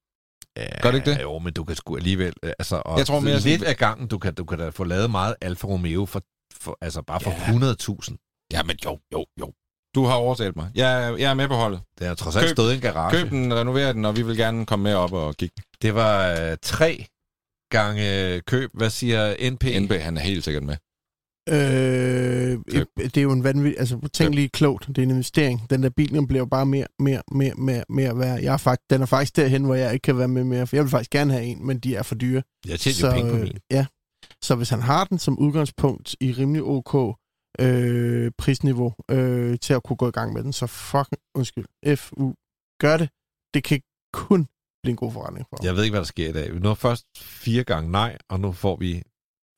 [0.57, 1.23] Ja, Gør det ikke det?
[1.23, 2.33] Jo, men du kan sgu alligevel...
[2.43, 4.69] øh, Altså, og Jeg tror mere lidt sådan- af gangen, du kan, du kan da
[4.69, 6.23] få lavet meget Alfa Romeo for,
[6.55, 7.37] for altså bare for Ja.
[7.37, 8.49] 100.000.
[8.53, 9.53] Ja, men jo, jo, jo.
[9.95, 10.71] Du har overtalt mig.
[10.75, 11.81] Jeg, er- jeg er med på holdet.
[11.99, 13.11] Det har trods alt Køb- stået i en garage.
[13.23, 15.63] Køb den, renover den, og vi vil gerne komme med op og kigge.
[15.83, 17.07] Det var øh, tre
[17.71, 18.71] gange køb.
[18.75, 19.65] Hvad siger NP?
[19.81, 20.77] NB, han er helt sikkert med.
[21.49, 22.59] Øh,
[22.97, 23.81] det er jo en vanvittig...
[23.81, 24.87] Altså, tænk lige klogt.
[24.87, 25.71] Det er en investering.
[25.71, 28.41] Den der bil, den bliver jo bare mere, mere, mere, mere, mere værd.
[28.41, 30.67] Jeg er faktisk, den er faktisk derhen, hvor jeg ikke kan være med mere.
[30.67, 32.43] For jeg vil faktisk gerne have en, men de er for dyre.
[32.67, 33.59] Jeg tjener jo penge på øh, min.
[33.71, 33.87] ja.
[34.43, 37.19] Så hvis han har den som udgangspunkt i rimelig OK
[37.61, 42.35] øh, prisniveau øh, til at kunne gå i gang med den, så fucking, undskyld, FU,
[42.81, 43.09] gør det.
[43.55, 43.81] Det kan
[44.13, 44.47] kun
[44.83, 45.67] blive en god forretning for ham.
[45.67, 46.55] Jeg ved ikke, hvad der sker i dag.
[46.55, 49.03] Vi når først fire gange nej, og nu får vi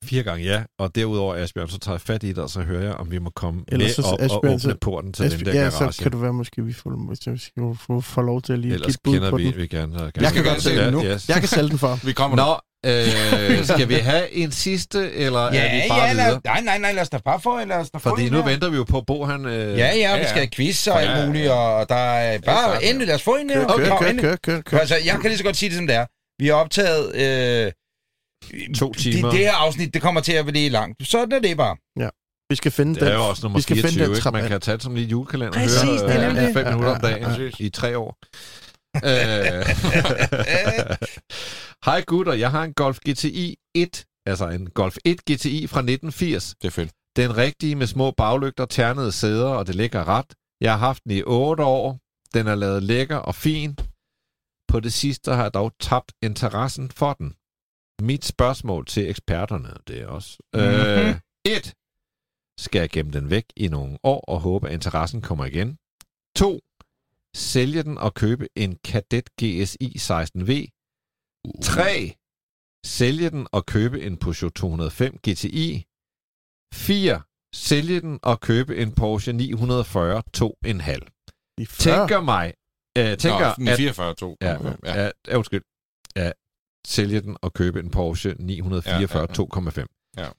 [0.05, 0.63] fire gange ja.
[0.79, 3.17] Og derudover, Asbjørn, så tager jeg fat i dig, og så hører jeg, om vi
[3.19, 5.61] må komme Ellers med så- op og Asbjørn, åbne så- porten til den Asbjørn, der
[5.63, 5.93] ja, garage.
[5.93, 8.59] så kan det være, måske vi får, måske vi skal få, få lov til at
[8.59, 9.57] lige Ellers give kender på vi, den.
[9.57, 10.11] vi gerne.
[10.21, 11.03] Jeg kan godt se den nu.
[11.03, 11.29] Yes.
[11.29, 11.99] Jeg kan sælge den for.
[12.05, 16.11] Vi kommer Nå, øh, skal vi have en sidste, eller Ja, er vi bare ja,
[16.13, 16.29] videre?
[16.31, 18.37] lad, nej, nej, nej, lad os da bare få, lad os da få Fordi nu
[18.37, 18.45] her.
[18.49, 19.45] venter vi jo på, at Bo han...
[19.45, 20.23] Øh, Ja, ja, vi ja.
[20.27, 23.23] skal have quiz og Ja, alt ja, muligt, og der er bare endelig, lad os
[23.23, 23.67] få en her.
[23.67, 24.77] Kør, kør, kør, kør, kør.
[24.79, 26.05] Altså, jeg kan lige så godt sige det, som det er.
[26.39, 27.15] Vi har optaget...
[27.15, 27.71] Øh,
[28.75, 29.29] To timer.
[29.29, 31.07] Det, det her afsnit, det kommer til at blive langt.
[31.07, 31.77] Sådan er det bare.
[32.51, 33.13] Vi skal finde Det er den.
[33.15, 34.31] jo også nummer vi skal 24, finde den ikke?
[34.31, 36.95] Man kan tage det som lige julekalender og Præcis, høre det er øh, fem minutter
[36.95, 37.65] om Ja, ja, dagen ja.
[37.65, 38.17] i tre år.
[38.95, 39.65] Øh,
[41.85, 46.55] Hej gutter, jeg har en Golf GTI 1, altså en Golf 1 GTI fra 1980.
[46.61, 46.91] Det er fedt.
[47.15, 50.25] Den rigtige med små baglygter, ternede sæder, og det ligger ret.
[50.61, 51.99] Jeg har haft den i 8 år.
[52.33, 53.77] Den er lavet lækker og fin.
[54.67, 57.33] På det sidste har jeg dog tabt interessen for den.
[58.01, 60.37] Mit spørgsmål til eksperterne, det er også...
[60.55, 61.19] Øh, Mhm.
[61.45, 61.73] 1.
[62.59, 65.77] Skal jeg gemme den væk i nogle år og håbe, at interessen kommer igen?
[66.35, 66.59] 2.
[67.35, 70.51] Sælge den og købe en Kadett GSI 16V?
[71.63, 72.15] 3.
[72.85, 75.85] Sælge den og købe en Peugeot 205 GTI?
[76.73, 77.21] 4.
[77.55, 81.53] Sælge den og købe en Porsche 940 2,5.
[81.57, 81.99] De 40.
[82.07, 82.53] Tænker mig,
[82.97, 84.37] øh, tænker, Nå, at 44 2.
[84.41, 85.01] Ja, Ja, ja.
[85.03, 85.63] Ja, ja, undskyld.
[86.15, 86.31] Ja,
[86.87, 89.81] sælge den og købe en Porsche 944 Ja, ja, ja.
[89.83, 90.13] 2,5.
[90.17, 90.29] Ja.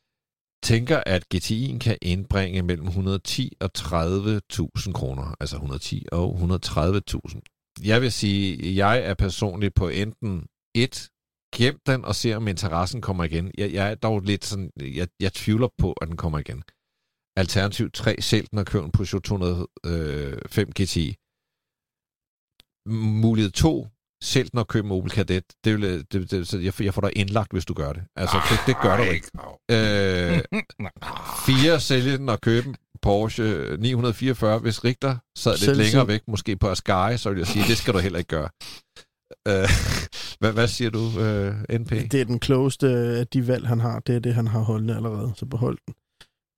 [0.62, 5.34] Tænker, at GTI'en kan indbringe mellem 110 og 30.000 kroner.
[5.40, 7.40] Altså 110 og 130.000.
[7.84, 11.10] Jeg vil sige, jeg er personligt på enten et,
[11.54, 13.50] gem den og se, om interessen kommer igen.
[13.58, 16.62] Jeg, jeg er dog lidt sådan, jeg, jeg tvivler på, at den kommer igen.
[17.36, 21.16] Alternativ 3, sælg den og køb en Peugeot 205 GTI.
[23.22, 23.86] Mulighed 2,
[24.22, 25.46] sælg den og køb en Opel Kadett.
[25.64, 28.02] Det vil, det, det, så jeg, jeg får dig indlagt, hvis du gør det.
[28.16, 29.26] Altså, det, det gør du ikke.
[29.70, 30.40] Øh,
[31.46, 34.58] fire, sælge den og købe en Porsche 944.
[34.58, 37.76] Hvis Richter sad lidt Selv længere væk, måske på Ascari, så vil jeg sige, det
[37.76, 38.48] skal du heller ikke gøre.
[39.48, 39.68] Øh,
[40.40, 41.90] hvad, hvad siger du, øh, NP?
[41.90, 44.00] Det er den klogeste af de valg, han har.
[44.00, 45.32] Det er det, han har holdende allerede.
[45.36, 45.94] Så behold den.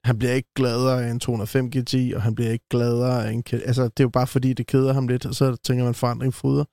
[0.05, 3.45] Han bliver ikke gladere af en 205 GTI, og han bliver ikke gladere af en...
[3.53, 6.35] Altså, det er jo bare fordi, det keder ham lidt, og så tænker man forandring
[6.35, 6.65] fryder.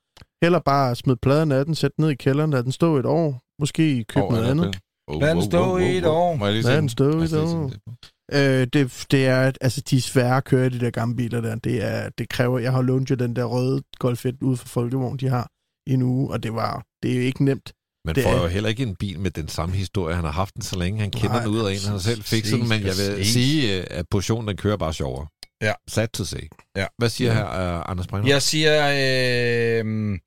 [0.42, 3.06] Heller bare smid pladen af den, sæt den ned i kælderen, lad den stå et
[3.06, 3.42] år.
[3.60, 4.64] Måske køb Åh, noget andet.
[4.66, 4.78] fedt.
[5.08, 6.46] Oh, Lad den stå i et år.
[6.62, 7.72] Lad den stå i et år.
[8.32, 11.40] Øh, det, det er, altså, de er svære at køre i de der gamle biler
[11.40, 11.54] der.
[11.54, 14.68] Det, er, det kræver, jeg har lånt jo den der røde Golf 1 ude for
[14.68, 15.48] Folkevogn, de har
[15.86, 17.72] i en uge, og det var, det er jo ikke nemt.
[18.06, 20.14] Man Det får er- jo heller ikke en bil med den samme historie.
[20.14, 21.78] Han har haft den så længe, han kender Nej, den ud af en.
[21.84, 24.92] Han har selv fikset den, men jeg vil sige, øh, at portionen den kører bare
[24.94, 25.26] sjovere.
[25.62, 25.72] Ja.
[25.88, 26.48] Sat to say.
[26.76, 26.86] Ja.
[26.98, 27.36] Hvad siger Ja.
[27.36, 28.32] her uh, Anders Breinholt?
[28.32, 30.18] Jeg siger, øh,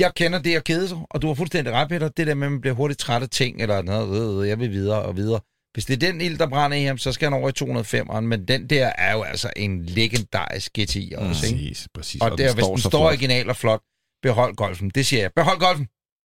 [0.00, 2.08] jeg kender det at kede sig, og du har fuldstændig ret, Peter.
[2.08, 4.70] Det der med, at man bliver hurtigt træt af ting, eller noget, øh, jeg vil
[4.70, 5.40] videre og videre.
[5.74, 8.20] Hvis det er den ild, der brænder i ham, så skal han over i 205'eren,
[8.20, 11.58] men den der er jo altså en legendarisk GTI også, ikke?
[11.58, 12.20] Præcis, præcis.
[12.22, 13.02] Og, der, hvis den står flot.
[13.02, 13.80] original og flot,
[14.22, 14.90] behold golfen.
[14.90, 15.30] Det siger jeg.
[15.36, 15.86] Behold golfen!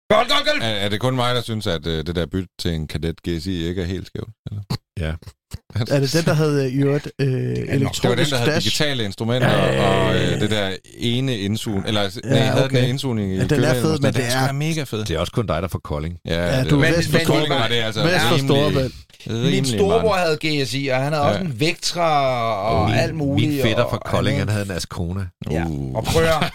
[0.09, 0.61] Behold golfen!
[0.61, 3.21] Er, er det kun mig, der synes, at øh, det der bytte til en Kadett
[3.21, 4.29] GSI ikke er helt skævt?
[4.51, 4.63] Eller?
[5.75, 8.51] Er det den, der hed øh, i øvrigt øh, Det var den, elektronisk der havde
[8.51, 8.65] dash?
[8.65, 10.33] digitale instrumenter Ja, ja, ja, og ja.
[10.35, 12.81] øh, det der ene indsugning, eller ja, nej, Ja, havde okay.
[12.81, 14.99] den indsugning i Ja, den er fed, men det er- være mega fed.
[15.05, 16.17] Det er også kun dig, der får Kolding.
[16.25, 17.49] Ja, Ja, det du er var- vest for Storebælt.
[17.49, 18.93] var det altså Vest for Storebælt.
[19.27, 21.45] Min storebror havde GSI, og han havde også Uh.
[21.45, 22.09] en Vectra
[22.69, 23.51] og min, alt muligt.
[23.51, 25.25] Min fætter fra Kolding, han havde en Ascona.
[25.51, 25.95] Ja, Uh.
[25.95, 26.49] og prøv at høre,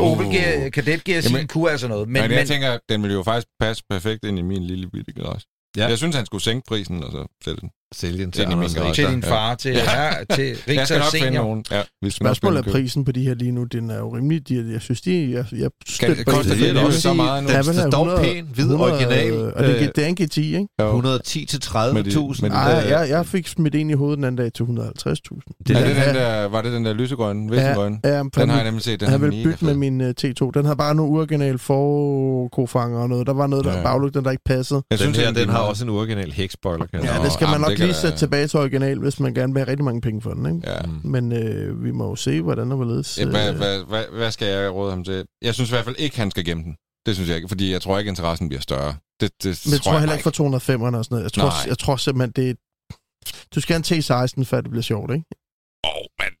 [0.00, 0.08] Uh.
[0.12, 2.08] Opel G- Kadett GSI Jamen- kunne altså noget.
[2.08, 5.12] Men, Men, jeg tænker, den ville jo faktisk passe perfekt ind i min lille bitte
[5.12, 5.40] garage.
[5.76, 5.82] Ja.
[5.82, 5.88] Ja.
[5.88, 7.70] Jeg synes, han skulle sænke prisen og så sælge den.
[7.94, 8.60] Sælge den til garage.
[8.62, 8.92] Richter.
[8.92, 10.34] til din far, til, ja.
[10.34, 11.42] til Jeg skal Richter nok finde Senior.
[11.42, 11.64] nogen.
[11.70, 13.64] Ja, vi skal Spørgsmålet er en prisen på de her lige nu.
[13.64, 14.48] Den er jo rimelig...
[14.48, 15.30] De, jeg synes, de...
[15.32, 17.50] Jeg, jeg Skal, støtter koster det, det det er også så meget nu?
[17.50, 19.32] Ja, Den vel, står 100 pæn, hvid 100, original.
[19.54, 20.66] Og det, Øh, er- det er en GT, ikke?
[20.80, 20.86] Jo.
[20.86, 21.60] 110 til
[21.94, 22.42] Med de- 30.000.
[22.42, 24.68] med de Nej, jeg, jeg fik smidt en i hovedet den anden dag til 150.000.
[25.66, 27.98] Det er er det den der, var det den der lysegrønne, vissengrønne?
[28.04, 29.00] Ja, Den har jeg nemlig set.
[29.00, 30.50] Den er han ville bytte med min uh, T2.
[30.54, 33.26] Den havde bare nogle uoriginale forkofanger og noget.
[33.26, 33.76] Der var noget, der Ja.
[33.78, 33.82] ja.
[33.84, 34.82] baglygten, der ikke passede.
[34.90, 37.48] Jeg Den synes, her, den har også en original hækspoiler, kan jeg Ja, det skal
[37.48, 40.00] man nok kan lige sætte tilbage til original, hvis man gerne vil have rigtig mange
[40.00, 40.56] penge for den.
[40.56, 40.70] Ikke?
[40.70, 40.82] Ja.
[40.82, 41.00] Mm.
[41.04, 43.18] Men øh, vi må jo se, hvordan der vil ledes.
[43.18, 45.24] Ja, hvad, øh, hvad, hvad, hvad skal jeg råde ham til?
[45.42, 46.76] Jeg synes i hvert fald ikke, han skal gemme den.
[47.06, 48.94] Det synes jeg ikke, fordi jeg tror ikke, interessen bliver større.
[49.20, 51.24] Det, det Men jeg tror jeg heller ikke for 205'erne og sådan noget.
[51.24, 51.66] Jeg tror, Nej.
[51.66, 52.54] jeg tror simpelthen, det er...
[53.54, 55.24] Du skal have en T16, før det bliver sjovt, ikke?
[55.84, 56.32] Åh, oh, men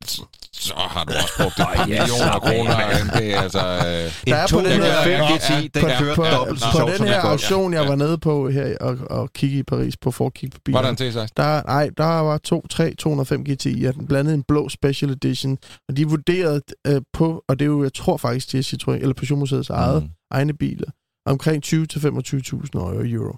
[0.68, 2.74] så- har du også brugt et par ja, millioner kroner.
[3.18, 3.58] Det er altså...
[3.58, 6.78] Øh, Der er på den her- 205 Ja, GT, den på- på, dobbelt så på
[6.78, 7.88] sjovt, den her auktion, jeg Ja.
[7.88, 10.82] var nede på her og, og kigge i Paris på for at kigge på var
[10.82, 11.26] der en T16?
[11.36, 15.58] Der, nej, der var to, tre 205 GTI, den blandede en blå Special Edition,
[15.88, 19.00] og de vurderede øh, på, og det er jo, jeg tror faktisk, det er Citroën,
[19.02, 20.08] eller Peugeot-museets eget, Mm.
[20.30, 20.90] egne biler,
[21.26, 23.36] omkring 20-25.000 euro.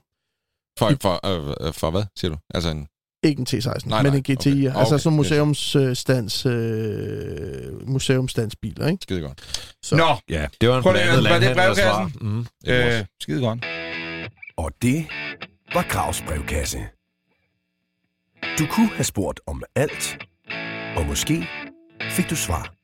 [0.78, 2.38] For, for, øh, øh, for hvad, siger du?
[2.54, 2.86] Altså en...
[3.22, 4.50] Ikke en T16, Nej, nej, men nej, en GTI.
[4.50, 4.70] okay.
[4.70, 4.80] Okay.
[4.80, 5.06] Altså yes.
[5.16, 8.98] museumsstands, øh, museumsstandsbiler, ikke?
[9.02, 9.66] Skide godt.
[9.82, 9.96] Så.
[9.96, 11.98] Nå, Ja, det var en Prøv lige at- blandet var det landhandlersvar.
[12.02, 12.28] brevkassen?
[12.36, 13.64] Mm, det øh, skide godt.
[14.56, 15.06] Og det
[15.74, 16.78] var Gravs brevkasse.
[18.58, 20.18] Du kunne have spurgt om alt,
[20.96, 21.48] og måske
[22.10, 22.74] fik du svar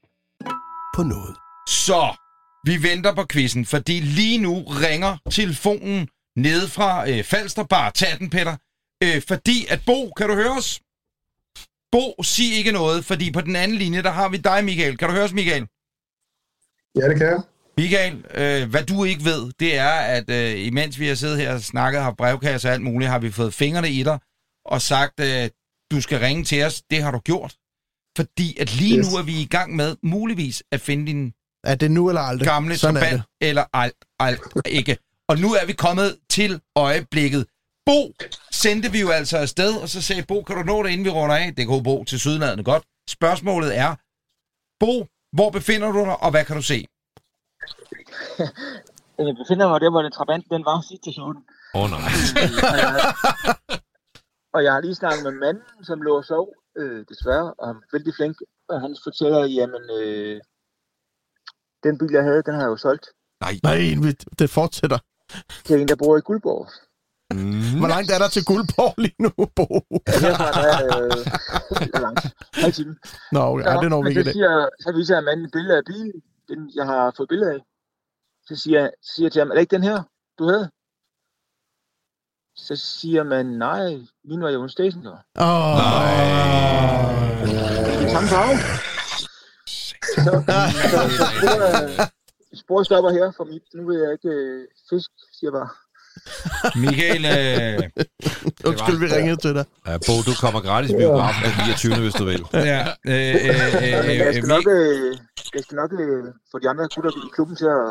[0.96, 1.36] på noget.
[1.68, 2.16] Så,
[2.66, 7.64] vi venter på quizzen, fordi lige nu ringer telefonen ned fra øh, Falster.
[7.64, 8.56] Bare tag den, Peter.
[9.07, 10.81] Øh, fordi at Bo, kan du høre os?
[11.93, 14.97] Bo, sig ikke noget, fordi på den anden linje, der har vi dig, Michael.
[14.99, 15.66] Kan du høre os, Michael?
[16.97, 17.41] Ja, det kan jeg.
[17.78, 21.55] Michael, øh, hvad du ikke ved, det er, at øh, imens vi har siddet her
[21.55, 24.19] og snakket, har brevkasse og alt muligt, har vi fået fingrene i dig
[24.65, 25.49] og sagt, øh,
[25.91, 26.83] du skal ringe til os.
[26.91, 27.57] Det har du gjort.
[28.16, 29.12] Fordi at lige Yes.
[29.12, 31.33] nu er vi i gang med muligvis at finde din
[31.65, 32.47] Er det nu eller aldrig?
[32.49, 33.23] gamle Sådan det.
[33.41, 34.97] eller alt, alt ikke.
[35.28, 37.47] Og nu er vi kommet til øjeblikket.
[37.86, 37.98] Bo
[38.50, 41.10] sendte vi jo altså afsted, og så sagde Bo, kan du nå det, inden vi
[41.10, 41.54] runder af?
[41.56, 42.84] Det kunne Bo til sydlandet godt.
[43.08, 43.90] Spørgsmålet er,
[44.80, 45.06] Bo,
[45.36, 46.78] hvor befinder du dig, og hvad kan du se?
[49.18, 51.42] Jeg befinder mig der, hvor den trabant den var sidst til stationen.
[51.74, 52.00] Åh, oh, nej.
[52.72, 52.92] og, jeg,
[54.54, 56.46] og jeg har lige snakket med manden, som lå og sov,
[56.80, 58.36] øh, desværre, og han er vældig flink.
[58.68, 60.40] Og han fortæller, jamen, øh,
[61.84, 63.06] den bil, jeg havde, den har jeg jo solgt
[63.40, 64.98] Nej, vi- det fortsætter.
[65.64, 66.68] til en, der bor i Guldborg.
[67.35, 67.78] Mm.
[67.78, 69.66] Hvor langt er der til Guldborg lige nu, Bo?
[70.23, 71.11] Herfra der er øh,
[71.94, 72.20] så langt.
[72.55, 72.97] Halv time.
[73.32, 75.77] Nå, okay, ja, det når vi ikke så, siger, så viser jeg manden et billede
[75.77, 76.12] af bilen,
[76.48, 77.61] den jeg har fået billede af.
[78.48, 80.03] Så siger jeg, så siger jeg til ham, er det ikke den her,
[80.39, 80.70] du havde?
[82.57, 85.19] Så siger man, nej, min var jo en stationcar.
[85.47, 85.77] Åh,
[88.01, 88.57] Den samme farve.
[89.66, 90.32] Så,
[90.93, 92.11] så, så sporet,
[92.55, 95.85] sporet stopper her, for mit, nu ved jeg ikke, øh, fisk, siger jeg bare.
[96.84, 97.82] Michael, øh,
[98.68, 99.64] Undskyld, vi ringede til dig.
[99.86, 101.94] Ja, Bo, du kommer gratis i biografen af 29.
[102.05, 102.43] hvis du vil.
[102.72, 102.80] ja,
[103.12, 103.52] øh, øh,
[103.84, 105.18] øh, Men jeg øh, skal øh, nok, øh,
[105.55, 107.86] jeg skal nok øh, få de andre gutter i klubben til at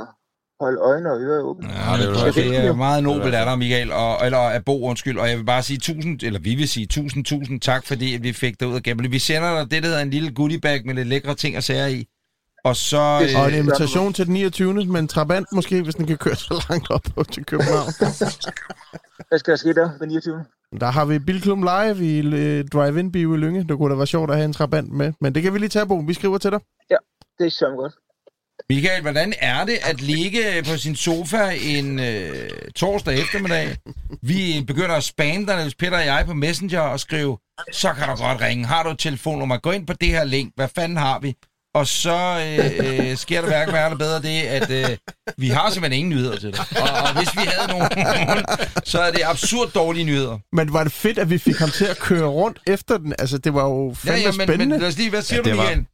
[0.59, 1.69] holde øjne og ører åbne.
[1.69, 4.75] Ja, det, det er, det er meget nobelt af dig, Michael, og, eller af Bo,
[4.89, 8.15] undskyld, og jeg vil bare sige tusind, eller vi vil sige tusind, tusind tak, fordi
[8.15, 9.09] at vi fik dig ud af Gable.
[9.09, 11.87] Vi sender dig det, der hedder en lille goodiebag med lidt lækre ting og sager
[11.87, 12.05] i,
[12.65, 13.19] og så...
[13.19, 14.73] Det- Og en Øh, invitation til den 29.
[14.85, 17.87] med en trabant måske, hvis den kan køre så langt op på til København.
[19.29, 20.45] Hvad skal der ske der den 29.
[20.79, 23.63] Der har vi Bilklub Live i øh, Drive-In Bio i Lynge.
[23.63, 25.13] Det kunne da være sjovt at have en trabant med.
[25.21, 25.95] Men det kan vi lige tage, Bo.
[25.97, 26.59] Vi skriver til dig.
[27.39, 27.93] Det er så godt.
[28.69, 33.77] Michael, hvordan er det at ligge på sin sofa en øh, torsdag eftermiddag?
[34.21, 37.37] Vi begynder at spamme dig, hvis Peter og jeg på Messenger og skrive,
[37.71, 38.65] så kan du godt ringe.
[38.65, 39.57] Har du et telefonnummer?
[39.57, 40.51] Gå ind på det her link.
[40.55, 41.35] Hvad fanden har vi?
[41.75, 42.17] Og så
[42.59, 44.97] øh, øh, sker der hverken værre eller bedre det, at øh,
[45.37, 46.59] vi har simpelthen ingen nyheder til dig.
[46.81, 47.89] Og, og hvis vi havde nogen,
[48.91, 50.37] så er det absurd dårlige nyheder.
[50.53, 53.13] Men var det fedt, at vi fik ham til at køre rundt efter den?
[53.19, 54.65] Altså, det var jo fandme Ja, ja, men, spændende.
[54.65, 55.85] men lad os lige, hvad siger Ja, du, det var- Michael?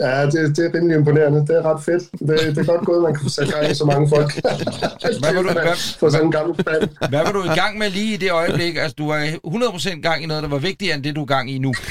[0.00, 1.40] Ja, det, det er rimelig imponerende.
[1.40, 2.02] Det er ret fedt.
[2.12, 4.32] Det, det er godt gået, at man kan få sat gang i så mange folk.
[4.42, 7.08] Hvad var du, hvad, For sådan en gammel mand.
[7.08, 8.76] hvad var du i gang med lige i det øjeblik?
[8.76, 11.50] Altså, du er 100% gang i noget, der var vigtigere end det, du er gang
[11.50, 11.74] i nu.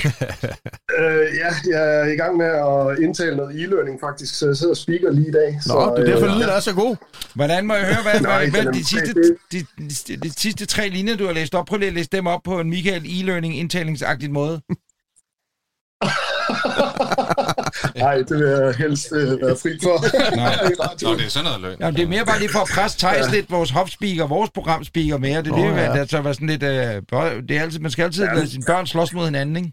[0.99, 4.73] Øh, ja, jeg er i gang med at indtale noget e-learning faktisk, så jeg sidder
[4.73, 5.59] og speaker lige i dag.
[5.67, 6.95] Nå, det er derfor, øh, lyden er så god.
[7.35, 9.13] Hvordan må jeg høre, hvad, Nej, hvad, hvad de, sidste,
[9.51, 11.65] de, de, de, sidste tre linjer, du har læst op?
[11.65, 14.61] Prøv lige at læse dem op på en Michael e-learning indtalingsagtig måde.
[17.95, 19.95] Nej, det vil jeg helst øh, være fri for.
[20.87, 21.13] Radioen.
[21.13, 21.77] Nå, det er sådan noget løgn.
[21.79, 25.17] Jamen, det er mere bare lige for at presse Thijs lidt, vores hopspeaker, vores programspeaker
[25.17, 25.41] mere.
[25.43, 25.83] Det er det, oh, ja.
[25.83, 25.97] ja.
[25.97, 26.63] altså være sådan lidt...
[26.63, 26.69] Øh,
[27.49, 29.71] det er altid, man skal altid lade sine børn slås mod hinanden, ikke?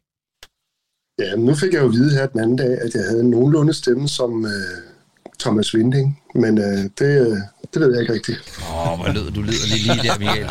[1.18, 3.30] Ja, nu fik jeg jo at vide her den anden dag, at jeg havde en
[3.30, 4.50] nogenlunde stemme som øh,
[5.40, 7.36] Thomas Winding, men øh, det, øh,
[7.72, 8.38] det ved jeg ikke rigtigt.
[8.62, 10.48] Åh, oh, hvor lyder du lyder lige, lige der, Michael.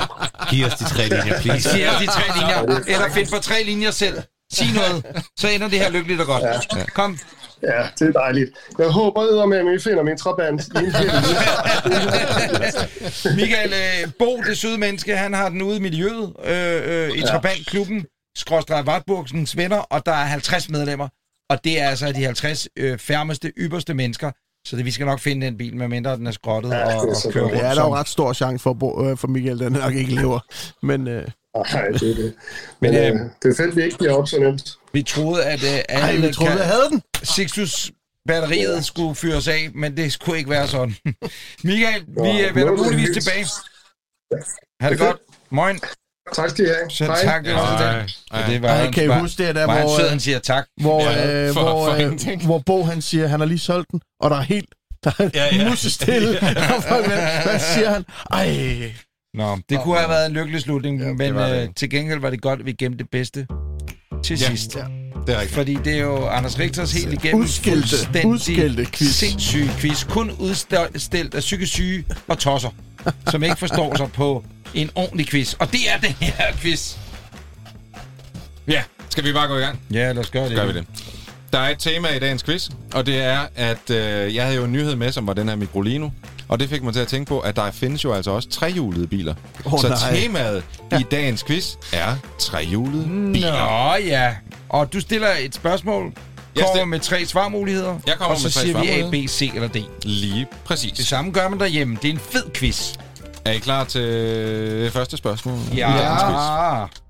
[0.49, 1.69] Giv os de tre linjer, please.
[1.69, 4.17] Sig os de tre linjer, eller find på tre linjer selv.
[4.53, 5.05] Sig noget,
[5.37, 6.43] så ender det her lykkeligt og godt.
[6.43, 6.85] Ja.
[6.93, 7.17] Kom.
[7.63, 8.49] Ja, det er dejligt.
[8.79, 10.61] Jeg håber, med, at I finder min trabant.
[13.39, 17.21] Michael øh, Bo, det søde menneske, han har den ude i miljøet, øh, øh, i
[17.21, 18.05] Trabantklubben,
[18.37, 21.07] skråstrej Vartburgsens venner, og der er 50 medlemmer.
[21.49, 24.31] Og det er altså de 50 øh, færmeste, ypperste mennesker.
[24.67, 27.33] Så det, vi skal nok finde den bil, medmindre den er skrottet Ja, og, og
[27.33, 29.93] kører rundt Ja, der er jo ret stor chance for, øh, for Michael, den nok
[29.93, 30.39] ikke lever.
[30.85, 32.33] Men øh, Nej, det er det.
[32.79, 34.75] Men, Men øh, øh, det er fedt, vi ikke bliver op så nemt.
[34.93, 37.01] Vi troede, at øh, ej, alle vi troede, jeg havde den.
[37.23, 37.91] Sixtus
[38.27, 40.95] batteriet skulle fyres af, men det skulle ikke være sådan.
[41.63, 43.45] Michael, vi Nå, øh, vender muligvis tilbage.
[44.81, 45.17] Ha' det Det godt.
[45.49, 45.79] Moin.
[46.33, 46.89] Tak skal I have.
[46.89, 47.21] Så Hej.
[47.23, 47.45] tak.
[47.45, 48.19] Det var Ej, det.
[48.31, 48.47] ej.
[48.49, 50.39] det var Ej, hans kan I huske det der, han hvor, sød, øh, han siger
[50.39, 50.65] tak.
[50.81, 53.91] hvor, Ja, øh, for- hvor, for øh, hvor Bo han siger, han har lige solgt
[53.91, 54.69] den, og der er helt
[55.03, 55.69] der er Ja, ja.
[55.69, 56.29] musestille.
[56.75, 58.05] Og folk, hvad, hvad siger han?
[58.31, 58.93] Ej,
[59.33, 61.73] Nå, det kunne have været en lykkelig slutning, det men var det øh, ikke.
[61.73, 63.47] til gengæld var det godt, at vi gemte det bedste
[64.23, 64.45] til Ja.
[64.49, 64.73] sidst.
[65.27, 65.55] Det er rigtigt.
[65.55, 69.07] Fordi det er jo Anders Richters helt igennem Udskældte- fuldstændig udskældte quiz.
[69.09, 70.05] sindssyge quiz.
[70.07, 72.69] Kun udstilt af psykisk syge og tosser,
[73.27, 74.43] som ikke forstår sig på
[74.73, 75.53] en ordentlig quiz.
[75.53, 76.97] Og det er den her quiz.
[78.67, 79.79] Ja, skal vi bare gå i gang?
[79.93, 80.55] Ja, lad os gøre det.
[80.55, 80.85] gør vi det.
[81.53, 84.63] Der er et tema i dagens quiz, og det er, at øh, jeg havde jo
[84.63, 86.09] en nyhed med, som var den her Microlino.
[86.49, 89.07] Og det fik mig til at tænke på, at der findes jo altså også trehjulede
[89.07, 89.35] biler.
[89.65, 90.15] Åh, så nej.
[90.15, 90.63] temaet
[90.99, 93.03] i dagens quiz er trehjulede
[93.33, 93.51] biler.
[93.91, 94.35] Nå ja.
[94.69, 96.13] Og du stiller et spørgsmål,
[96.55, 99.25] Jeg kommer med tre svarmuligheder, Jeg kommer og så med tre siger vi A.
[99.25, 99.75] B, C eller D.
[100.03, 101.07] Lige Det præcis.
[101.07, 101.97] samme gør man derhjemme.
[102.01, 102.93] Det er en fed quiz.
[103.45, 104.01] Er I klar til
[104.83, 105.57] det første spørgsmål?
[105.73, 105.87] i Ja.
[105.87, 107.05] dagens quiz?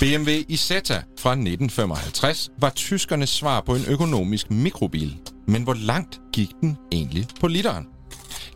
[0.00, 5.16] BMW Isetta fra 1955 var tyskernes svar på en økonomisk mikrobil.
[5.48, 7.86] Men hvor langt gik den egentlig på literen?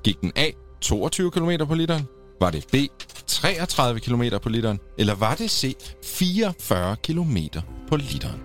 [0.05, 0.51] Gik den A
[0.81, 2.09] 22 km på literen?
[2.41, 2.77] Var det B
[3.27, 4.81] 33 km på literen?
[4.99, 7.37] Eller var det C 44 km
[7.89, 8.43] på literen?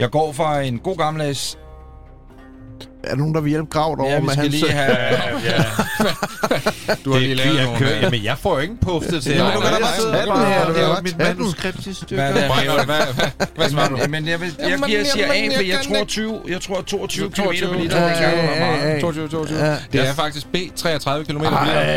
[0.00, 1.58] Jeg går fra en god gammeldags
[3.08, 4.54] er der nogen, der vil hjælpe Grav over Ja, vi med skal hans...
[4.60, 4.96] lige have...
[6.88, 7.78] Ja, Du har lige det, lavet jeg nogle...
[7.78, 9.36] kører, øh, jamen, jeg får jo ikke en puftet til.
[9.36, 9.60] Nej, det.
[9.62, 12.32] nej, Jeg nej, det er jo mit nej, manuskript i stykker.
[12.32, 12.42] Hvad
[13.00, 13.06] er
[13.62, 13.70] det?
[13.70, 13.98] Svarer du?
[14.08, 16.06] Men, jeg, vil, jeg, giver, siger A, for jeg jeg tror ikke.
[16.08, 18.02] 20, jeg tror 22 km 22, på liter.
[18.08, 18.94] ja, meget.
[18.94, 19.00] ja.
[19.00, 19.58] 22, 22.
[19.66, 19.76] Ja.
[19.92, 21.44] Det er faktisk B 33 km på.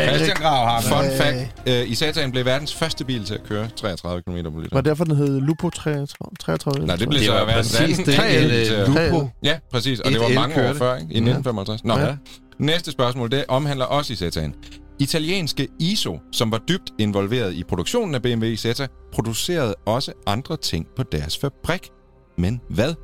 [0.08, 1.18] Christian Grav har Fun det.
[1.18, 1.82] fact.
[1.84, 5.04] Uh, Isataen blev verdens første bil til at køre 33 km på Var det derfor,
[5.04, 6.06] den hed Lupo 33?
[6.40, 9.28] 33 Nej, det blev Det så verdens præcis anden det, øh, Lupo.
[9.42, 10.00] Ja, præcis.
[10.00, 11.14] Og Et det var mange år før, ikke?
[11.14, 11.84] I 1955.
[11.84, 12.16] Nå, Ja.
[12.58, 14.54] næste spørgsmål, det omhandler også Isataen.
[14.98, 20.86] Italienske ISO, som var dybt involveret i produktionen af BMW Isetta, producerede også andre ting
[20.96, 21.90] på deres fabrik.
[22.38, 22.94] Men hvad?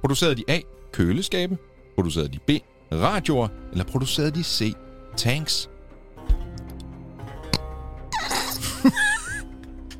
[0.00, 0.60] Producerede de A.
[0.92, 1.56] Køleskabe?
[1.94, 2.50] Producerede de B.
[2.92, 3.48] Radioer?
[3.72, 4.72] Eller producerede de C.
[5.16, 5.70] Tanks?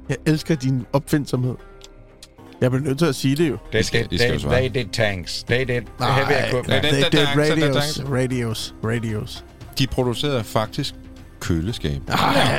[0.09, 1.55] Jeg elsker din opfindsomhed.
[2.60, 3.56] Jeg bliver nødt til at sige det jo.
[3.72, 4.68] They skal- did, I skal they, jo svare.
[4.68, 5.42] they did tanks.
[5.48, 5.68] They did
[6.00, 6.68] heavy equipment.
[6.68, 9.44] Nej, det, den det tanks, er den radios, radios, radios.
[9.78, 10.94] De producerede faktisk
[11.40, 12.02] køleskabe.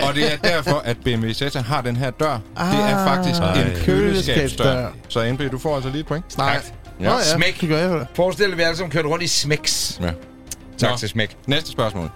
[0.07, 2.39] Og det er derfor, at BMW Zeta har den her dør.
[2.55, 3.61] Ah, det er faktisk Ej.
[3.61, 4.89] en køleskabsdør.
[5.09, 6.37] Så NB, du får altså lige et point.
[6.37, 6.61] Nej.
[6.99, 7.05] Ja.
[7.05, 7.61] Nå, ja, Smæk.
[7.61, 8.05] det gør jeg.
[8.13, 9.99] Forestil dig, at vi alle sammen kørte rundt i smæks.
[10.01, 10.11] Ja.
[10.77, 10.97] Tak Nå.
[10.97, 11.37] til smæk.
[11.47, 12.09] Næste spørgsmål.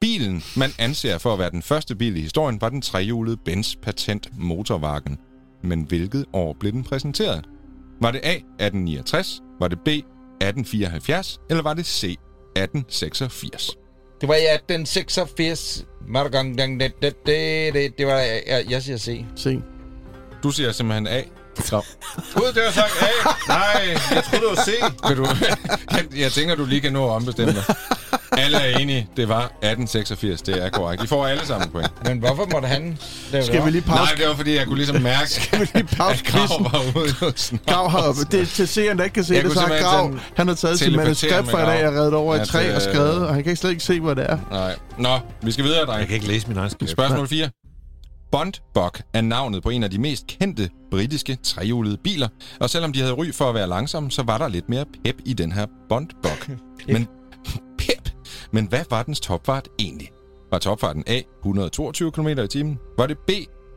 [0.00, 3.74] Bilen, man anser for at være den første bil i historien, var den trehjulede Benz
[3.82, 5.18] Patent Motorwagen.
[5.62, 7.44] Men hvilket år blev den præsenteret?
[8.00, 8.32] Var det A.
[8.32, 9.42] 1869?
[9.60, 9.88] Var det B.
[9.88, 11.40] 1874?
[11.50, 12.04] Eller var det C.
[12.04, 13.76] 1886?
[14.20, 15.86] Det var i 1886.
[16.80, 19.24] Det, det, det, det, det var, jeg, jeg siger C.
[19.36, 19.58] C.
[20.42, 21.22] Du siger simpelthen A.
[21.56, 23.28] Var sagt A.
[23.48, 24.70] Nej, jeg troede, det var C.
[25.08, 25.26] Vil du,
[25.90, 27.74] jeg, jeg tænker, du lige kan nå at ombestemme dig.
[28.38, 29.08] Alle er enige.
[29.16, 30.42] Det var 1886.
[30.42, 31.04] Det er korrekt.
[31.04, 31.90] I får alle sammen point.
[32.08, 32.98] Men hvorfor måtte han
[33.32, 34.02] lave Skal vi lige pause?
[34.02, 37.00] Nej, det var fordi, jeg kunne ligesom mærke, Skal vi lige pause at Grav var
[37.00, 37.58] ude.
[37.66, 39.80] Grav har, det er til seeren, der ikke kan se Jeg det, kunne så har
[39.80, 42.74] Grav, han har taget sit manuskript for i dag og reddet over i At, træ
[42.74, 44.38] og skrevet, og han kan ikke slet ikke se, hvad det er.
[44.50, 44.74] Nej.
[44.98, 46.06] Nå, vi skal videre, Jeg drenge.
[46.06, 46.92] kan ikke læse min egen skrift.
[46.92, 47.48] Spørgsmål 4.
[48.32, 52.28] Bondbok er navnet på en af de mest kendte britiske trehjulede biler,
[52.60, 55.16] og selvom de havde ry for at være langsomme, så var der lidt mere pep
[55.24, 56.48] i den her Bondbok.
[56.92, 57.08] Men
[57.78, 58.08] pep.
[58.50, 60.10] Men hvad var dens topfart egentlig?
[60.50, 62.78] Var topfarten A 122 km i timen?
[62.98, 63.30] Var det B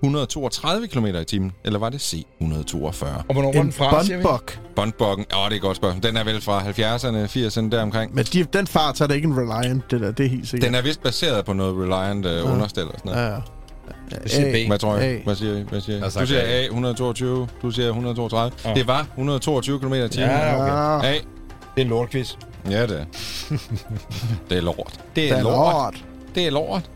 [0.04, 1.52] 132 km i timen?
[1.66, 3.24] Eller var det C 142?
[3.28, 4.60] Og hvornår var den En fra, bondbok.
[4.76, 6.04] Bondbokken, åh, det er et godt spørgsmål.
[6.04, 8.16] Den er vel fra 70'erne, 80'erne deromkring.
[8.16, 10.12] Men de, den fart, så er det ikke en Reliant, det der.
[10.12, 10.68] Det er helt sikkert.
[10.68, 13.28] Den er vist baseret på noget Reliant uh, understel og sådan noget.
[13.28, 13.40] Ja, ja.
[14.10, 14.68] Det siger B.
[14.68, 14.98] Hvad tror A.
[14.98, 15.22] jeg?
[15.24, 15.62] Hvad siger I?
[15.62, 16.02] Hvad siger I?
[16.02, 16.62] Jeg Du siger A.
[16.62, 17.48] A, 122.
[17.62, 18.52] Du siger 132.
[18.66, 18.74] Ja.
[18.74, 20.30] Det var 122 km i timen.
[20.30, 21.08] Ja, okay.
[21.08, 21.12] A.
[21.14, 21.22] Det
[21.78, 22.34] er en lortquiz.
[22.70, 23.06] Ja, det er.
[24.50, 24.94] det er lort.
[24.94, 25.74] Det det er er lort.
[25.74, 26.04] lort.
[26.36, 26.90] Det er lort.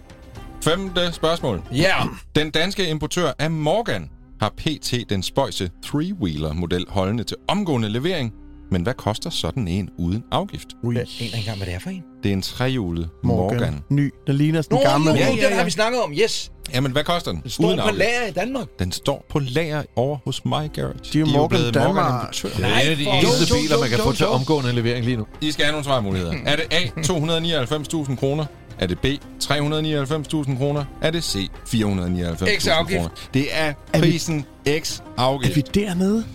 [0.63, 1.61] Femte spørgsmål.
[1.71, 1.77] Ja.
[1.77, 2.07] Yeah.
[2.35, 4.09] Den danske importør af Morgan
[4.41, 8.33] har PT den spøjse three-wheeler model holdende til omgående levering.
[8.71, 10.67] Men hvad koster sådan en uden afgift?
[10.83, 10.95] Ui.
[10.95, 12.03] En engang, hvad det er for en.
[12.23, 13.37] Det er en trehjulet Morgan.
[13.57, 13.59] Morgan.
[13.59, 13.83] Morgan.
[13.89, 14.13] Ny.
[14.27, 15.09] Den ligner sådan Nå, en gammel.
[15.13, 15.57] jo, Ja, jo, ja, den ja.
[15.57, 16.11] har vi snakket om.
[16.13, 16.51] Yes.
[16.73, 17.41] Jamen, hvad koster den?
[17.41, 17.97] Den står på afgift.
[17.97, 18.67] lager i Danmark.
[18.79, 20.93] Den står på lager over hos My Garage.
[21.13, 21.95] De er jo Morgan blevet Danmark.
[21.95, 22.49] Morgan-importør.
[22.49, 24.11] Det er en af de for- eneste Jo, jo, biler, jo, man kan jo, få
[24.13, 24.29] til jo.
[24.29, 25.25] omgående levering lige nu.
[25.41, 26.33] I skal have nogle svarmuligheder.
[26.45, 28.45] Er det A, 299.000 kroner?
[28.79, 29.05] Er det B,
[29.43, 30.85] 399.000 kroner?
[31.01, 31.35] Er det C,
[31.65, 32.97] 499.000 X afgift.
[32.97, 33.09] kroner?
[33.33, 34.45] Det er Er prisen
[34.79, 35.55] X Er afgift.
[35.55, 36.25] vi dernede?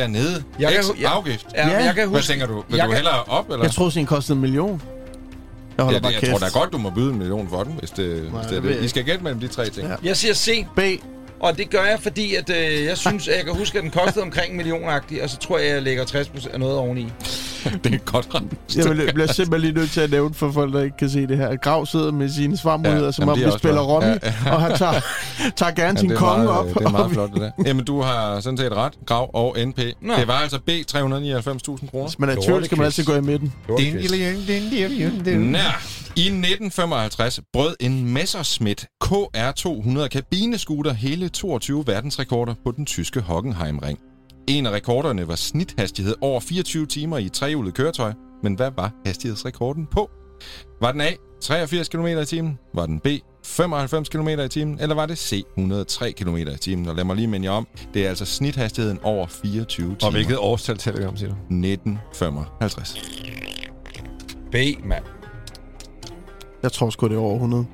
[0.00, 0.42] Dernede.
[0.58, 1.46] Jeg kan X afgift.
[1.54, 1.74] Ja, Ja.
[1.84, 2.32] jeg kan Hvad huske...
[2.32, 2.54] tænker du?
[2.68, 3.64] Vil Jeg du kan- hellere op, eller?
[3.64, 4.82] Jeg tror, sådan en kostede en million.
[5.76, 6.32] Jeg holder ja, bare det, kæft.
[6.32, 8.56] jeg tror da godt, du må byde en million for den, hvis det, hvis det
[8.56, 9.88] er det I skal gætte mellem de tre ting.
[9.88, 9.94] Ja.
[10.02, 10.80] Jeg siger C, B.
[11.40, 13.90] og det gør jeg, fordi at, øh, jeg synes, at jeg kan huske, at den
[13.90, 14.84] kostede omkring en million
[15.22, 17.12] og så tror jeg, at jeg lægger 60 af noget oveni.
[17.84, 18.52] Det er godt ramt.
[18.76, 21.26] Jeg vil- bliver simpelthen lige nødt til at nævne for folk, der ikke kan se
[21.26, 21.56] det her.
[21.56, 23.88] Grav sidder med sine svarmuligheder, Ja, ja, som om det vi spiller flot.
[24.02, 24.04] Romy,
[24.46, 24.92] Ja, og han tager,
[25.56, 26.66] tager gerne sin det er konge meget, op.
[26.68, 27.50] Det er meget flot, det der.
[27.66, 28.92] Jamen, du har sådan set ret.
[29.06, 29.78] Grav og NP.
[30.02, 30.14] Nå.
[30.14, 32.06] Det var altså B, 399.000 kroner.
[32.06, 33.52] Hvis man er i tvivl, skal man altid gå i midten.
[35.52, 35.82] Nær.
[36.16, 43.98] I 1955 brød en Messerschmitt KR200 kabinescooter hele 22 verdensrekorder på den tyske Hockenheimring.
[44.48, 48.12] En af rekorderne var snithastighed over 24 timer i et trehjulet køretøj.
[48.42, 50.10] Men hvad var hastighedsrekorden på?
[50.80, 51.10] Var den A
[51.40, 52.58] 83 km i timen?
[52.74, 53.06] Var den B
[53.44, 54.80] 95 km i timen?
[54.80, 56.88] Eller var det C 103 km i timen?
[56.88, 59.96] Og lad mig lige minde jer om, det er altså snithastigheden over 24 timer.
[60.02, 61.34] Og hvilket årstal taler vi om, siger du?
[61.34, 62.94] 1955.
[64.52, 64.54] B,
[64.84, 65.04] mand.
[66.62, 67.66] Jeg tror sgu, det er over 100.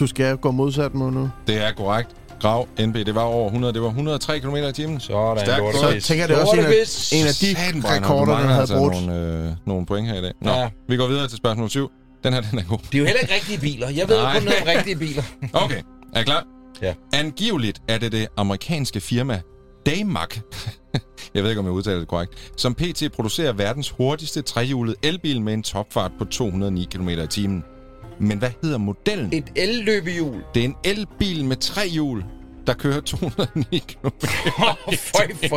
[0.00, 1.30] Du skal gå modsat mod nu.
[1.46, 2.16] Det er korrekt.
[2.44, 3.72] Grav NB, det var over 100.
[3.74, 5.00] Det var 103 km i timen.
[5.00, 5.74] Sådan, gået.
[5.74, 6.02] quiz.
[6.02, 8.60] Så tænker jeg, det er også en af, en af de Satan, rekorder, mangler havde
[8.60, 8.94] altså brugt.
[9.06, 10.32] nogle, øh, nogle point her i dag.
[10.42, 10.68] Nå, Ja.
[10.88, 11.90] vi går videre til spørgsmål 7.
[12.24, 12.78] Den her, den er god.
[12.78, 13.88] Det er jo heller ikke rigtige biler.
[13.90, 14.38] Jeg ved jo Nej.
[14.38, 15.22] kun noget om rigtige biler.
[15.64, 15.82] Okay,
[16.14, 16.44] er I klar?
[16.82, 16.94] Ja.
[17.12, 19.40] Angiveligt er det det amerikanske firma
[19.86, 20.28] Daymac,
[21.34, 25.40] jeg ved ikke, om jeg udtaler det korrekt, som PT producerer verdens hurtigste trehjulede elbil
[25.40, 27.64] med en topfart på 209 km i timen.
[28.18, 29.32] Men hvad hedder modellen?
[29.32, 30.44] Et el-løbehjul.
[30.54, 32.24] Det er en elbil med tre hjul,
[32.66, 34.08] der kører 209 km.
[34.96, 35.56] Føj for.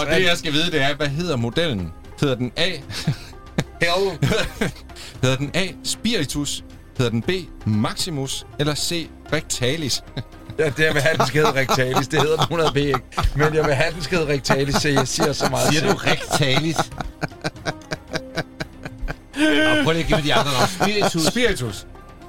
[0.00, 1.92] Og det, jeg skal vide, det er, hvad hedder modellen?
[2.20, 2.70] Hedder den A,
[3.82, 4.18] Hell.
[5.22, 5.66] Hedder den A.
[5.84, 6.64] Spiritus?
[6.98, 7.30] Hedder den B.
[7.66, 8.46] Maximus?
[8.58, 9.08] Eller C.
[9.32, 10.02] Rectalis?
[10.58, 12.08] Ja, det jeg vil have, den skal hedde Rectalis.
[12.08, 13.00] Det hedder den 100 B ikke.
[13.36, 15.68] Men jeg vil have, den skal hedde Rectalis, så jeg siger så meget.
[15.74, 16.76] Siger du Rectalis?
[19.78, 20.68] Og prøv lige at give mig de andre navn.
[20.68, 21.22] Spiritus.
[21.26, 21.86] Spiritus.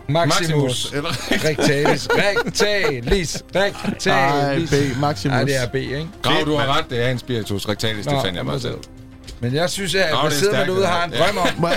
[0.09, 0.91] Maximus.
[0.93, 2.07] Eller Rectalis.
[2.11, 3.43] Rectalis.
[3.53, 4.69] Nej, Rectalis.
[4.69, 4.99] B.
[4.99, 5.31] Maximus.
[5.33, 6.07] Nej, det er B, ikke?
[6.21, 6.85] Grav, du har ret.
[6.89, 8.05] Det er en Spiritus Rectalis.
[8.05, 8.75] Det Nå, fandt jeg mig selv.
[9.41, 11.67] Men jeg synes, at Nå, det er sidder man og har en det drøm om.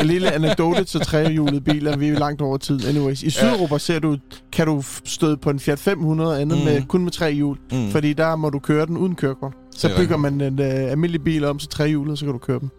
[0.00, 1.96] En lille anekdote til trehjulede biler.
[1.96, 2.86] Vi er langt over tid.
[2.88, 3.22] Anyways.
[3.22, 4.16] I Sydeuropa ser du,
[4.52, 6.64] kan du støde på en Fiat 500 og andet Mm.
[6.64, 7.56] med, kun med tre hjul.
[7.72, 7.90] Mm.
[7.90, 9.52] Fordi der må du køre den uden kørekort.
[9.76, 12.38] Så Det er bygger man en uh, almindelig bil om til trehjulet, så kan du
[12.38, 12.70] køre dem.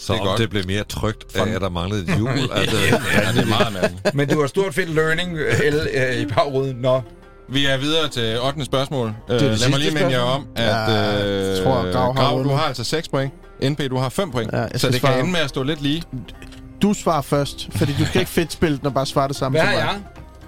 [0.00, 0.38] Så Det om godt.
[0.38, 2.28] det blev mere trygt af, at der manglede et hjul.
[2.54, 4.14] altså, Ja, det er meget mærkeligt.
[4.14, 6.76] Men du har stort fedt learning el, øh, i bagruden.
[6.76, 7.02] Nå.
[7.48, 8.64] Vi er videre til 8.
[8.64, 9.06] spørgsmål.
[9.28, 12.22] Uh, det lad mig lige minde jer om, at Ja, øh, jeg tror, Grav har
[12.22, 13.32] Grav, du har altså 6 point.
[13.62, 14.52] NP, du har 5 point.
[14.52, 16.02] Ja, så skal det svare- kan ende med at stå lidt lige.
[16.82, 19.58] Du svarer først, fordi du skal ikke fedt spille den og bare svare det samme
[19.58, 20.00] Hvad som mig.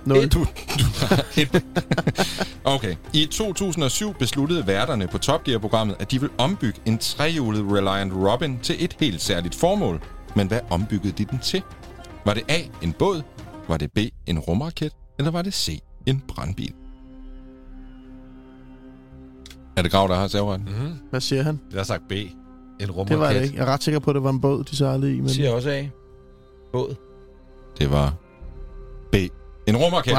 [0.05, 0.29] Nul.
[0.29, 1.63] Du, du har et.
[2.65, 2.95] Okay.
[3.15, 8.59] I 2007 besluttede værterne på Top Gear-programmet, at de vil ombygge en trehjulet Reliant Robin
[8.63, 10.01] til et helt særligt formål.
[10.37, 11.63] Men hvad ombyggede de den til?
[12.27, 13.23] Var det A, en båd?
[13.69, 14.93] Var det B, en rumraket?
[15.19, 16.73] Eller var det C, en brandbil?
[19.77, 20.69] Er det Grav, der har serveretten?
[20.69, 21.61] mm, Hvad siger han?
[21.71, 22.13] jeg har sagt B.
[22.13, 23.09] En rumraket.
[23.11, 23.57] Det var det ikke.
[23.57, 25.21] Jeg er ret sikker på, at det var en båd, de sejlede i.
[25.21, 25.29] Men...
[25.29, 25.91] Siger jeg også af.
[26.73, 26.95] Båd.
[27.79, 28.15] Det var
[29.13, 29.17] B.
[29.67, 30.17] En rumraket.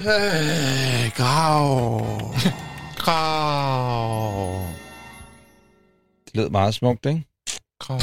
[0.00, 2.34] Hey, Grav.
[2.96, 2.96] Grav.
[2.96, 4.62] Grav.
[6.26, 7.24] Det lød meget smukt, ikke?
[7.80, 8.00] Grav.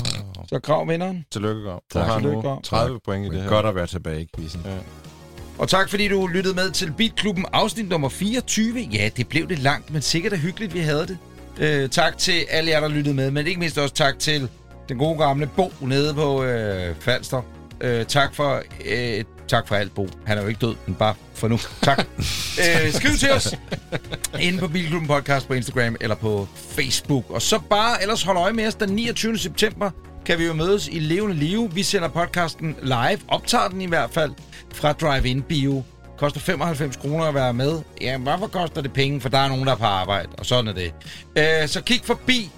[0.49, 1.25] Så grav vinderen.
[1.31, 1.81] Tillykke, Grav.
[1.93, 2.07] Du Tak.
[2.07, 2.61] har Tillykke, Grav.
[2.63, 3.49] 30 point i det her.
[3.49, 4.61] Godt at være tilbage i quizzen.
[4.65, 4.71] Ja.
[5.57, 8.79] Og tak fordi du lyttede med til Beatklubben afsnit nummer 24.
[8.79, 11.17] Ja, det blev lidt langt, men sikkert er hyggeligt, vi havde det.
[11.59, 14.49] Øh, tak til alle jer, der lyttede med, men ikke mindst også tak til
[14.89, 17.41] den gode gamle Bo nede på øh, Falster.
[17.81, 20.07] Øh, tak for øh, tak for alt, Bo.
[20.25, 21.57] Han er jo ikke død, men bare for nu.
[21.81, 21.97] Tak.
[22.61, 23.55] øh, skriv til os
[24.39, 27.31] inde på Bilklubben Podcast på Instagram eller på Facebook.
[27.31, 29.37] Og så bare ellers hold øje med os den 29.
[29.37, 29.91] september
[30.25, 31.73] kan vi jo mødes i levende live.
[31.73, 34.31] Vi sender podcasten live, optager den i hvert fald,
[34.73, 35.83] fra Drive-In Bio.
[36.17, 37.81] Koster 95 kroner at være med.
[38.01, 39.21] Ja, hvorfor koster det penge?
[39.21, 40.93] For der er nogen, der er på arbejde, og sådan er det.
[41.37, 42.51] Øh, så kig forbi.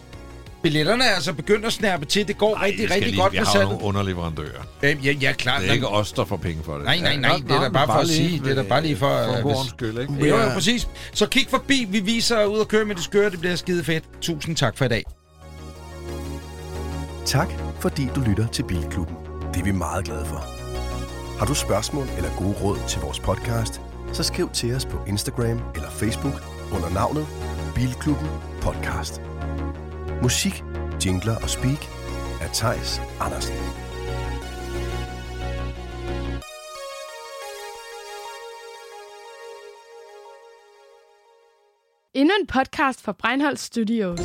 [0.66, 2.28] Billetterne er altså begyndt at snærpe til.
[2.28, 3.70] Det går Ej, rigtig, rigtig lige, godt vi med har jo salget.
[3.70, 4.62] nogle underleverandører.
[4.84, 5.62] Øh, ja, ja, klart.
[5.62, 6.84] Det er ikke os, der får penge for det.
[6.86, 7.32] Nej, nej, nej.
[7.32, 8.42] Ja, Det er da bare for at sige.
[8.46, 9.08] Det er da bare lige for...
[9.10, 10.14] For øh, hvis- ordens skyld, ikke?
[10.14, 10.88] Jo, jo, præcis.
[11.14, 11.88] Så kig forbi.
[11.90, 13.30] Vi viser ud og køre med det skøre.
[13.30, 14.04] Det bliver skide fedt.
[14.22, 15.04] Tusind tak for i dag.
[17.26, 17.48] Tak,
[17.80, 19.16] fordi du lytter til Bilklubben.
[19.54, 20.46] Det er vi meget glade for.
[21.40, 23.82] Har du spørgsmål eller gode råd til vores podcast,
[24.14, 26.34] så skriv til os på Instagram eller Facebook
[26.72, 27.28] under navnet
[27.76, 28.28] Bilklubben
[28.62, 29.22] Podcast.
[30.22, 30.64] Musik,
[31.06, 31.86] jingler og speak
[32.42, 33.56] af Tejs Andersen.
[42.14, 44.20] Endnu en podcast fra Breinholt Studios.